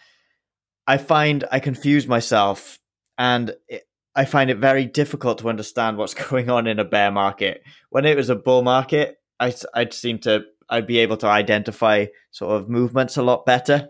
I 0.86 0.98
find 0.98 1.44
I 1.50 1.60
confuse 1.60 2.06
myself, 2.06 2.78
and 3.18 3.54
it, 3.68 3.84
I 4.14 4.24
find 4.24 4.50
it 4.50 4.58
very 4.58 4.84
difficult 4.84 5.38
to 5.38 5.48
understand 5.48 5.96
what's 5.96 6.14
going 6.28 6.50
on 6.50 6.66
in 6.66 6.78
a 6.78 6.84
bear 6.84 7.10
market. 7.10 7.62
When 7.90 8.04
it 8.04 8.16
was 8.16 8.30
a 8.30 8.36
bull 8.36 8.62
market, 8.62 9.16
I 9.40 9.54
I'd 9.74 9.94
seem 9.94 10.18
to 10.20 10.44
I'd 10.68 10.86
be 10.86 10.98
able 10.98 11.16
to 11.18 11.26
identify 11.26 12.06
sort 12.30 12.56
of 12.56 12.68
movements 12.68 13.16
a 13.16 13.22
lot 13.22 13.44
better. 13.44 13.88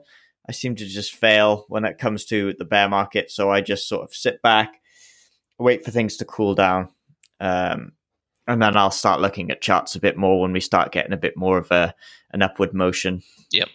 I 0.49 0.53
seem 0.53 0.75
to 0.77 0.87
just 0.87 1.15
fail 1.15 1.67
when 1.69 1.85
it 1.85 1.99
comes 1.99 2.25
to 2.27 2.55
the 2.59 2.65
bear 2.65 2.89
market, 2.89 3.31
so 3.31 3.51
I 3.51 3.61
just 3.61 3.89
sort 3.89 4.03
of 4.03 4.15
sit 4.15 4.43
back, 4.43 4.81
wait 5.59 5.85
for 5.85 5.91
things 5.91 6.17
to 6.19 6.25
cool 6.25 6.55
down, 6.55 6.89
um, 7.41 7.93
and 8.47 8.61
then 8.63 8.77
I'll 8.77 8.91
start 8.91 9.21
looking 9.21 9.51
at 9.51 9.61
charts 9.63 9.95
a 9.95 10.01
bit 10.01 10.17
more 10.17 10.41
when 10.41 10.53
we 10.53 10.61
start 10.61 10.93
getting 10.93 11.13
a 11.13 11.17
bit 11.17 11.37
more 11.37 11.59
of 11.59 11.71
a 11.71 11.95
an 12.33 12.43
upward 12.43 12.75
motion. 12.75 13.23
Yep. 13.51 13.69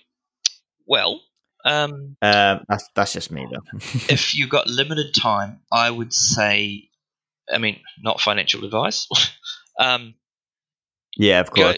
Well, 0.86 1.22
um, 1.66 2.16
Um, 2.22 2.66
that's 2.68 2.90
that's 2.96 3.14
just 3.14 3.32
me 3.32 3.46
though. 3.52 3.80
if 4.10 4.36
you've 4.36 4.50
got 4.50 4.68
limited 4.68 5.14
time, 5.14 5.60
I 5.72 5.90
would 5.90 6.14
say, 6.14 6.90
I 7.52 7.58
mean, 7.58 7.80
not 8.02 8.22
financial 8.22 8.64
advice. 8.66 9.08
um, 9.80 10.16
yeah, 11.18 11.40
of 11.42 11.52
go, 11.52 11.74
course. 11.74 11.78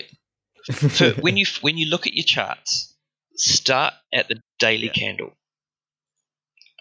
for 0.98 1.22
when 1.22 1.38
you 1.38 1.46
when 1.62 1.78
you 1.78 1.88
look 1.90 2.06
at 2.08 2.14
your 2.14 2.26
charts, 2.26 2.94
start 3.36 3.94
at 4.14 4.28
the 4.28 4.42
daily 4.60 4.88
Yeah. 4.88 4.94
candle. 4.94 5.34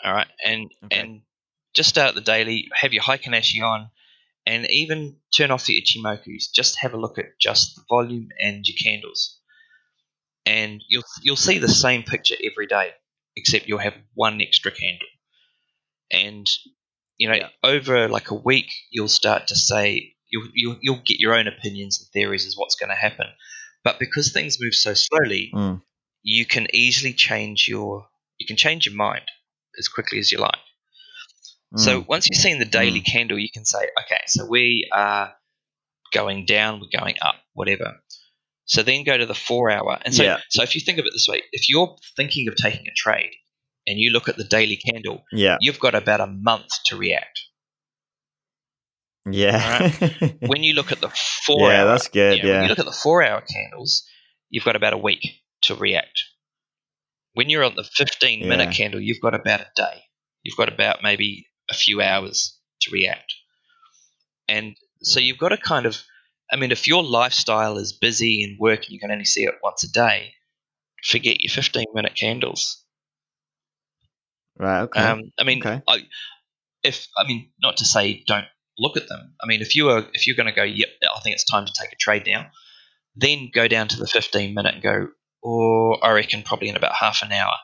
All 0.04 0.12
right, 0.12 0.28
and 0.44 0.70
Okay. 0.84 1.00
and 1.00 1.22
just 1.78 1.88
start 1.88 2.14
the 2.16 2.20
daily. 2.20 2.68
Have 2.74 2.92
your 2.92 3.04
Heikin 3.04 3.34
Ashi 3.40 3.62
on, 3.62 3.90
and 4.44 4.66
even 4.70 5.16
turn 5.36 5.52
off 5.52 5.64
the 5.64 5.80
Ichimokus. 5.80 6.50
Just 6.52 6.76
have 6.80 6.92
a 6.92 7.00
look 7.04 7.18
at 7.18 7.38
just 7.40 7.76
the 7.76 7.82
volume 7.88 8.28
and 8.42 8.66
your 8.66 8.76
candles, 8.76 9.38
and 10.44 10.82
you'll 10.88 11.04
you'll 11.22 11.36
see 11.36 11.58
the 11.58 11.68
same 11.68 12.02
picture 12.02 12.34
every 12.44 12.66
day, 12.66 12.90
except 13.36 13.68
you'll 13.68 13.78
have 13.88 13.94
one 14.14 14.42
extra 14.42 14.72
candle. 14.72 15.08
And 16.10 16.46
you 17.18 17.28
know, 17.28 17.36
Yeah. 17.36 17.50
over 17.62 18.08
like 18.08 18.30
a 18.30 18.34
week, 18.50 18.70
you'll 18.90 19.08
start 19.22 19.48
to 19.48 19.56
say 19.56 20.14
you'll 20.30 20.48
you'll, 20.54 20.78
you'll 20.82 21.02
get 21.06 21.20
your 21.20 21.34
own 21.34 21.46
opinions 21.46 22.00
and 22.00 22.08
theories 22.12 22.46
as 22.46 22.56
what's 22.56 22.74
going 22.76 22.90
to 22.90 22.96
happen. 23.06 23.26
But 23.84 23.98
because 24.00 24.32
things 24.32 24.58
move 24.60 24.74
so 24.74 24.94
slowly, 24.94 25.52
Mm. 25.54 25.82
you 26.22 26.44
can 26.46 26.66
easily 26.74 27.12
change 27.12 27.68
your 27.68 28.08
you 28.38 28.46
can 28.46 28.56
change 28.56 28.86
your 28.86 28.96
mind 28.96 29.26
as 29.78 29.88
quickly 29.88 30.18
as 30.18 30.32
you 30.32 30.38
like. 30.38 30.58
So 31.76 32.00
Mm. 32.02 32.06
once 32.08 32.28
you've 32.28 32.40
seen 32.40 32.58
the 32.58 32.64
daily 32.64 33.00
candle, 33.00 33.38
you 33.38 33.50
can 33.52 33.64
say, 33.64 33.78
okay, 34.04 34.20
so 34.26 34.46
we 34.46 34.88
are 34.92 35.34
going 36.12 36.46
down, 36.46 36.80
we're 36.80 36.98
going 37.00 37.16
up, 37.20 37.36
whatever. 37.52 37.96
So 38.64 38.82
then 38.82 39.04
go 39.04 39.16
to 39.16 39.26
the 39.26 39.34
four 39.34 39.70
hour. 39.70 39.98
And 40.04 40.14
so, 40.14 40.22
Yeah. 40.24 40.38
so 40.48 40.62
if 40.62 40.74
you 40.74 40.80
think 40.80 40.98
of 40.98 41.04
it 41.06 41.12
this 41.12 41.28
way, 41.28 41.42
if 41.52 41.68
you're 41.68 41.96
thinking 42.16 42.48
of 42.48 42.56
taking 42.56 42.86
a 42.88 42.94
trade 42.96 43.32
and 43.86 43.98
you 43.98 44.10
look 44.10 44.28
at 44.28 44.36
the 44.36 44.44
daily 44.44 44.76
candle, 44.76 45.24
yeah, 45.32 45.56
you've 45.60 45.78
got 45.80 45.94
about 45.94 46.20
a 46.20 46.26
month 46.26 46.68
to 46.86 46.96
react. 46.96 47.40
yeah, 49.30 49.90
When 50.40 50.62
you 50.62 50.72
look 50.74 50.90
at 50.92 51.00
the 51.00 51.10
four 51.44 51.70
yeah, 51.70 51.80
hour, 51.82 51.86
that's 51.88 52.08
good. 52.08 52.38
yeah, 52.38 52.44
When 52.44 52.62
you 52.62 52.68
look 52.68 52.78
at 52.78 52.86
the 52.86 52.92
four 52.92 53.22
hour 53.22 53.42
candles, 53.42 54.04
you've 54.48 54.64
got 54.64 54.76
about 54.76 54.94
a 54.94 54.98
week 54.98 55.22
to 55.62 55.74
react. 55.74 56.22
When 57.34 57.50
you're 57.50 57.64
on 57.64 57.74
the 57.76 57.84
15 57.84 58.48
minute 58.48 58.64
Yeah. 58.66 58.72
candle, 58.72 59.00
you've 59.00 59.20
got 59.20 59.34
about 59.34 59.60
a 59.60 59.70
day. 59.76 60.04
You've 60.42 60.56
got 60.56 60.72
about 60.72 61.02
maybe 61.02 61.46
a 61.70 61.74
few 61.74 62.00
hours 62.00 62.58
to 62.82 62.90
react. 62.90 63.34
And 64.48 64.76
so 65.02 65.20
you've 65.20 65.38
got 65.38 65.50
to 65.50 65.56
kind 65.56 65.86
of, 65.86 66.00
I 66.50 66.56
mean, 66.56 66.72
if 66.72 66.86
your 66.88 67.02
lifestyle 67.02 67.78
is 67.78 67.92
busy 67.92 68.42
and 68.42 68.58
work 68.58 68.84
and 68.84 68.90
you 68.92 69.00
can 69.00 69.10
only 69.10 69.24
see 69.26 69.44
it 69.44 69.54
once 69.62 69.84
a 69.84 69.90
day, 69.92 70.34
forget 71.04 71.40
your 71.40 71.50
15 71.52 71.84
minute 71.94 72.14
candles. 72.14 72.84
right. 74.58 74.82
Okay. 74.82 75.00
Um, 75.00 75.22
I 75.38 75.44
mean, 75.44 75.60
Okay. 75.60 75.82
I, 75.88 76.06
if 76.82 77.08
I 77.16 77.24
mean, 77.26 77.50
not 77.60 77.78
to 77.78 77.84
say 77.84 78.22
don't 78.26 78.46
look 78.78 78.96
at 78.96 79.08
them. 79.08 79.34
I 79.42 79.46
mean, 79.46 79.60
if 79.60 79.74
you 79.76 79.90
are 79.90 80.06
if 80.14 80.26
you're 80.26 80.36
going 80.36 80.46
to 80.46 80.52
go, 80.52 80.62
yep, 80.62 80.88
I 81.14 81.20
think 81.20 81.34
it's 81.34 81.44
time 81.44 81.66
to 81.66 81.72
take 81.78 81.92
a 81.92 81.96
trade 81.96 82.24
now, 82.26 82.46
then 83.16 83.50
go 83.52 83.68
down 83.68 83.88
to 83.88 83.96
the 83.98 84.06
15 84.06 84.54
minute 84.54 84.74
and 84.74 84.82
go, 84.82 85.08
or 85.42 86.04
I 86.04 86.12
reckon 86.12 86.42
probably 86.42 86.68
in 86.68 86.76
about 86.76 86.94
half 86.94 87.22
an 87.22 87.32
hour. 87.32 87.54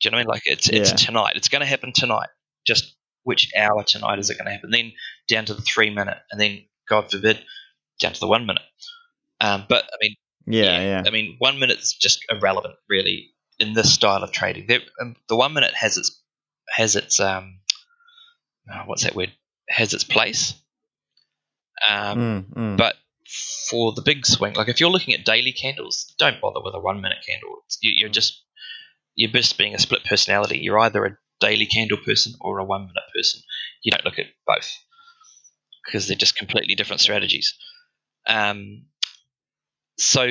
Do 0.00 0.06
you 0.06 0.10
know 0.10 0.16
what 0.16 0.20
I 0.20 0.24
mean? 0.24 0.28
Like 0.28 0.42
it's 0.46 0.68
it's 0.68 0.90
Yeah. 0.90 0.96
tonight. 0.96 1.36
It's 1.36 1.48
going 1.48 1.60
to 1.60 1.66
happen 1.66 1.92
tonight. 1.92 2.28
Just 2.66 2.94
which 3.22 3.52
hour 3.56 3.82
tonight 3.84 4.18
is 4.18 4.30
it 4.30 4.36
going 4.38 4.46
to 4.46 4.52
happen? 4.52 4.70
Then 4.70 4.92
down 5.28 5.44
to 5.46 5.54
the 5.54 5.62
three 5.62 5.90
minute, 5.90 6.18
and 6.30 6.40
then 6.40 6.64
God 6.88 7.10
forbid, 7.10 7.40
down 8.00 8.12
to 8.12 8.20
the 8.20 8.26
one 8.26 8.46
minute. 8.46 8.62
Um, 9.40 9.64
but 9.68 9.84
I 9.84 9.96
mean, 10.00 10.16
yeah, 10.46 10.80
yeah, 10.80 11.02
I 11.06 11.10
mean, 11.10 11.36
one 11.38 11.58
minute's 11.58 11.94
just 11.96 12.24
irrelevant, 12.30 12.74
really, 12.88 13.30
in 13.58 13.72
this 13.74 13.92
style 13.92 14.22
of 14.22 14.32
trading. 14.32 14.66
There, 14.66 14.80
um, 15.00 15.16
the 15.28 15.36
one 15.36 15.52
minute 15.54 15.74
has 15.74 15.96
its 15.96 16.20
has 16.68 16.96
its 16.96 17.20
um, 17.20 17.60
oh, 18.72 18.82
what's 18.86 19.04
that 19.04 19.14
word? 19.14 19.32
Has 19.68 19.94
its 19.94 20.04
place. 20.04 20.54
Um, 21.88 22.18
Mm, 22.18 22.54
mm. 22.54 22.76
But 22.76 22.96
for 23.70 23.92
the 23.92 24.02
big 24.02 24.26
swing, 24.26 24.54
like 24.54 24.68
if 24.68 24.80
you're 24.80 24.90
looking 24.90 25.14
at 25.14 25.24
daily 25.24 25.52
candles, 25.52 26.12
don't 26.18 26.40
bother 26.40 26.60
with 26.62 26.74
a 26.74 26.80
one 26.80 27.00
minute 27.00 27.18
candle. 27.26 27.50
It's- 27.66 27.78
you- 27.80 27.94
You're 27.96 28.08
just 28.10 28.42
you're 29.14 29.30
just 29.30 29.58
being 29.58 29.74
a 29.74 29.78
split 29.78 30.04
personality. 30.04 30.58
You're 30.58 30.78
either 30.78 31.04
a 31.04 31.16
daily 31.40 31.66
candle 31.66 31.98
person 32.04 32.34
or 32.40 32.58
a 32.58 32.64
one 32.64 32.82
minute 32.82 33.02
person. 33.14 33.40
You 33.82 33.92
don't 33.92 34.04
look 34.04 34.18
at 34.18 34.26
both 34.46 34.70
because 35.84 36.06
they're 36.06 36.16
just 36.16 36.36
completely 36.36 36.74
different 36.74 37.00
strategies. 37.00 37.54
Um, 38.26 38.86
so 39.98 40.22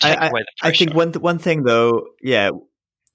take 0.00 0.18
away 0.18 0.42
the 0.42 0.46
I 0.62 0.72
think 0.72 0.94
one 0.94 1.12
th- 1.12 1.22
one 1.22 1.38
thing 1.38 1.62
though, 1.62 2.08
yeah, 2.22 2.50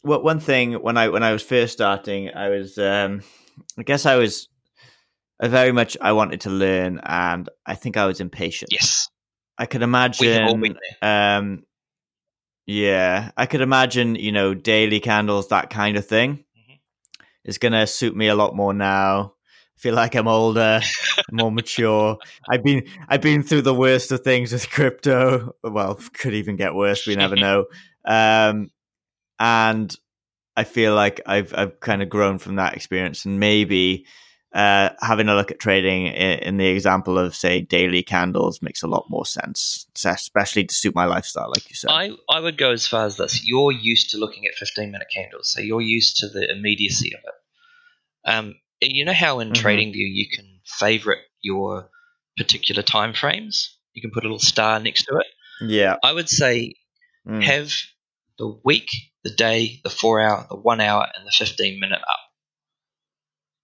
what 0.02 0.24
one 0.24 0.40
thing 0.40 0.74
when 0.74 0.98
I 0.98 1.10
when 1.10 1.24
I 1.24 1.32
was 1.32 1.44
first 1.44 1.74
starting, 1.74 2.30
I 2.34 2.50
was 2.50 2.78
um 2.78 3.22
I 3.78 3.84
guess 3.84 4.06
I 4.06 4.16
was 4.16 4.50
I 5.42 5.48
very 5.48 5.72
much 5.72 5.98
I 6.02 6.12
wanted 6.14 6.42
to 6.42 6.50
learn 6.50 7.00
and 7.04 7.50
I 7.66 7.76
think 7.76 7.98
I 7.98 8.06
was 8.06 8.20
impatient. 8.20 8.72
yes, 8.72 9.10
I 9.58 9.66
could 9.66 9.82
we 10.20 10.28
have 10.28 10.44
all 10.44 10.58
imagine 10.58 10.78
um 11.02 11.64
yeah, 12.66 13.32
I 13.36 13.46
could 13.46 13.62
imagine, 13.62 14.16
you 14.16 14.32
know, 14.32 14.54
daily 14.54 15.00
candles 15.02 15.50
that 15.50 15.70
kind 15.70 15.98
of 15.98 16.08
thing. 16.08 16.43
Is 17.46 17.58
going 17.58 17.74
to 17.74 17.88
suit 17.88 18.16
me 18.16 18.28
a 18.28 18.36
lot 18.36 18.56
more 18.56 18.74
now. 18.74 19.34
I 19.78 19.80
feel 19.80 19.96
like 19.96 20.16
I'm 20.16 20.28
older, 20.28 20.82
more 21.32 21.52
mature. 21.52 22.18
I've 22.50 22.64
been 22.64 22.84
I've 23.10 23.22
been 23.22 23.44
through 23.44 23.64
the 23.64 23.74
worst 23.74 24.12
of 24.12 24.22
things 24.22 24.54
with 24.54 24.70
crypto. 24.70 25.56
Well, 25.64 26.00
could 26.14 26.34
even 26.34 26.56
get 26.56 26.76
worse. 26.76 27.06
We 27.06 27.16
never 27.16 27.36
know. 27.36 27.66
Um, 28.06 28.70
and 29.40 29.94
I 30.56 30.64
feel 30.64 30.96
like 30.96 31.22
I've 31.26 31.54
I've 31.56 31.80
kind 31.80 32.02
of 32.02 32.10
grown 32.10 32.38
from 32.38 32.56
that 32.56 32.76
experience, 32.76 33.26
and 33.26 33.40
maybe 33.40 34.06
uh, 34.54 34.90
having 35.02 35.28
a 35.30 35.36
look 35.36 35.52
at 35.52 35.60
trading 35.60 36.06
in, 36.08 36.40
in 36.40 36.58
the 36.58 36.68
example 36.68 37.18
of 37.18 37.36
say 37.36 37.62
daily 37.62 38.04
candles 38.04 38.62
makes 38.62 38.84
a 38.84 38.88
lot 38.88 39.06
more 39.10 39.26
sense, 39.26 39.88
especially 40.06 40.64
to 40.66 40.74
suit 40.76 40.94
my 40.96 41.06
lifestyle, 41.06 41.50
like 41.50 41.70
you 41.70 41.76
said. 41.76 41.90
I, 41.90 42.12
I 42.30 42.40
would 42.40 42.58
go 42.58 42.72
as 42.72 42.88
far 42.88 43.06
as 43.06 43.18
this. 43.18 43.46
You're 43.46 43.72
used 43.72 44.12
to 44.12 44.18
looking 44.18 44.46
at 44.46 44.56
15 44.56 44.92
minute 44.92 45.08
candles, 45.14 45.50
so 45.50 45.62
you're 45.62 45.82
used 45.82 46.18
to 46.18 46.30
the 46.30 46.50
immediacy 46.52 47.14
of 47.16 47.22
it. 47.24 48.32
Um, 48.32 48.56
you 48.82 49.06
know 49.06 49.14
how 49.14 49.40
in 49.40 49.50
Mhm. 49.50 49.56
TradingView 49.56 49.94
you 50.14 50.28
can 50.30 50.60
favorite 50.66 51.20
your 51.42 51.90
particular 52.38 52.82
time 52.84 53.14
frames? 53.14 53.78
You 53.94 54.02
can 54.02 54.12
put 54.12 54.24
a 54.24 54.28
little 54.28 54.40
star 54.40 54.80
next 54.80 55.04
to 55.06 55.18
it. 55.18 55.28
yeah. 55.62 55.96
I 56.04 56.12
would 56.12 56.30
say 56.30 56.76
Mm. 57.28 57.42
have 57.44 57.72
the 58.38 58.60
week, 58.66 58.90
the 59.24 59.30
day, 59.34 59.80
the 59.84 59.90
four 59.90 60.20
hour, 60.20 60.46
the 60.50 60.58
one 60.58 60.82
hour, 60.82 61.08
and 61.16 61.26
the 61.26 61.32
15 61.32 61.80
minute 61.80 62.02
up. 62.02 62.20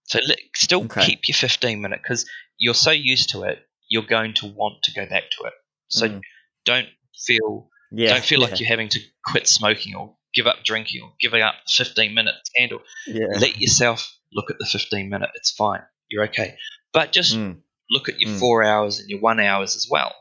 So 0.10 0.19
still 0.56 0.84
Okay. 0.86 1.06
keep 1.06 1.28
your 1.28 1.36
15 1.36 1.82
minute 1.82 2.00
because 2.02 2.26
you're 2.58 2.74
so 2.74 2.91
used 2.91 3.30
to 3.32 3.43
it, 3.43 3.60
you're 3.88 4.04
going 4.04 4.34
to 4.36 4.48
want 4.48 4.84
to 4.84 4.91
go 4.93 5.06
back 5.06 5.24
to 5.38 5.43
it. 5.45 5.54
So 5.89 6.08
Mm. 6.10 6.22
don't 6.65 6.89
feel 7.26 7.69
yeah. 7.91 8.13
don't 8.13 8.26
feel 8.26 8.39
yeah. 8.41 8.48
like 8.48 8.60
you're 8.60 8.69
having 8.69 8.89
to 8.89 9.00
quit 9.26 9.48
smoking 9.48 9.95
or 9.95 10.15
give 10.34 10.45
up 10.48 10.63
drinking 10.63 11.02
or 11.04 11.13
giving 11.19 11.41
up 11.41 11.56
15 11.67 12.13
minute 12.13 12.36
candle. 12.56 12.80
yeah. 13.08 13.28
Let 13.39 13.60
yourself 13.62 14.15
look 14.34 14.52
at 14.52 14.58
the 14.60 14.65
15 14.65 15.10
minute. 15.10 15.30
It's 15.36 15.52
fine. 15.52 15.82
You're 16.10 16.26
okay. 16.26 16.58
But 16.93 17.12
just 17.12 17.36
Mm. 17.36 17.62
look 17.89 18.10
at 18.10 18.19
your 18.19 18.32
Mm. 18.32 18.39
four 18.39 18.63
hours 18.63 19.00
and 19.00 19.10
your 19.10 19.19
one 19.19 19.39
hours 19.39 19.76
as 19.76 19.88
well. 19.89 20.15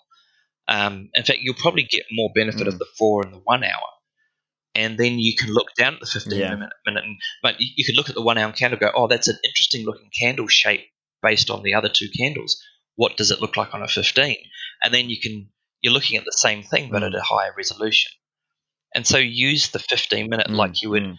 Um, 0.66 1.10
in 1.14 1.24
fact, 1.24 1.40
you'll 1.42 1.54
probably 1.54 1.82
get 1.84 2.04
more 2.10 2.30
benefit 2.34 2.62
Mm. 2.66 2.68
of 2.68 2.78
the 2.78 2.86
four 2.98 3.22
and 3.24 3.32
the 3.34 3.38
one 3.38 3.64
hour. 3.64 3.88
And 4.74 4.96
then 4.98 5.18
you 5.18 5.34
can 5.36 5.52
look 5.52 5.68
down 5.76 5.94
at 5.94 6.00
the 6.00 6.06
15 6.06 6.38
Yeah. 6.38 6.50
minute, 6.54 6.70
minute 6.86 7.04
and, 7.04 7.16
but 7.42 7.60
you, 7.60 7.68
you 7.76 7.84
could 7.84 7.96
look 7.96 8.08
at 8.08 8.14
the 8.14 8.22
one 8.22 8.38
hour 8.38 8.52
candle 8.52 8.78
and 8.80 8.92
go, 8.92 8.92
oh, 8.94 9.08
that's 9.08 9.28
an 9.28 9.38
interesting 9.44 9.84
looking 9.84 10.10
candle 10.18 10.46
shape 10.46 10.82
based 11.22 11.50
on 11.50 11.62
the 11.62 11.74
other 11.74 11.88
two 11.88 12.08
candles. 12.16 12.62
What 12.96 13.16
does 13.16 13.30
it 13.30 13.40
look 13.40 13.56
like 13.56 13.74
on 13.74 13.82
a 13.82 13.88
15? 13.88 14.36
And 14.84 14.94
then 14.94 15.10
you 15.10 15.20
can, 15.20 15.48
you're 15.80 15.92
looking 15.92 16.16
at 16.16 16.24
the 16.24 16.32
same 16.36 16.62
thing, 16.62 16.90
but 16.90 17.02
Mm. 17.02 17.06
at 17.08 17.14
a 17.14 17.22
higher 17.22 17.52
resolution. 17.56 18.12
And 18.94 19.06
so 19.06 19.18
use 19.18 19.68
the 19.70 19.78
15 19.78 20.28
minute 20.30 20.48
Mm, 20.48 20.56
like 20.56 20.82
you 20.82 20.90
would 20.90 21.02
mm. 21.02 21.18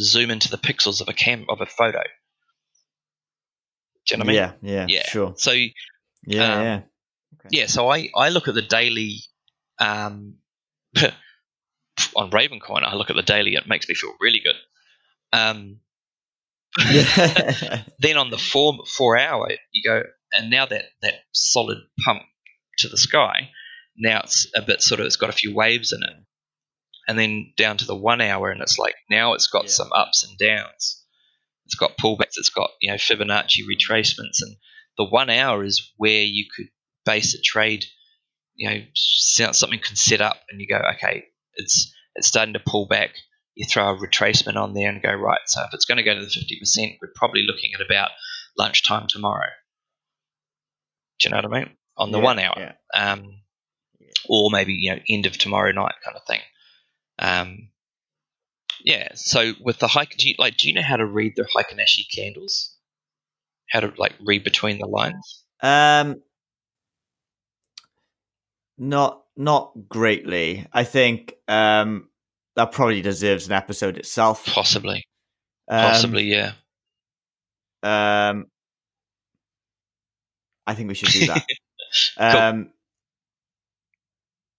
zoom 0.00 0.30
into 0.30 0.50
the 0.50 0.58
pixels 0.58 1.00
of 1.00 1.08
a 1.08 1.12
cam 1.12 1.46
of 1.48 1.60
a 1.60 1.66
photo. 1.66 2.02
Do 4.06 4.14
you 4.14 4.16
know 4.18 4.24
what 4.24 4.30
I 4.30 4.32
mean? 4.32 4.58
yeah, 4.62 4.86
yeah, 4.86 4.86
Yeah. 4.88 5.02
sure. 5.02 5.34
So 5.36 5.52
Yeah, 5.52 5.72
Um, 6.58 6.62
yeah. 6.64 6.80
yeah, 7.50 7.66
so 7.66 7.88
I, 7.90 8.08
I 8.16 8.28
look 8.30 8.48
at 8.48 8.54
the 8.54 8.62
daily 8.62 9.20
um, 9.78 10.36
on 12.16 12.30
Ravencoin. 12.30 12.82
I 12.82 12.94
look 12.94 13.10
at 13.10 13.16
the 13.16 13.22
daily. 13.22 13.54
It 13.54 13.68
makes 13.68 13.88
me 13.88 13.94
feel 13.94 14.14
really 14.20 14.40
good. 14.40 14.56
Um, 15.32 15.80
then 17.98 18.16
on 18.16 18.30
the 18.30 18.38
four 18.38 18.78
four 18.86 19.18
hour, 19.18 19.48
you 19.72 19.82
go, 19.82 20.02
and 20.32 20.50
now 20.50 20.66
that 20.66 20.84
that 21.02 21.14
solid 21.32 21.78
pump 22.04 22.22
to 22.78 22.88
the 22.88 22.96
sky, 22.98 23.50
now 23.96 24.20
it's 24.24 24.46
a 24.54 24.62
bit 24.62 24.82
sort 24.82 25.00
of 25.00 25.06
it's 25.06 25.16
got 25.16 25.30
a 25.30 25.34
few 25.34 25.54
waves 25.54 25.92
in 25.92 26.02
it, 26.02 26.14
and 27.08 27.18
then 27.18 27.52
down 27.56 27.76
to 27.78 27.84
the 27.86 27.96
one 27.96 28.20
hour, 28.20 28.50
and 28.50 28.60
it's 28.60 28.78
like 28.78 28.94
now 29.10 29.32
it's 29.34 29.48
got 29.48 29.64
Yeah. 29.64 29.70
some 29.70 29.92
ups 29.94 30.24
and 30.24 30.38
downs. 30.38 31.04
It's 31.66 31.74
got 31.74 31.98
pullbacks. 31.98 32.36
It's 32.36 32.50
got 32.50 32.70
you 32.80 32.90
know 32.90 32.96
Fibonacci 32.96 33.64
retracements, 33.66 34.40
and 34.40 34.56
the 34.96 35.04
one 35.04 35.30
hour 35.30 35.64
is 35.64 35.92
where 35.96 36.22
you 36.22 36.46
could 36.54 36.68
base 37.04 37.34
a 37.34 37.40
trade, 37.42 37.84
you 38.54 38.68
know, 38.68 38.80
something 38.94 39.78
can 39.80 39.96
set 39.96 40.20
up, 40.20 40.36
and 40.50 40.60
you 40.60 40.66
go, 40.68 40.80
okay, 40.94 41.24
it's 41.58 41.92
it's 42.14 42.26
starting 42.28 42.54
to 42.54 42.60
pull 42.64 42.86
back. 42.86 43.10
You 43.54 43.66
throw 43.68 43.92
a 43.92 43.98
retracement 43.98 44.56
on 44.56 44.72
there 44.72 44.88
and 44.88 45.02
go 45.02 45.12
right. 45.12 45.40
So 45.46 45.62
if 45.62 45.74
it's 45.74 45.84
going 45.84 45.98
to 45.98 46.04
go 46.04 46.14
to 46.14 46.20
the 46.24 46.30
fifty 46.30 46.58
percent, 46.58 46.92
we're 47.02 47.12
probably 47.14 47.42
looking 47.46 47.72
at 47.74 47.84
about 47.84 48.10
lunchtime 48.56 49.06
tomorrow. 49.08 49.50
Do 51.20 51.28
you 51.28 51.30
know 51.34 51.42
what 51.42 51.56
I 51.56 51.60
mean? 51.60 51.76
On 51.96 52.12
the 52.12 52.18
Yeah, 52.18 52.24
one 52.24 52.38
hour, 52.38 52.54
yeah. 52.56 52.72
um, 53.12 53.40
or 54.28 54.50
maybe 54.50 54.72
you 54.74 54.94
know 54.94 55.00
end 55.08 55.26
of 55.26 55.36
tomorrow 55.36 55.72
night 55.72 55.94
kind 56.04 56.16
of 56.16 56.22
thing. 56.26 56.40
Um, 57.18 57.68
yeah. 58.84 59.08
So 59.14 59.52
with 59.60 59.78
the 59.80 59.88
hike, 59.88 60.16
do 60.16 60.28
you, 60.28 60.36
like, 60.38 60.56
do 60.56 60.68
you 60.68 60.74
know 60.74 60.82
how 60.82 60.96
to 60.96 61.04
read 61.04 61.32
the 61.34 61.42
Heikin 61.42 61.80
Ashi 61.80 62.04
candles? 62.14 62.76
How 63.68 63.80
to 63.80 63.92
like 63.98 64.14
read 64.24 64.44
between 64.44 64.78
the 64.78 64.86
lines? 64.86 65.44
Um, 65.60 66.22
not 68.78 69.22
not 69.38 69.72
greatly. 69.88 70.66
I 70.72 70.84
think 70.84 71.34
um 71.48 72.08
that 72.56 72.72
probably 72.72 73.00
deserves 73.00 73.46
an 73.46 73.52
episode 73.52 73.96
itself. 73.96 74.44
Possibly, 74.44 75.04
Um, 75.68 75.80
possibly, 75.80 76.24
yeah. 76.24 76.52
Um, 77.82 78.46
I 80.66 80.74
think 80.74 80.88
we 80.88 80.94
should 80.94 81.10
do 81.10 81.26
that. 81.28 81.42
um, 82.18 82.70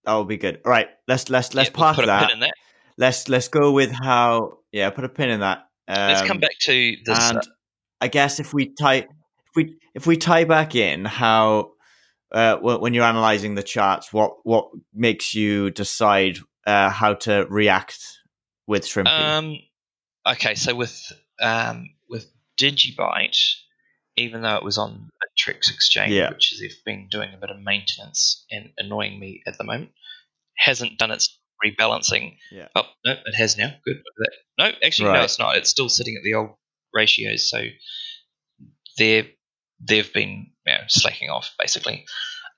that 0.05 0.13
would 0.15 0.27
be 0.29 0.37
good. 0.37 0.61
All 0.65 0.71
right, 0.71 0.87
let's 1.07 1.29
let's 1.29 1.53
let's 1.53 1.69
Yeah, 1.69 1.73
we'll 1.77 1.93
park 1.93 1.97
a 2.03 2.05
that. 2.07 2.27
pin 2.29 2.33
in 2.35 2.39
that. 2.39 2.53
Let's 2.97 3.27
let's 3.29 3.47
go 3.49 3.71
with 3.71 3.91
how. 3.91 4.59
Yeah, 4.71 4.89
put 4.91 5.03
a 5.03 5.09
pin 5.09 5.29
in 5.29 5.41
that. 5.41 5.65
Um, 5.87 5.95
Let's 6.09 6.27
come 6.27 6.39
back 6.39 6.57
to 6.61 6.95
this. 7.05 7.31
and 7.31 7.41
I 7.99 8.07
guess 8.07 8.39
if 8.39 8.53
we 8.53 8.73
tie 8.79 8.97
if 8.97 9.07
we 9.55 9.77
if 9.95 10.05
we 10.07 10.15
tie 10.15 10.43
back 10.45 10.75
in 10.75 11.03
how 11.05 11.71
uh, 12.31 12.57
when 12.57 12.93
you're 12.93 13.03
analyzing 13.05 13.55
the 13.55 13.63
charts, 13.63 14.13
what 14.13 14.37
what 14.43 14.69
makes 14.93 15.33
you 15.33 15.71
decide 15.71 16.37
uh, 16.65 16.89
how 16.89 17.15
to 17.15 17.45
react 17.49 17.99
with 18.67 18.85
Shrimpy? 18.85 19.07
Um, 19.07 19.55
okay, 20.27 20.55
so 20.55 20.75
with 20.75 20.99
um, 21.41 21.89
with 22.09 22.27
Digibyte, 22.59 23.37
even 24.17 24.41
though 24.41 24.55
it 24.57 24.63
was 24.63 24.77
on 24.77 25.09
a 25.23 25.25
Trix 25.37 25.71
Exchange, 25.71 26.11
Yeah. 26.11 26.29
which 26.29 26.53
has 26.59 26.75
been 26.85 27.07
doing 27.09 27.33
a 27.33 27.37
bit 27.37 27.49
of 27.49 27.59
maintenance 27.59 28.45
and 28.51 28.71
annoying 28.77 29.19
me 29.19 29.41
at 29.47 29.57
the 29.57 29.63
moment, 29.63 29.89
hasn't 30.57 30.97
done 30.99 31.11
its 31.11 31.39
rebalancing. 31.65 32.35
Yeah. 32.51 32.67
Oh 32.75 32.83
no, 33.05 33.13
it 33.13 33.35
has 33.35 33.57
now. 33.57 33.69
Good. 33.85 33.97
Look 33.97 33.97
at 33.97 34.03
that. 34.17 34.31
No, 34.57 34.87
actually, 34.87 35.13
no, 35.13 35.21
it's 35.23 35.39
not. 35.39 35.57
It's 35.57 35.69
still 35.69 35.89
sitting 35.89 36.15
at 36.17 36.23
the 36.23 36.35
old 36.35 36.49
ratios. 36.93 37.49
So 37.49 37.63
they're 38.97 39.25
they've 39.81 40.11
been 40.13 40.51
you 40.65 40.73
know, 40.73 40.79
slacking 40.87 41.29
off 41.29 41.53
basically. 41.59 42.05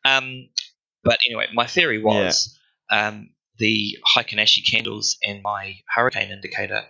Um, 0.06 0.50
but 1.04 1.20
anyway, 1.26 1.48
my 1.54 1.68
theory 1.68 2.02
was 2.02 2.58
um, 2.92 3.30
the 3.58 3.98
Heikin 4.16 4.40
Ashi 4.40 4.62
candles 4.70 5.18
and 5.26 5.42
my 5.44 5.78
hurricane 5.94 6.32
indicator 6.32 6.84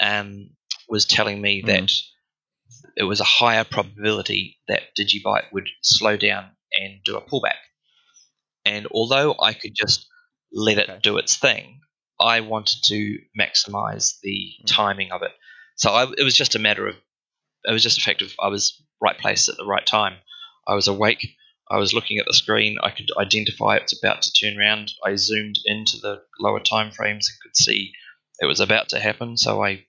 um, 0.00 0.50
was 0.88 1.06
telling 1.06 1.40
me 1.40 1.62
Mm. 1.62 1.66
that 1.66 1.92
it 2.96 3.04
was 3.04 3.20
a 3.20 3.24
higher 3.24 3.64
probability 3.64 4.58
that 4.68 4.94
Digibyte 4.98 5.52
would 5.52 5.68
slow 5.82 6.16
down 6.16 6.50
and 6.72 7.00
do 7.04 7.16
a 7.16 7.20
pullback. 7.22 7.56
And 8.64 8.86
although 8.90 9.34
I 9.40 9.54
could 9.54 9.72
just 9.74 10.06
let 10.52 10.78
it 10.78 11.02
do 11.02 11.16
its 11.16 11.36
thing, 11.36 11.80
I 12.20 12.40
wanted 12.40 12.82
to 12.84 13.18
maximize 13.38 14.18
the 14.22 14.54
Mm. 14.62 14.66
timing 14.66 15.12
of 15.12 15.22
it. 15.22 15.32
So 15.76 15.90
I, 15.92 16.12
it 16.16 16.24
was 16.24 16.34
just 16.36 16.54
a 16.56 16.58
matter 16.58 16.86
of, 16.86 16.96
it 17.64 17.72
was 17.72 17.82
just 17.82 17.98
a 17.98 18.02
fact 18.02 18.22
of 18.22 18.32
I 18.40 18.48
was 18.48 18.80
right 19.00 19.18
place 19.18 19.48
at 19.48 19.56
the 19.56 19.66
right 19.66 19.86
time. 19.86 20.14
I 20.66 20.74
was 20.74 20.88
awake. 20.88 21.26
I 21.70 21.78
was 21.78 21.92
looking 21.92 22.18
at 22.18 22.26
the 22.26 22.34
screen. 22.34 22.78
I 22.82 22.90
could 22.90 23.08
identify 23.18 23.76
it's 23.76 23.98
about 23.98 24.22
to 24.22 24.32
turn 24.32 24.58
around. 24.58 24.92
I 25.04 25.16
zoomed 25.16 25.58
into 25.66 25.98
the 25.98 26.22
lower 26.40 26.60
time 26.60 26.92
frames 26.92 27.28
and 27.28 27.40
could 27.42 27.56
see 27.56 27.92
it 28.40 28.46
was 28.46 28.60
about 28.60 28.90
to 28.90 29.00
happen. 29.00 29.36
So 29.36 29.62
I 29.62 29.84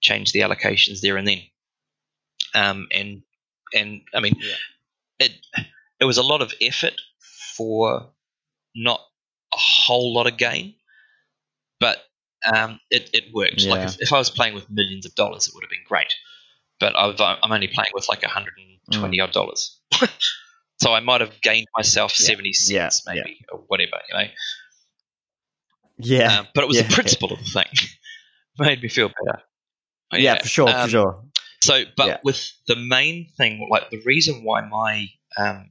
changed 0.00 0.32
the 0.32 0.40
allocations 0.40 1.00
there 1.00 1.16
and 1.16 1.26
then. 1.26 1.42
Um, 2.54 2.88
and 2.94 3.22
and 3.74 4.02
I 4.14 4.20
mean, 4.20 4.34
Yeah. 4.38 4.54
it 5.26 5.32
it 6.00 6.04
was 6.04 6.18
a 6.18 6.22
lot 6.22 6.42
of 6.42 6.52
effort 6.60 6.94
for 7.56 8.10
not 8.74 9.00
a 9.52 9.58
whole 9.58 10.14
lot 10.14 10.26
of 10.26 10.36
gain, 10.36 10.74
but 11.80 11.98
um, 12.54 12.80
it 12.90 13.10
it 13.12 13.34
worked. 13.34 13.64
Like 13.66 13.88
if, 13.88 13.96
if 14.00 14.12
I 14.12 14.18
was 14.18 14.30
playing 14.30 14.54
with 14.54 14.70
millions 14.70 15.06
of 15.06 15.14
dollars, 15.14 15.48
it 15.48 15.54
would 15.54 15.64
have 15.64 15.70
been 15.70 15.84
great. 15.86 16.14
But 16.80 16.96
I've, 16.96 17.20
I'm 17.20 17.50
only 17.50 17.68
playing 17.68 17.90
with 17.94 18.08
like 18.08 18.22
120 18.22 19.20
odd 19.20 19.32
dollars, 19.32 19.80
so 20.80 20.92
I 20.92 21.00
might 21.00 21.20
have 21.20 21.40
gained 21.42 21.66
myself 21.76 22.12
Mm. 22.12 22.20
Yeah. 22.20 22.26
70 22.26 22.48
Yeah. 22.48 22.52
cents, 22.88 23.02
maybe 23.06 23.44
or 23.50 23.58
whatever, 23.66 23.98
you 24.08 24.16
know. 24.18 24.28
yeah, 25.98 26.38
Um, 26.40 26.48
but 26.54 26.64
it 26.64 26.68
was 26.68 26.76
Yeah. 26.76 26.84
the 26.84 26.94
principle 26.94 27.32
of 27.32 27.38
the 27.40 27.44
thing 27.50 27.88
made 28.58 28.82
me 28.82 28.88
feel 28.88 29.08
better. 29.08 29.42
yeah, 30.12 30.40
for 30.40 30.48
sure, 30.48 30.68
Um, 30.68 30.84
for 30.84 30.88
sure. 30.90 31.24
So, 31.62 31.84
but 31.96 32.06
Yeah. 32.06 32.18
with 32.22 32.52
the 32.68 32.76
main 32.76 33.28
thing, 33.36 33.66
like 33.70 33.90
the 33.90 34.00
reason 34.06 34.44
why 34.44 34.60
my 34.60 35.08
um, 35.36 35.70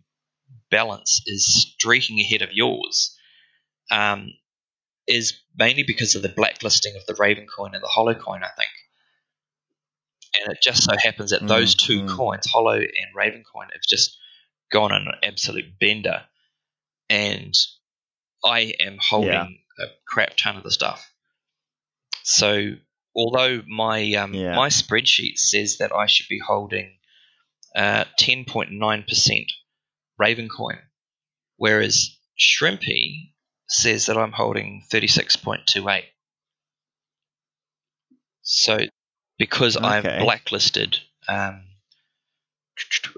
balance 0.70 1.22
is 1.26 1.46
streaking 1.46 2.20
ahead 2.20 2.42
of 2.42 2.52
yours, 2.52 3.18
um, 3.90 4.34
is 5.08 5.42
mainly 5.58 5.84
because 5.84 6.16
of 6.16 6.22
the 6.22 6.30
blacklisting 6.30 6.96
of 6.98 7.06
the 7.06 7.16
Raven 7.16 7.48
coin 7.48 7.74
and 7.74 7.82
the 7.82 7.88
Holo 7.88 8.14
coin, 8.14 8.44
I 8.44 8.50
think. 8.58 8.70
And 10.40 10.54
it 10.54 10.60
just 10.62 10.84
so 10.84 10.94
happens 11.04 11.32
that 11.32 11.48
those 11.48 11.76
Mm, 11.76 11.80
two 11.80 12.04
mm. 12.04 12.16
coins, 12.16 12.46
Holo 12.52 12.74
and 12.74 13.16
Raven 13.16 13.44
coin, 13.44 13.68
have 13.72 13.82
just 13.88 14.18
gone 14.72 14.92
on 14.92 15.08
an 15.08 15.14
absolute 15.24 15.80
bender. 15.80 16.24
And 17.10 17.56
I 18.44 18.74
am 18.80 18.98
holding 19.00 19.60
a 19.80 19.86
crap 20.08 20.36
ton 20.38 20.58
of 20.58 20.64
the 20.64 20.72
stuff. 20.72 21.12
So, 22.24 22.74
although 23.16 23.62
my 23.68 24.14
um, 24.16 24.34
Yeah. 24.34 24.56
my 24.56 24.70
spreadsheet 24.70 25.38
says 25.38 25.78
that 25.78 25.94
I 25.94 26.08
should 26.08 26.28
be 26.28 26.40
holding 26.46 26.98
uh, 27.76 28.06
10.9% 28.20 29.46
Raven 30.18 30.50
coin, 30.50 30.80
whereas 31.56 32.18
Shrimpy 32.38 33.34
says 33.70 34.08
that 34.08 34.18
I'm 34.18 34.32
holding 34.32 34.84
36.28. 34.92 36.04
So, 38.42 38.80
because 39.38 39.78
I've 39.78 40.04
blacklisted 40.04 40.98
um, 41.28 41.64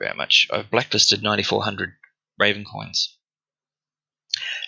how 0.06 0.16
much? 0.16 0.48
I've 0.52 0.70
blacklisted 0.70 1.24
9,400 1.24 1.94
Raven 2.38 2.66
coins. 2.66 3.18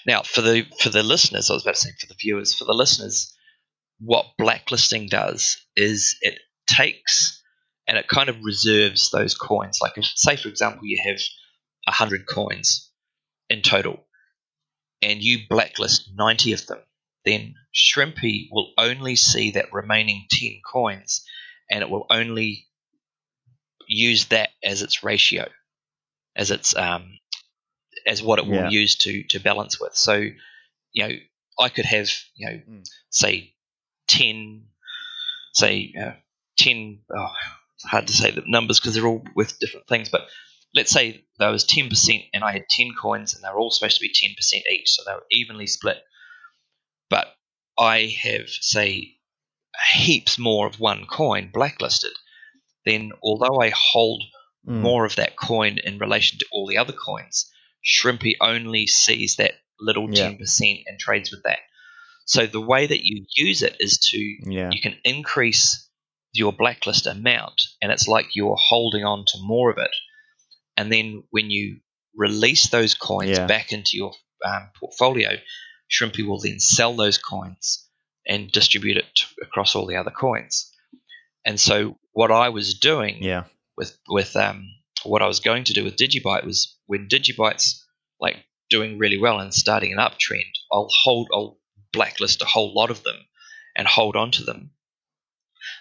Now, 0.05 0.23
for 0.23 0.41
the 0.41 0.65
for 0.79 0.89
the 0.89 1.03
listeners, 1.03 1.49
I 1.49 1.53
was 1.53 1.63
about 1.63 1.75
to 1.75 1.81
say 1.81 1.91
for 1.99 2.07
the 2.07 2.15
viewers, 2.19 2.53
for 2.53 2.65
the 2.65 2.73
listeners, 2.73 3.33
what 3.99 4.25
blacklisting 4.37 5.07
does 5.07 5.57
is 5.75 6.17
it 6.21 6.39
takes 6.67 7.41
and 7.87 7.97
it 7.97 8.07
kind 8.07 8.29
of 8.29 8.43
reserves 8.43 9.11
those 9.11 9.35
coins. 9.35 9.79
Like, 9.81 9.97
if, 9.97 10.05
say 10.15 10.35
for 10.35 10.49
example, 10.49 10.85
you 10.85 11.01
have 11.05 11.19
hundred 11.87 12.25
coins 12.27 12.89
in 13.49 13.61
total, 13.61 14.05
and 15.01 15.21
you 15.21 15.39
blacklist 15.49 16.09
ninety 16.15 16.53
of 16.53 16.65
them, 16.65 16.79
then 17.25 17.55
Shrimpy 17.75 18.47
will 18.51 18.73
only 18.77 19.15
see 19.15 19.51
that 19.51 19.71
remaining 19.71 20.25
ten 20.29 20.61
coins, 20.69 21.23
and 21.71 21.81
it 21.81 21.89
will 21.89 22.05
only 22.09 22.67
use 23.87 24.25
that 24.27 24.49
as 24.63 24.81
its 24.81 25.03
ratio, 25.03 25.49
as 26.35 26.51
its 26.51 26.75
um, 26.75 27.19
as 28.05 28.23
what 28.23 28.39
it 28.39 28.47
will 28.47 28.53
Yeah. 28.55 28.69
use 28.69 28.95
to 28.97 29.23
to 29.25 29.39
balance 29.39 29.79
with. 29.79 29.95
So, 29.95 30.15
you 30.93 31.07
know, 31.07 31.15
I 31.59 31.69
could 31.69 31.85
have 31.85 32.09
you 32.35 32.47
know, 32.49 32.61
Mm. 32.69 32.89
say 33.09 33.55
ten, 34.07 34.67
say 35.53 35.93
uh, 35.99 36.13
ten. 36.57 37.01
Oh, 37.15 37.33
it's 37.75 37.85
hard 37.85 38.07
to 38.07 38.13
say 38.13 38.31
the 38.31 38.43
numbers 38.45 38.79
because 38.79 38.95
they're 38.95 39.07
all 39.07 39.23
with 39.35 39.59
different 39.59 39.87
things, 39.87 40.09
but 40.09 40.29
let's 40.75 40.91
say 40.91 41.25
there 41.39 41.51
was 41.51 41.65
ten 41.65 41.89
percent, 41.89 42.23
and 42.33 42.43
I 42.43 42.51
had 42.51 42.69
ten 42.69 42.93
coins, 42.99 43.33
and 43.33 43.43
they 43.43 43.49
were 43.49 43.59
all 43.59 43.71
supposed 43.71 43.97
to 43.97 44.01
be 44.01 44.13
ten 44.13 44.35
percent 44.35 44.63
each, 44.71 44.91
so 44.91 45.03
they 45.05 45.13
were 45.13 45.25
evenly 45.31 45.67
split. 45.67 46.03
But 47.09 47.27
I 47.77 48.15
have 48.21 48.49
say 48.49 49.17
heaps 49.93 50.37
more 50.37 50.67
of 50.67 50.79
one 50.79 51.05
coin 51.05 51.49
blacklisted. 51.53 52.13
Then, 52.85 53.11
although 53.23 53.61
I 53.61 53.71
hold 53.75 54.23
Mm. 54.67 54.81
more 54.81 55.05
of 55.05 55.15
that 55.15 55.35
coin 55.35 55.79
in 55.79 55.97
relation 55.97 56.37
to 56.37 56.45
all 56.51 56.67
the 56.67 56.77
other 56.77 56.93
coins, 56.93 57.51
Shrimpy 57.83 58.35
only 58.39 58.85
sees 58.85 59.37
that 59.37 59.53
little 59.79 60.07
Yeah. 60.07 60.29
ten 60.29 60.37
percent 60.37 60.79
and 60.85 60.99
trades 60.99 61.31
with 61.31 61.41
that. 61.43 61.59
So 62.25 62.45
the 62.45 62.61
way 62.61 62.85
that 62.85 63.03
you 63.03 63.25
use 63.35 63.63
it 63.63 63.75
is 63.79 63.97
to 64.11 64.19
Yeah, 64.19 64.69
you 64.71 64.79
can 64.79 64.99
increase 65.03 65.89
your 66.33 66.53
blacklist 66.53 67.07
amount, 67.07 67.61
and 67.81 67.91
it's 67.91 68.07
like 68.07 68.35
you're 68.35 68.55
holding 68.57 69.03
on 69.03 69.25
to 69.25 69.39
more 69.41 69.71
of 69.71 69.79
it. 69.79 69.95
And 70.77 70.91
then 70.91 71.23
when 71.31 71.49
you 71.49 71.81
release 72.15 72.69
those 72.69 72.93
coins 72.93 73.37
Yeah. 73.39 73.47
back 73.47 73.71
into 73.71 73.97
your 73.97 74.13
um, 74.45 74.69
portfolio, 74.79 75.39
Shrimpy 75.89 76.25
will 76.25 76.39
then 76.39 76.59
sell 76.59 76.95
those 76.95 77.17
coins 77.17 77.87
and 78.27 78.51
distribute 78.51 78.97
it 78.97 79.21
across 79.41 79.75
all 79.75 79.85
the 79.85 79.95
other 79.97 80.11
coins. 80.11 80.71
And 81.45 81.59
so 81.59 81.97
what 82.13 82.31
I 82.31 82.49
was 82.49 82.75
doing 82.75 83.17
yeah, 83.21 83.45
with 83.77 83.97
with 84.07 84.35
um, 84.35 84.67
what 85.03 85.21
I 85.21 85.27
was 85.27 85.39
going 85.39 85.63
to 85.65 85.73
do 85.73 85.83
with 85.83 85.95
Digibyte 85.97 86.45
was 86.45 86.77
when 86.85 87.07
Digibyte's 87.07 87.85
like 88.19 88.37
doing 88.69 88.97
really 88.97 89.17
well 89.17 89.39
and 89.39 89.53
starting 89.53 89.91
an 89.91 89.99
uptrend, 89.99 90.51
I'll 90.71 90.87
hold, 91.03 91.29
I'll 91.33 91.59
blacklist 91.91 92.41
a 92.41 92.45
whole 92.45 92.73
lot 92.73 92.91
of 92.91 93.03
them 93.03 93.17
and 93.75 93.87
hold 93.87 94.15
on 94.15 94.31
to 94.31 94.43
them. 94.43 94.71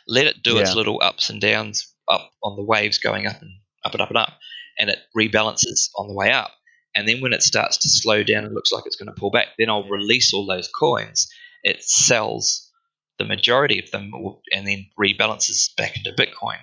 Let 0.06 0.26
it 0.26 0.42
do 0.42 0.58
its 0.58 0.74
little 0.74 1.00
ups 1.02 1.30
and 1.30 1.40
downs 1.40 1.94
up 2.08 2.32
on 2.42 2.56
the 2.56 2.64
waves 2.64 2.98
going 2.98 3.26
up 3.26 3.40
and 3.40 3.50
up 3.84 3.92
and 3.92 4.00
up 4.02 4.08
and 4.08 4.18
up, 4.18 4.32
and 4.78 4.90
it 4.90 4.98
rebalances 5.16 5.90
on 5.96 6.08
the 6.08 6.14
way 6.14 6.32
up. 6.32 6.50
And 6.94 7.06
then 7.06 7.20
when 7.20 7.32
it 7.32 7.42
starts 7.42 7.78
to 7.78 7.88
slow 7.88 8.22
down 8.24 8.44
and 8.44 8.54
looks 8.54 8.72
like 8.72 8.84
it's 8.86 8.96
going 8.96 9.06
to 9.06 9.18
pull 9.18 9.30
back, 9.30 9.48
then 9.58 9.70
I'll 9.70 9.88
release 9.88 10.34
all 10.34 10.46
those 10.46 10.68
coins. 10.68 11.30
It 11.62 11.82
sells 11.82 12.70
the 13.18 13.24
majority 13.24 13.78
of 13.78 13.90
them 13.90 14.12
and 14.52 14.66
then 14.66 14.86
rebalances 14.98 15.74
back 15.76 15.96
into 15.96 16.12
Bitcoin. 16.12 16.58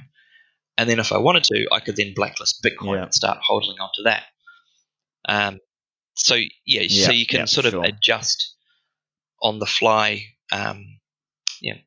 And 0.77 0.89
then 0.89 0.99
if 0.99 1.11
I 1.11 1.17
wanted 1.17 1.43
to, 1.45 1.67
I 1.71 1.79
could 1.79 1.95
then 1.95 2.13
blacklist 2.15 2.63
Bitcoin 2.63 2.95
Yeah. 2.95 3.03
and 3.03 3.13
start 3.13 3.39
holding 3.41 3.77
onto 3.79 4.03
that. 4.03 4.23
Um, 5.27 5.59
so 6.15 6.35
yeah, 6.65 6.87
so 6.87 7.11
you 7.11 7.25
can 7.27 7.41
yeah, 7.41 7.45
sort 7.45 7.65
of 7.65 7.73
sure. 7.73 7.83
adjust 7.85 8.55
on 9.41 9.59
the 9.59 9.65
fly, 9.65 10.23
um, 10.51 10.99
yeah, 11.61 11.77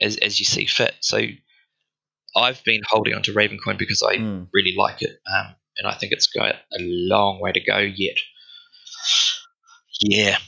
as 0.00 0.16
as 0.16 0.40
you 0.40 0.44
see 0.44 0.66
fit. 0.66 0.94
So 1.00 1.20
I've 2.36 2.62
been 2.64 2.82
holding 2.88 3.14
onto 3.14 3.32
Ravencoin 3.32 3.78
because 3.78 4.02
I 4.02 4.16
Mm. 4.16 4.48
really 4.52 4.74
like 4.76 5.02
it, 5.02 5.20
um, 5.32 5.54
and 5.76 5.86
I 5.86 5.94
think 5.94 6.12
it's 6.12 6.26
got 6.28 6.54
a 6.54 6.78
long 6.80 7.40
way 7.40 7.52
to 7.52 7.60
go 7.60 7.78
yet. 7.78 8.16
Yeah, 10.00 10.38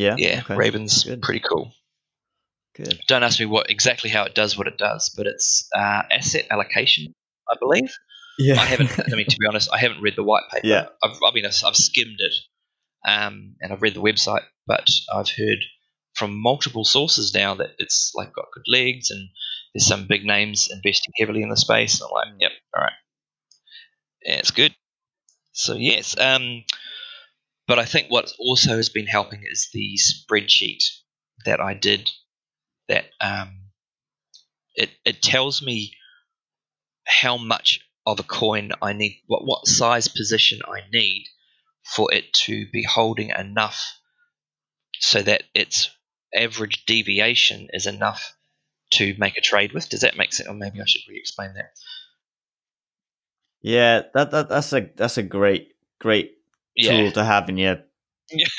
Yeah. 0.00 0.14
yeah, 0.18 0.40
Okay. 0.44 0.56
Raven's 0.56 1.04
Good. 1.04 1.22
pretty 1.22 1.40
cool. 1.40 1.72
Good. 2.74 3.00
Don't 3.08 3.22
ask 3.22 3.38
me 3.38 3.46
what 3.46 3.68
exactly 3.70 4.08
how 4.10 4.24
it 4.24 4.34
does 4.34 4.56
what 4.56 4.66
it 4.66 4.78
does, 4.78 5.10
but 5.16 5.26
it's 5.26 5.68
uh, 5.76 6.02
asset 6.10 6.46
allocation, 6.50 7.14
I 7.50 7.56
believe. 7.60 7.92
Yeah. 8.38 8.54
I 8.60 8.64
haven't. 8.64 8.98
I 9.12 9.16
mean, 9.16 9.26
to 9.26 9.36
be 9.38 9.46
honest, 9.48 9.68
I 9.72 9.78
haven't 9.78 10.00
read 10.00 10.16
the 10.16 10.22
white 10.24 10.44
paper. 10.50 10.66
Yeah. 10.66 10.86
I've, 11.02 11.16
I 11.26 11.32
mean, 11.34 11.44
I've, 11.44 11.56
I've 11.66 11.76
skimmed 11.76 12.16
it, 12.20 12.32
um, 13.06 13.56
and 13.60 13.72
I've 13.72 13.82
read 13.82 13.94
the 13.94 14.00
website, 14.00 14.44
but 14.66 14.88
I've 15.12 15.28
heard 15.28 15.58
from 16.14 16.40
multiple 16.40 16.84
sources 16.84 17.34
now 17.34 17.54
that 17.56 17.70
it's 17.78 18.12
like 18.14 18.32
got 18.32 18.46
good 18.54 18.64
legs, 18.68 19.10
and 19.10 19.28
there's 19.74 19.86
some 19.86 20.06
big 20.08 20.24
names 20.24 20.68
investing 20.72 21.12
heavily 21.18 21.42
in 21.42 21.50
the 21.50 21.56
space. 21.56 22.00
And 22.00 22.08
I'm 22.08 22.14
like, 22.14 22.28
Mm. 22.34 22.40
yep, 22.40 22.52
all 22.74 22.82
right, 22.84 22.92
yeah, 24.24 24.34
it's 24.38 24.52
good. 24.52 24.74
So 25.52 25.74
yes, 25.74 26.16
um, 26.18 26.64
but 27.70 27.78
I 27.78 27.84
think 27.84 28.08
what 28.08 28.32
also 28.36 28.70
has 28.70 28.88
been 28.88 29.06
helping 29.06 29.44
is 29.48 29.68
the 29.72 29.96
spreadsheet 29.96 30.82
that 31.44 31.60
I 31.60 31.74
did. 31.74 32.10
That 32.88 33.04
um, 33.20 33.68
it 34.74 34.90
it 35.04 35.22
tells 35.22 35.62
me 35.62 35.92
how 37.06 37.36
much 37.36 37.78
of 38.04 38.18
a 38.18 38.24
coin 38.24 38.72
I 38.82 38.92
need, 38.92 39.22
what 39.28 39.44
what 39.44 39.68
size 39.68 40.08
position 40.08 40.58
I 40.66 40.80
need 40.92 41.26
for 41.94 42.12
it 42.12 42.32
to 42.46 42.66
be 42.72 42.82
holding 42.82 43.30
enough, 43.30 43.80
so 44.98 45.22
that 45.22 45.44
its 45.54 45.90
average 46.34 46.84
deviation 46.86 47.68
is 47.72 47.86
enough 47.86 48.34
to 48.94 49.14
make 49.16 49.38
a 49.38 49.42
trade 49.42 49.72
with. 49.72 49.88
Does 49.88 50.00
that 50.00 50.16
make 50.16 50.32
sense? 50.32 50.48
Or 50.48 50.56
maybe 50.56 50.80
I 50.80 50.86
should 50.86 51.02
re-explain 51.08 51.54
that. 51.54 51.70
Yeah. 53.62 54.02
That, 54.12 54.32
that 54.32 54.48
that's 54.48 54.72
a 54.72 54.90
that's 54.96 55.18
a 55.18 55.22
great 55.22 55.68
great 56.00 56.32
Yeah. 56.80 57.02
tool 57.02 57.12
to 57.12 57.24
have 57.24 57.48
in 57.48 57.56
your 57.56 57.76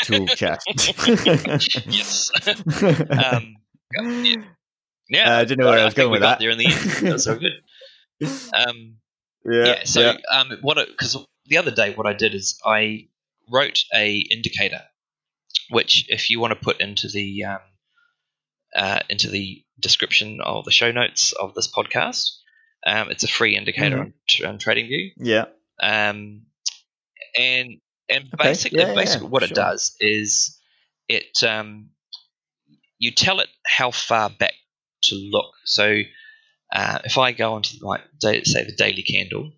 tool 0.04 0.28
chest. 0.28 0.68
yes. 1.88 2.32
um, 3.10 3.56
yeah. 3.94 4.36
Yeah. 5.10 5.36
Uh, 5.36 5.40
I 5.40 5.46
didn't 5.46 5.60
know 5.60 5.70
where 5.70 5.80
I 5.80 5.86
was 5.86 5.94
think 5.94 6.04
going 6.04 6.12
with 6.12 6.22
that. 6.22 6.40
there 6.40 6.50
in 6.50 6.58
the 6.58 6.68
end. 6.68 7.14
Was 7.14 7.26
so 7.26 7.38
good. 7.38 7.54
Um, 8.54 8.98
yeah. 9.46 9.66
yeah. 9.66 9.84
So 9.84 10.02
yeah. 10.02 10.18
um, 10.32 10.52
what? 10.62 10.78
Because 10.88 11.18
the 11.48 11.58
other 11.58 11.72
day, 11.72 11.96
what 11.96 12.06
I 12.06 12.14
did 12.14 12.36
is 12.36 12.60
I 12.64 13.08
wrote 13.52 13.84
a 13.96 14.18
indicator, 14.18 14.84
which 15.72 16.06
if 16.08 16.30
you 16.30 16.40
want 16.40 16.52
to 16.52 16.60
put 16.64 16.80
into 16.82 17.08
the 17.08 17.46
um, 17.46 17.60
uh, 18.76 19.00
into 19.10 19.30
the 19.32 19.64
description 19.80 20.40
of 20.40 20.66
the 20.66 20.72
show 20.72 20.92
notes 20.92 21.34
of 21.34 21.56
this 21.56 21.68
podcast, 21.68 22.30
um, 22.86 23.10
it's 23.10 23.24
a 23.24 23.28
free 23.28 23.58
indicator 23.58 24.00
on, 24.00 24.14
on 24.46 24.60
TradingView. 24.60 25.14
Yeah. 25.18 25.46
Um, 25.82 26.44
and 27.38 27.80
and 28.12 28.26
Okay. 28.34 28.50
basically, 28.50 28.80
Yeah, 28.80 28.94
basically, 28.94 29.26
yeah, 29.26 29.32
what 29.32 29.44
sure. 29.44 29.56
it 29.56 29.56
does 29.56 29.96
is 30.00 30.60
it 31.08 31.44
um, 31.44 31.90
you 33.00 33.12
tell 33.12 33.40
it 33.40 33.50
how 33.66 33.92
far 33.92 34.30
back 34.30 34.54
to 35.04 35.16
look. 35.16 35.52
So 35.66 36.02
uh, 36.74 37.00
if 37.04 37.18
I 37.18 37.32
go 37.32 37.54
onto 37.54 37.78
like 37.82 38.02
da- 38.20 38.44
say 38.44 38.64
the 38.66 38.76
daily 38.76 39.04
candle, 39.04 39.52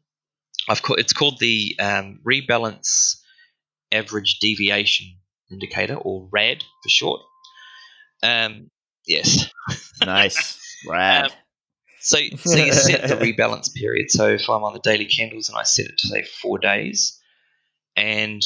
I've 0.69 0.81
called 0.81 0.99
it's 0.99 1.13
called 1.13 1.39
the 1.39 1.75
um, 1.79 2.19
rebalance 2.25 3.17
average 3.91 4.39
deviation 4.39 5.07
indicator 5.51 5.95
or 5.95 6.29
RAD 6.31 6.63
for 6.83 6.89
short. 6.89 7.21
Um, 8.23 8.69
yes. 9.07 9.51
Nice. 10.01 10.57
Rad. 10.87 11.25
Um, 11.25 11.31
So, 11.99 12.17
so 12.35 12.57
you 12.57 12.73
set 12.73 13.07
the 13.07 13.15
rebalance 13.15 13.73
period. 13.73 14.11
So 14.11 14.29
if 14.29 14.49
I'm 14.49 14.63
on 14.63 14.73
the 14.73 14.79
daily 14.79 15.05
candles 15.05 15.49
and 15.49 15.57
I 15.57 15.63
set 15.63 15.85
it 15.85 15.97
to 15.99 16.07
say 16.07 16.23
four 16.23 16.59
days, 16.59 17.19
and 17.95 18.41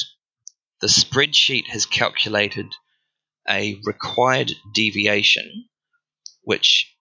the 0.82 0.88
spreadsheet 0.88 1.68
has 1.68 1.86
calculated 1.86 2.68
a 3.50 3.80
required 3.86 4.52
deviation, 4.74 5.66
which 6.42 6.94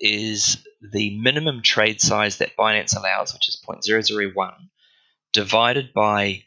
is 0.00 0.66
the 0.92 1.16
minimum 1.18 1.62
trade 1.62 2.00
size 2.00 2.38
that 2.38 2.56
Binance 2.56 2.96
allows, 2.96 3.32
which 3.32 3.48
is 3.48 3.62
0.001, 3.66 4.54
divided 5.32 5.92
by 5.94 6.42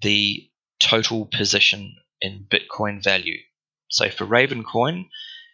the 0.00 0.48
total 0.80 1.26
position 1.26 1.94
in 2.20 2.46
Bitcoin 2.50 3.02
value. 3.02 3.38
So 3.88 4.08
for 4.08 4.26
Ravencoin, 4.26 5.08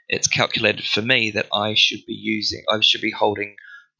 it's 0.09 0.29
calculated 0.29 0.87
for 0.87 1.03
me 1.03 1.33
that 1.33 1.49
I 1.53 1.75
should 1.75 2.07
be 2.07 2.15
using, 2.15 2.62
I 2.71 2.79
should 2.81 3.01
be 3.01 3.11
holding 3.11 3.57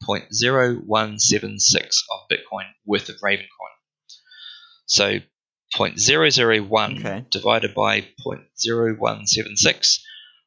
0.0176 0.07 2.03
of 2.11 2.29
Bitcoin 2.31 2.67
worth 2.85 3.09
of 3.09 3.17
Ravencoin. 3.21 3.76
So 4.87 5.19
0.001 5.75 6.99
Okay. 6.99 7.25
divided 7.29 7.73
by 7.75 8.01
0.0176 8.25 9.99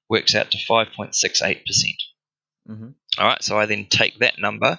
works 0.09 0.35
out 0.35 0.51
to 0.51 0.59
5.68%. 0.59 1.63
hmm 2.67 2.89
All 3.19 3.27
right, 3.27 3.43
so 3.43 3.59
I 3.59 3.67
then 3.67 3.87
take 3.87 4.19
that 4.19 4.39
number 4.39 4.79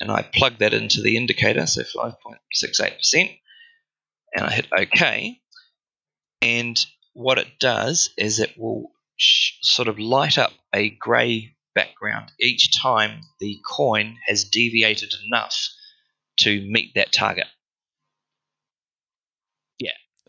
and 0.00 0.10
I 0.10 0.22
plug 0.22 0.58
that 0.58 0.74
into 0.74 1.02
the 1.02 1.16
indicator, 1.16 1.66
so 1.66 1.82
5.68%, 1.82 3.38
and 4.34 4.44
I 4.46 4.50
hit 4.50 4.66
OK. 4.76 5.40
And 6.42 6.84
what 7.12 7.38
it 7.38 7.58
does 7.60 8.10
is 8.18 8.40
it 8.40 8.58
will 8.58 8.90
sh- 9.16 9.52
sort 9.62 9.86
of 9.88 9.98
light 9.98 10.36
up 10.38 10.52
a 10.74 10.90
grey 10.90 11.54
background 11.74 12.32
each 12.40 12.76
time 12.76 13.20
the 13.40 13.58
coin 13.68 14.16
has 14.26 14.44
deviated 14.44 15.12
enough 15.26 15.56
to 16.38 16.60
meet 16.68 16.92
that 16.96 17.12
target. 17.12 17.46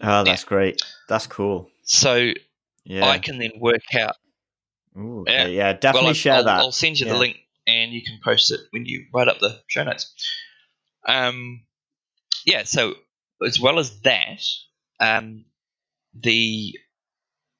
Oh, 0.01 0.23
that's 0.23 0.43
great. 0.43 0.81
That's 1.07 1.27
cool. 1.27 1.69
So 1.83 2.33
Yeah. 2.83 3.05
I 3.07 3.19
can 3.19 3.37
then 3.39 3.51
work 3.59 3.81
out. 3.97 4.15
Ooh, 4.97 5.25
Yeah. 5.27 5.43
okay, 5.43 5.55
yeah. 5.55 5.73
Definitely 5.73 6.07
well, 6.07 6.13
share 6.13 6.33
I'll, 6.35 6.43
that. 6.45 6.59
I'll 6.59 6.71
send 6.71 6.99
you 6.99 7.07
the 7.07 7.17
link 7.17 7.37
and 7.67 7.91
you 7.91 8.01
can 8.03 8.19
post 8.23 8.51
it 8.51 8.59
when 8.71 8.85
you 8.85 9.05
write 9.13 9.27
up 9.27 9.39
the 9.39 9.61
show 9.67 9.83
notes. 9.83 10.13
Um, 11.07 11.65
yeah, 12.45 12.63
so 12.63 12.95
as 13.45 13.59
well 13.59 13.79
as 13.79 13.99
that, 14.01 14.41
um, 14.99 15.45
the 16.13 16.77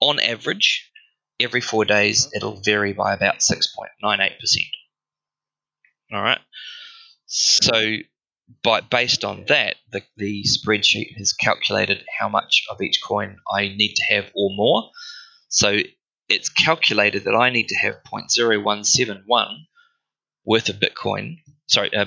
on 0.01 0.21
average, 0.21 0.91
every 1.39 1.61
four 1.61 1.85
days, 1.85 2.31
it'll 2.35 2.63
vary 2.63 2.93
by 2.93 3.13
about 3.13 3.41
6.98%. 3.41 4.33
All 6.13 6.23
right. 6.23 6.41
So 7.27 7.97
by 8.63 8.81
based 8.81 9.25
on 9.25 9.45
that, 9.49 9.77
the, 9.91 10.03
the 10.17 10.45
spreadsheet 10.45 11.17
has 11.17 11.33
calculated 11.33 12.05
how 12.19 12.29
much 12.29 12.65
of 12.71 12.81
each 12.83 13.01
coin 13.03 13.37
I 13.51 13.69
need 13.69 13.95
to 13.95 14.05
have 14.15 14.27
or 14.35 14.51
more. 14.55 14.91
So 15.49 15.79
it's 16.29 16.49
calculated 16.49 17.25
that 17.25 17.35
I 17.35 17.51
need 17.51 17.69
to 17.69 17.77
have 17.77 17.97
0.0171 18.13 19.57
worth 20.45 20.69
of 20.69 20.77
Bitcoin, 20.77 21.37
sorry, 21.67 21.95
uh, 21.95 22.07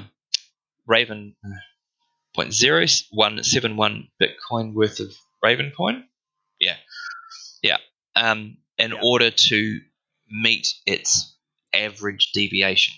Raven 0.87 1.35
uh, 1.43 1.49
point 2.35 2.53
zero 2.53 2.85
one 3.11 3.43
seven 3.43 3.77
one 3.77 4.09
Bitcoin 4.21 4.73
worth 4.73 4.99
of 4.99 5.13
Raven 5.41 5.71
coin. 5.75 6.03
Yeah, 6.59 6.75
yeah. 7.63 7.77
Um, 8.15 8.57
in 8.77 8.91
Yeah. 8.91 8.99
order 9.03 9.31
to 9.31 9.79
meet 10.29 10.67
its 10.85 11.35
average 11.73 12.31
deviation. 12.33 12.93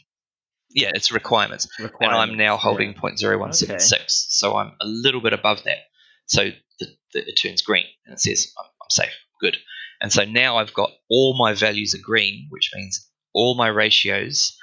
Yeah, 0.70 0.92
its 0.94 1.12
requirements. 1.12 1.68
And 1.80 2.12
I'm 2.12 2.38
now 2.38 2.58
holding 2.58 2.94
yeah. 2.94 3.00
0.0176, 3.00 4.04
so 4.08 4.58
I'm 4.58 4.74
a 4.82 4.86
little 4.86 5.22
bit 5.22 5.34
above 5.34 5.64
that. 5.64 5.78
So 6.26 6.52
the, 6.80 6.88
the, 7.14 7.30
it 7.30 7.36
turns 7.36 7.62
green 7.62 7.86
and 8.06 8.14
it 8.14 8.20
says 8.20 8.52
I'm, 8.60 8.66
I'm 8.66 8.90
safe, 8.90 9.14
good. 9.42 9.58
And 10.02 10.12
so 10.12 10.26
now 10.26 10.58
I've 10.58 10.74
got 10.74 10.92
all 11.10 11.38
my 11.38 11.54
values 11.54 11.96
are 11.96 12.04
green, 12.04 12.48
which 12.50 12.72
means 12.76 13.10
all 13.34 13.56
my 13.56 13.68
ratios 13.68 14.58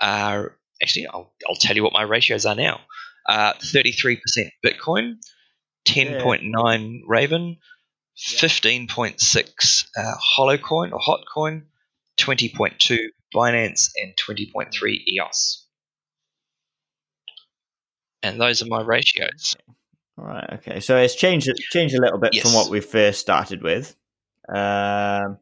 are 0.00 0.56
actually 0.82 1.06
I'll, 1.06 1.32
I'll 1.48 1.56
tell 1.56 1.76
you 1.76 1.82
what 1.82 1.92
my 1.92 2.02
ratios 2.02 2.44
are 2.44 2.54
now. 2.54 2.80
Uh, 3.26 3.54
33% 3.54 4.18
Bitcoin, 4.64 5.16
10.9 5.88 7.00
Raven, 7.06 7.56
15.6 8.18 9.86
uh, 9.96 10.14
Holo 10.18 10.58
coin 10.58 10.92
or 10.92 11.00
Hotcoin, 11.00 11.62
20.2 12.18 12.98
Binance, 13.36 13.90
and 13.96 14.14
20.3 14.16 14.98
EOS. 15.08 15.66
And 18.22 18.40
those 18.40 18.62
are 18.62 18.66
my 18.66 18.82
ratios. 18.82 19.54
Right. 20.16 20.48
Okay. 20.54 20.80
So 20.80 20.96
it's 20.96 21.14
changed 21.14 21.48
changed 21.70 21.94
a 21.94 22.00
little 22.00 22.18
bit 22.18 22.34
from 22.40 22.54
what 22.54 22.70
we 22.70 22.80
first 22.80 23.20
started 23.20 23.62
with. 23.62 23.94
Um, 24.48 25.38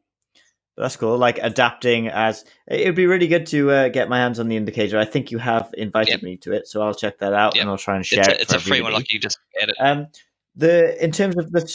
that's 0.76 0.96
cool. 0.96 1.16
Like 1.16 1.38
adapting 1.40 2.08
as 2.08 2.44
it 2.66 2.84
would 2.86 2.96
be 2.96 3.06
really 3.06 3.28
good 3.28 3.46
to 3.48 3.70
uh, 3.70 3.88
get 3.88 4.08
my 4.08 4.18
hands 4.18 4.40
on 4.40 4.48
the 4.48 4.56
indicator. 4.56 4.98
I 4.98 5.04
think 5.04 5.30
you 5.30 5.38
have 5.38 5.72
invited 5.78 6.14
Yep. 6.14 6.22
me 6.24 6.36
to 6.38 6.52
it, 6.52 6.66
so 6.66 6.82
I'll 6.82 6.94
check 6.94 7.18
that 7.18 7.32
out 7.32 7.54
Yep. 7.54 7.62
and 7.62 7.70
I'll 7.70 7.78
try 7.78 7.94
and 7.94 8.04
share 8.04 8.20
It's 8.20 8.28
it. 8.28 8.38
a, 8.38 8.40
it's 8.42 8.52
for 8.52 8.58
a 8.58 8.60
free 8.60 8.80
one, 8.80 8.92
like 8.92 9.12
you 9.12 9.20
just 9.20 9.38
add 9.62 9.68
it. 9.68 9.76
Um, 9.78 10.08
the 10.56 11.02
in 11.02 11.12
terms 11.12 11.36
of 11.38 11.50
the 11.52 11.72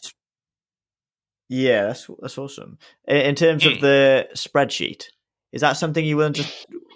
yeah, 1.47 1.87
that's 1.87 2.09
that's 2.21 2.37
awesome. 2.37 2.77
In, 3.07 3.17
in 3.17 3.35
terms 3.35 3.65
of 3.65 3.73
Mm. 3.73 3.81
the 3.81 4.27
spreadsheet, 4.35 5.05
is 5.51 5.61
that 5.61 5.73
something 5.73 6.03
you 6.03 6.17
willing 6.17 6.33
to 6.33 6.45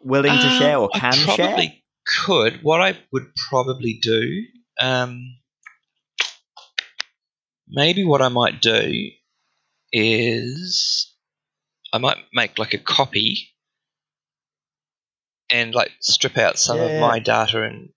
willing 0.04 0.34
to 0.34 0.50
Um, 0.50 0.50
share 0.50 0.78
or 0.78 0.90
I 0.94 1.00
can 1.00 1.14
probably 1.24 1.66
share? 1.68 1.74
could. 2.26 2.60
What 2.64 2.82
I 2.82 2.98
would 3.12 3.28
probably 3.50 4.00
do, 4.02 4.44
um, 4.80 5.20
maybe 7.68 8.04
what 8.04 8.22
I 8.22 8.30
might 8.30 8.62
do 8.62 9.10
is 9.92 11.14
I 11.94 11.98
might 12.00 12.18
make 12.34 12.58
like 12.58 12.74
a 12.74 12.80
copy 12.80 13.50
and 15.50 15.74
like 15.74 15.92
strip 16.02 16.38
out 16.38 16.58
some 16.58 16.80
Yeah, 16.80 16.86
of 16.88 16.92
yeah. 16.94 17.00
my 17.00 17.20
data 17.20 17.62
and 17.62 17.90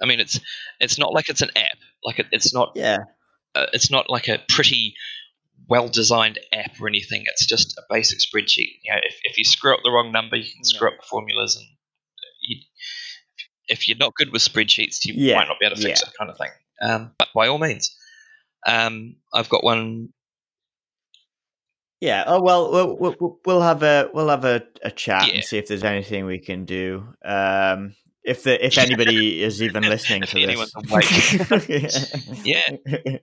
I 0.00 0.06
mean 0.06 0.20
it's 0.20 0.38
it's 0.80 0.98
not 0.98 1.12
like 1.12 1.28
it's 1.28 1.42
an 1.42 1.50
app 1.56 1.78
like 2.04 2.20
it, 2.20 2.26
it's 2.30 2.54
not 2.54 2.76
Yeah, 2.76 2.98
uh, 3.54 3.66
it's 3.72 3.90
not 3.90 4.08
like 4.08 4.28
a 4.28 4.38
pretty 4.48 4.94
well 5.68 5.88
designed 5.88 6.38
app 6.52 6.72
or 6.80 6.88
anything 6.88 7.22
it's 7.26 7.46
just 7.46 7.76
a 7.78 7.82
basic 7.90 8.18
spreadsheet 8.18 8.78
you 8.82 8.92
know 8.92 9.00
if, 9.04 9.16
if 9.24 9.38
you 9.38 9.44
screw 9.44 9.74
up 9.74 9.80
the 9.84 9.90
wrong 9.90 10.10
number 10.12 10.36
you 10.36 10.50
can 10.52 10.64
screw 10.64 10.88
No. 10.88 10.94
up 10.94 11.00
the 11.00 11.06
formulas 11.08 11.56
and 11.56 11.66
you, 12.42 12.56
if 13.68 13.86
you're 13.88 13.98
not 13.98 14.14
good 14.14 14.32
with 14.32 14.42
spreadsheets 14.42 15.04
you 15.04 15.14
Yeah, 15.16 15.36
might 15.36 15.48
not 15.48 15.58
be 15.60 15.66
able 15.66 15.76
to 15.76 15.82
fix 15.82 16.00
yeah. 16.02 16.08
it 16.08 16.14
kind 16.18 16.30
of 16.30 16.38
thing 16.38 16.50
um, 16.80 17.10
but 17.18 17.28
by 17.34 17.48
all 17.48 17.58
means 17.58 17.94
um, 18.66 19.16
I've 19.32 19.48
got 19.48 19.62
one 19.64 20.08
yeah. 22.00 22.22
Oh 22.28 22.40
well, 22.40 22.70
we'll 22.70 22.96
we'll, 23.18 23.40
we'll 23.44 23.60
have 23.60 23.82
a 23.82 24.08
we'll 24.14 24.28
have 24.28 24.44
a, 24.44 24.62
a 24.84 24.90
chat 24.92 25.26
Yeah. 25.26 25.34
and 25.34 25.44
see 25.44 25.58
if 25.58 25.66
there's 25.66 25.82
anything 25.82 26.26
we 26.26 26.38
can 26.38 26.64
do. 26.64 27.08
Um, 27.24 27.94
if 28.24 28.42
the 28.42 28.64
if 28.64 28.78
anybody 28.78 29.42
is 29.42 29.62
even 29.62 29.84
listening 29.88 30.22
to 30.26 30.38
this, 30.38 30.74
Yeah. 32.44 32.60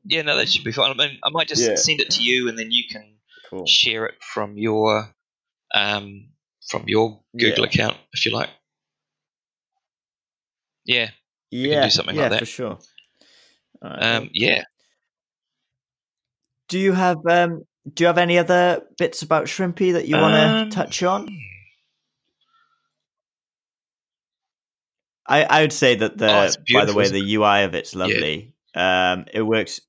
yeah 0.06 0.22
no 0.24 0.38
that 0.38 0.50
should 0.50 0.64
be 0.64 0.72
fine 0.72 0.92
I, 0.92 0.94
mean, 1.08 1.20
I 1.24 1.30
might 1.30 1.48
just 1.48 1.64
Yeah. 1.64 1.76
send 1.76 2.02
it 2.02 2.12
to 2.12 2.24
you 2.24 2.50
and 2.50 2.58
then 2.58 2.72
you 2.72 2.84
can 2.90 3.16
cool. 3.50 3.66
share 3.68 4.06
it 4.06 4.16
from 4.34 4.58
your 4.58 5.14
um, 5.74 6.30
from 6.70 6.84
your 6.88 7.22
Google 7.38 7.64
Yeah. 7.64 7.70
account 7.70 7.98
if 8.14 8.26
you 8.26 8.32
like 8.34 8.50
yeah 10.86 11.10
Yeah, 11.52 11.62
you 11.64 11.70
can 11.70 11.82
do 11.84 11.90
something 11.90 12.16
yeah, 12.16 12.22
like 12.24 12.32
that. 12.32 12.40
for 12.40 12.46
sure. 12.46 12.78
Right, 13.82 14.02
um, 14.02 14.24
cool. 14.24 14.30
yeah 14.34 14.64
Do 16.70 16.80
you 16.80 16.94
have 16.94 17.18
um 17.30 17.64
do 17.94 18.04
you 18.04 18.08
have 18.08 18.18
any 18.18 18.38
other 18.40 18.82
bits 18.98 19.22
about 19.22 19.46
Shrimpy 19.46 19.94
that 19.94 20.08
you 20.08 20.16
want 20.18 20.34
to 20.34 20.66
Um, 20.66 20.70
touch 20.72 21.04
on? 21.04 21.30
I 25.28 25.44
I 25.44 25.62
would 25.62 25.74
say 25.74 25.96
that 25.96 26.18
the 26.18 26.30
Oh, 26.32 26.50
by 26.74 26.86
the 26.86 26.94
way 26.94 27.10
the 27.10 27.36
UI 27.36 27.64
of 27.64 27.74
it's 27.76 27.96
lovely. 27.96 28.54
Um, 28.76 29.26
it 29.34 29.42
works 29.42 29.80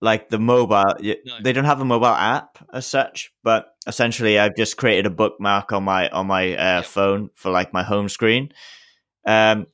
like 0.00 0.28
the 0.28 0.38
mobile. 0.38 0.94
No. 1.00 1.14
They 1.42 1.52
don't 1.52 1.64
have 1.64 1.80
a 1.80 1.84
mobile 1.84 2.06
app 2.06 2.58
as 2.72 2.86
such, 2.86 3.32
but 3.42 3.74
essentially 3.86 4.38
I've 4.38 4.54
just 4.56 4.76
created 4.76 5.06
a 5.06 5.10
bookmark 5.10 5.72
on 5.72 5.82
my 5.84 6.08
on 6.10 6.26
my 6.26 6.54
uh, 6.56 6.76
Yep. 6.76 6.84
phone 6.84 7.30
for 7.34 7.50
like 7.50 7.72
my 7.72 7.82
home 7.82 8.08
screen, 8.08 8.52
um, 9.26 9.66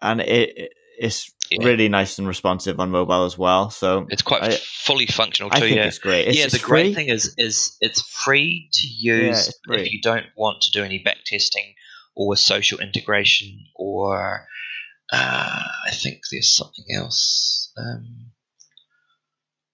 and 0.00 0.20
it 0.20 0.58
it- 0.58 0.72
it's 0.98 1.30
Yeah. 1.50 1.64
really 1.66 1.88
nice 1.90 2.18
and 2.18 2.26
responsive 2.26 2.80
on 2.80 2.90
mobile 2.90 3.24
as 3.26 3.36
well. 3.36 3.68
So 3.70 4.06
It's 4.08 4.22
quite 4.22 4.42
I- 4.42 4.56
fully 4.56 5.04
functional 5.06 5.50
I 5.52 5.60
too. 5.60 5.66
think 5.66 5.76
yeah, 5.76 5.86
it's 5.86 5.98
great. 5.98 6.26
It's, 6.28 6.38
yeah. 6.38 6.46
The 6.48 6.58
great 6.58 6.86
free. 6.86 6.94
thing 6.94 7.08
is, 7.10 7.34
is 7.36 7.76
it's 7.82 8.00
free 8.00 8.70
to 8.72 8.86
use 8.88 9.48
it's 9.48 9.58
free. 9.66 9.82
if 9.82 9.92
you 9.92 10.00
don't 10.00 10.24
want 10.36 10.62
to 10.62 10.70
do 10.70 10.82
any 10.82 10.98
back 10.98 11.18
testing 11.26 11.74
or 12.16 12.36
social 12.36 12.80
integration, 12.80 13.66
or 13.76 14.46
uh, 15.12 15.62
I 15.86 15.90
think 15.90 16.22
there's 16.30 16.56
something 16.56 16.86
else. 16.94 17.72
Um, 17.76 18.32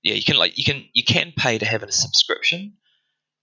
yeah, 0.03 0.15
you 0.15 0.25
can 0.25 0.37
like 0.37 0.59
you 0.59 0.65
can 0.65 0.85
you 0.93 1.05
can 1.05 1.33
pay 1.37 1.59
to 1.59 1.65
have 1.65 1.83
a 1.83 1.93
subscription, 1.93 2.75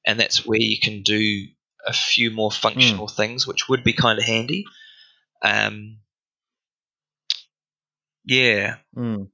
and 0.05 0.19
that's 0.19 0.45
where 0.45 0.59
you 0.59 0.77
can 0.81 1.01
do 1.03 1.45
a 1.87 1.93
few 1.93 2.29
more 2.29 2.51
functional 2.51 3.07
Hmm. 3.07 3.15
things, 3.15 3.47
which 3.47 3.69
would 3.69 3.83
be 3.83 3.93
kind 3.93 4.19
of 4.19 4.25
handy. 4.25 4.65
Um, 5.41 5.99
yeah, 8.25 8.75
Mm. 8.95 9.29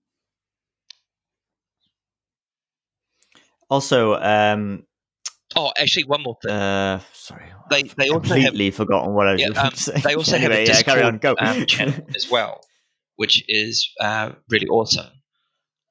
Also, 3.68 4.14
um, 4.14 4.86
Oh, 5.58 5.72
actually, 5.78 6.04
one 6.04 6.22
more 6.24 6.38
thing. 6.42 6.52
uh, 6.52 7.00
sorry, 7.14 7.46
They- 7.70 7.78
I've 7.78 7.96
they 7.96 8.10
also 8.10 8.20
have- 8.36 8.44
completely 8.44 8.72
forgotten 8.72 9.14
what 9.14 9.28
I 9.28 9.32
was 9.34 9.42
Yeah, 9.42 9.48
um, 9.50 9.72
to 9.72 9.78
say. 9.78 10.02
they 10.02 10.16
also 10.16 10.36
anyway, 10.36 10.52
have 10.52 10.60
a 10.60 10.62
yeah, 10.62 10.66
Discord 10.68 10.86
carry 10.98 11.04
on, 11.04 11.18
go. 11.20 11.36
um, 11.40 11.66
channel 11.66 12.08
as 12.16 12.30
well, 12.30 12.62
which 13.16 13.44
is 13.48 13.90
uh, 14.02 14.32
really 14.50 14.68
awesome. 14.68 15.08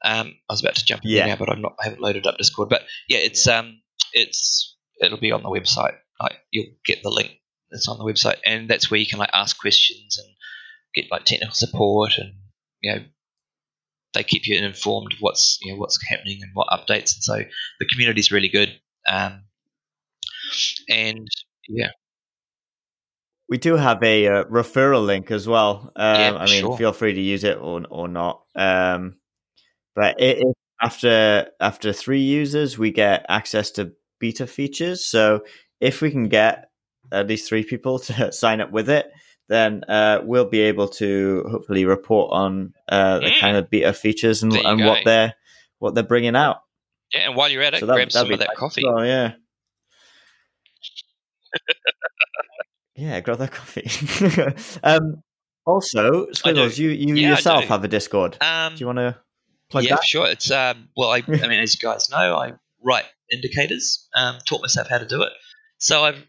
Um, 0.04 0.34
I 0.50 0.52
was 0.52 0.60
about 0.62 0.74
to 0.76 0.84
jump 0.84 1.04
in 1.04 1.10
Yeah. 1.12 1.20
there 1.20 1.28
now, 1.28 1.36
but 1.36 1.50
I'm 1.50 1.62
not. 1.62 1.76
I 1.80 1.84
haven't 1.84 2.02
loaded 2.02 2.26
up 2.26 2.36
Discord. 2.36 2.68
But 2.68 2.82
yeah, 3.08 3.18
it's 3.18 3.46
um, 3.48 3.80
it's 4.12 4.76
it'll 5.00 5.18
be 5.18 5.32
on 5.32 5.42
the 5.42 5.48
website. 5.48 5.96
Like 6.20 6.36
you'll 6.50 6.74
get 6.84 7.02
the 7.02 7.10
link. 7.10 7.32
It's 7.70 7.88
on 7.88 7.96
the 7.98 8.04
website, 8.04 8.36
and 8.44 8.68
that's 8.68 8.90
where 8.90 9.00
you 9.00 9.06
can 9.06 9.18
like 9.18 9.30
ask 9.32 9.58
questions 9.58 10.18
and 10.18 10.28
get 10.94 11.10
like 11.10 11.24
technical 11.24 11.54
support, 11.54 12.18
and 12.18 12.34
you 12.82 12.92
know 12.94 13.04
they 14.12 14.22
keep 14.24 14.46
you 14.46 14.58
informed 14.62 15.12
of 15.14 15.18
what's 15.20 15.58
you 15.62 15.72
know 15.72 15.78
what's 15.78 15.98
happening 16.06 16.40
and 16.42 16.50
what 16.52 16.68
updates. 16.68 17.14
And 17.16 17.22
so 17.22 17.38
the 17.80 17.86
community's 17.86 18.30
really 18.30 18.50
good. 18.50 18.78
Um, 19.08 19.44
and 20.88 21.28
yeah, 21.68 21.90
We 23.48 23.58
do 23.58 23.76
have 23.76 24.02
a 24.02 24.26
uh, 24.26 24.44
referral 24.44 25.04
link 25.04 25.30
as 25.30 25.46
well. 25.46 25.92
Um, 25.96 26.16
Yeah, 26.20 26.36
I 26.36 26.46
mean, 26.46 26.60
sure. 26.62 26.76
feel 26.78 26.92
free 26.92 27.12
to 27.14 27.20
use 27.20 27.44
it 27.44 27.58
or 27.58 27.82
or 27.90 28.08
not. 28.08 28.42
Um, 28.54 29.16
but 29.94 30.20
it, 30.20 30.38
it, 30.38 30.56
after 30.82 31.48
after 31.60 31.92
three 31.92 32.20
users, 32.22 32.78
we 32.78 32.90
get 32.90 33.24
access 33.28 33.70
to 33.72 33.92
beta 34.18 34.46
features. 34.46 35.04
So 35.06 35.44
if 35.80 36.00
we 36.00 36.10
can 36.10 36.28
get 36.28 36.70
at 37.12 37.26
least 37.28 37.48
three 37.48 37.64
people 37.64 37.98
to 38.08 38.32
sign 38.32 38.60
up 38.60 38.70
with 38.72 38.88
it, 38.88 39.10
then 39.48 39.84
uh, 39.88 40.20
we'll 40.24 40.48
be 40.48 40.60
able 40.62 40.88
to 40.88 41.44
hopefully 41.50 41.84
report 41.84 42.32
on 42.32 42.72
uh, 42.88 43.18
the 43.20 43.26
Mm. 43.26 43.40
kind 43.40 43.56
of 43.56 43.68
beta 43.70 43.92
features 43.92 44.42
and, 44.42 44.52
and 44.54 44.84
what 44.84 45.04
they're 45.04 45.34
what 45.78 45.94
they're 45.94 46.02
bringing 46.02 46.34
out. 46.36 46.58
yeah. 47.12 47.26
And 47.26 47.36
while 47.36 47.48
you're 47.50 47.62
at 47.62 47.74
it, 47.74 47.80
So 47.80 47.86
that, 47.86 47.94
grab 47.94 48.10
some 48.12 48.32
of 48.32 48.38
that 48.38 48.48
nice. 48.48 48.56
coffee. 48.56 48.82
Oh 48.86 49.02
yeah. 49.02 49.34
Yeah, 52.96 53.20
grab 53.20 53.38
that 53.38 53.52
coffee. 53.52 53.88
um, 54.82 55.22
also, 55.66 56.26
Squiggles, 56.32 56.78
you 56.78 56.90
you 56.90 57.14
Yeah, 57.14 57.30
yourself 57.30 57.64
have 57.64 57.84
a 57.84 57.88
Discord. 57.88 58.36
Um, 58.40 58.74
Do 58.74 58.80
you 58.80 58.86
want 58.86 58.98
to 58.98 59.16
plug 59.70 59.84
yeah, 59.84 59.96
that? 59.96 60.04
sure. 60.04 60.26
It's 60.26 60.50
um, 60.50 60.88
well, 60.96 61.10
I, 61.10 61.22
I 61.26 61.48
mean, 61.48 61.60
as 61.62 61.74
you 61.74 61.80
guys 61.80 62.10
know, 62.10 62.36
I 62.36 62.52
write 62.82 63.06
indicators. 63.32 64.08
Um, 64.14 64.38
taught 64.46 64.60
myself 64.60 64.88
how 64.88 64.98
to 64.98 65.06
do 65.06 65.22
it, 65.22 65.32
so 65.78 66.04
I've 66.04 66.22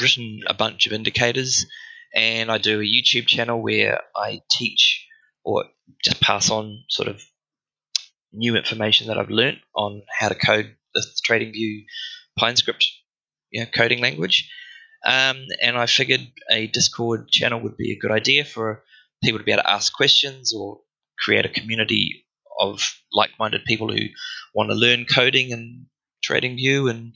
written 0.00 0.40
a 0.46 0.54
bunch 0.54 0.86
of 0.86 0.92
indicators, 0.92 1.66
and 2.14 2.50
I 2.50 2.58
do 2.58 2.80
a 2.80 2.84
YouTube 2.84 3.26
channel 3.26 3.60
where 3.60 4.00
I 4.14 4.40
teach 4.50 5.06
or 5.44 5.64
just 6.04 6.20
pass 6.20 6.50
on 6.50 6.84
sort 6.88 7.08
of 7.08 7.20
new 8.32 8.56
information 8.56 9.08
that 9.08 9.18
I've 9.18 9.30
learnt 9.30 9.58
on 9.74 10.02
how 10.08 10.28
to 10.28 10.34
code 10.34 10.76
the 10.94 11.04
TradingView 11.28 11.84
PineScript, 12.38 12.84
you 13.52 13.60
know, 13.60 13.66
coding 13.74 14.00
language. 14.00 14.50
Um, 15.04 15.46
and 15.60 15.76
I 15.76 15.86
figured 15.86 16.26
a 16.50 16.66
Discord 16.66 17.28
channel 17.28 17.60
would 17.60 17.76
be 17.76 17.92
a 17.92 17.98
good 17.98 18.10
idea 18.10 18.44
for 18.44 18.82
people 19.22 19.38
to 19.38 19.44
be 19.44 19.52
able 19.52 19.62
to 19.62 19.70
ask 19.70 19.92
questions 19.92 20.52
or 20.54 20.80
create 21.18 21.46
a 21.46 21.48
community 21.48 22.24
of 22.58 22.82
like-minded 23.12 23.64
people 23.64 23.92
who 23.92 24.06
want 24.54 24.70
to 24.70 24.76
learn 24.76 25.04
coding 25.04 25.52
and 25.52 25.86
TradingView 26.28 26.90
and 26.90 27.14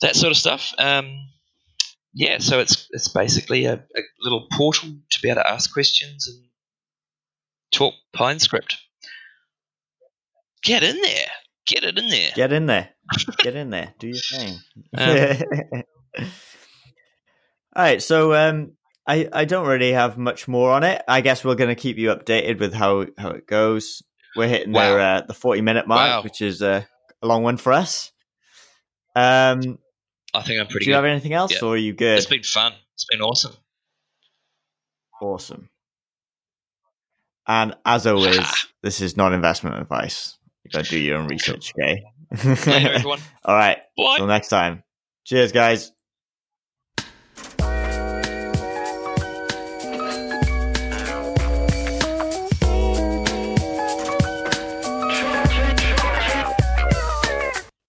that 0.00 0.16
sort 0.16 0.30
of 0.30 0.36
stuff. 0.36 0.72
Um, 0.78 1.28
yeah, 2.14 2.38
so 2.38 2.60
it's 2.60 2.88
it's 2.90 3.08
basically 3.08 3.64
a, 3.64 3.74
a, 3.74 4.00
little 4.20 4.46
portal 4.52 4.90
to 5.10 5.22
be 5.22 5.30
able 5.30 5.40
to 5.42 5.48
ask 5.48 5.72
questions 5.72 6.28
and 6.28 6.44
talk 7.72 7.94
PineScript. 8.14 8.76
Get 10.62 10.82
in 10.82 11.00
there. 11.00 11.30
Get 11.66 11.84
it 11.84 11.98
in 11.98 12.08
there. 12.08 12.30
Get 12.34 12.52
in 12.52 12.66
there. 12.66 12.90
Get 13.38 13.54
in 13.54 13.70
there. 13.70 13.94
Do 13.98 14.08
your 14.08 14.16
thing. 14.16 14.58
Um, 14.96 15.82
All 17.74 17.82
right. 17.82 18.02
So 18.02 18.34
um, 18.34 18.72
I 19.06 19.28
I 19.32 19.44
don't 19.44 19.66
really 19.66 19.92
have 19.92 20.18
much 20.18 20.48
more 20.48 20.72
on 20.72 20.82
it. 20.84 21.02
I 21.08 21.20
guess 21.20 21.44
we're 21.44 21.54
going 21.54 21.68
to 21.74 21.80
keep 21.80 21.98
you 21.98 22.08
updated 22.14 22.58
with 22.60 22.74
how 22.74 23.06
how 23.16 23.30
it 23.30 23.46
goes. 23.46 24.02
We're 24.36 24.48
hitting 24.48 24.72
Wow. 24.72 24.94
the 24.94 25.00
uh, 25.00 25.22
the 25.26 25.34
forty 25.34 25.60
minute 25.60 25.86
mark, 25.86 26.08
Wow. 26.10 26.22
which 26.22 26.40
is 26.40 26.62
uh, 26.62 26.82
a 27.22 27.26
long 27.26 27.42
one 27.42 27.56
for 27.56 27.72
us. 27.72 28.10
Um, 29.14 29.78
I 30.34 30.42
think 30.42 30.60
I'm 30.60 30.66
pretty 30.66 30.86
do 30.86 30.90
you 30.90 30.92
good. 30.92 30.96
have 30.96 31.04
anything 31.04 31.32
else, 31.34 31.52
Yeah. 31.52 31.68
or 31.68 31.74
are 31.74 31.76
you 31.76 31.92
good? 31.92 32.16
It's 32.18 32.26
been 32.26 32.42
fun. 32.42 32.72
It's 32.94 33.04
been 33.04 33.20
awesome. 33.20 33.52
Awesome. 35.20 35.68
And 37.46 37.74
as 37.84 38.06
always, 38.06 38.40
this 38.82 39.00
is 39.00 39.16
not 39.16 39.32
investment 39.32 39.76
advice. 39.76 40.38
You 40.64 40.70
got 40.70 40.84
to 40.84 40.90
do 40.90 40.98
your 40.98 41.18
own 41.18 41.28
research, 41.28 41.72
okay? 41.78 42.02
Later, 42.44 42.92
everyone. 42.94 43.20
All 43.44 43.54
right. 43.54 43.78
Bye. 43.96 44.16
Till 44.16 44.26
next 44.26 44.48
time. 44.48 44.82
Cheers, 45.24 45.52
guys. 45.52 45.92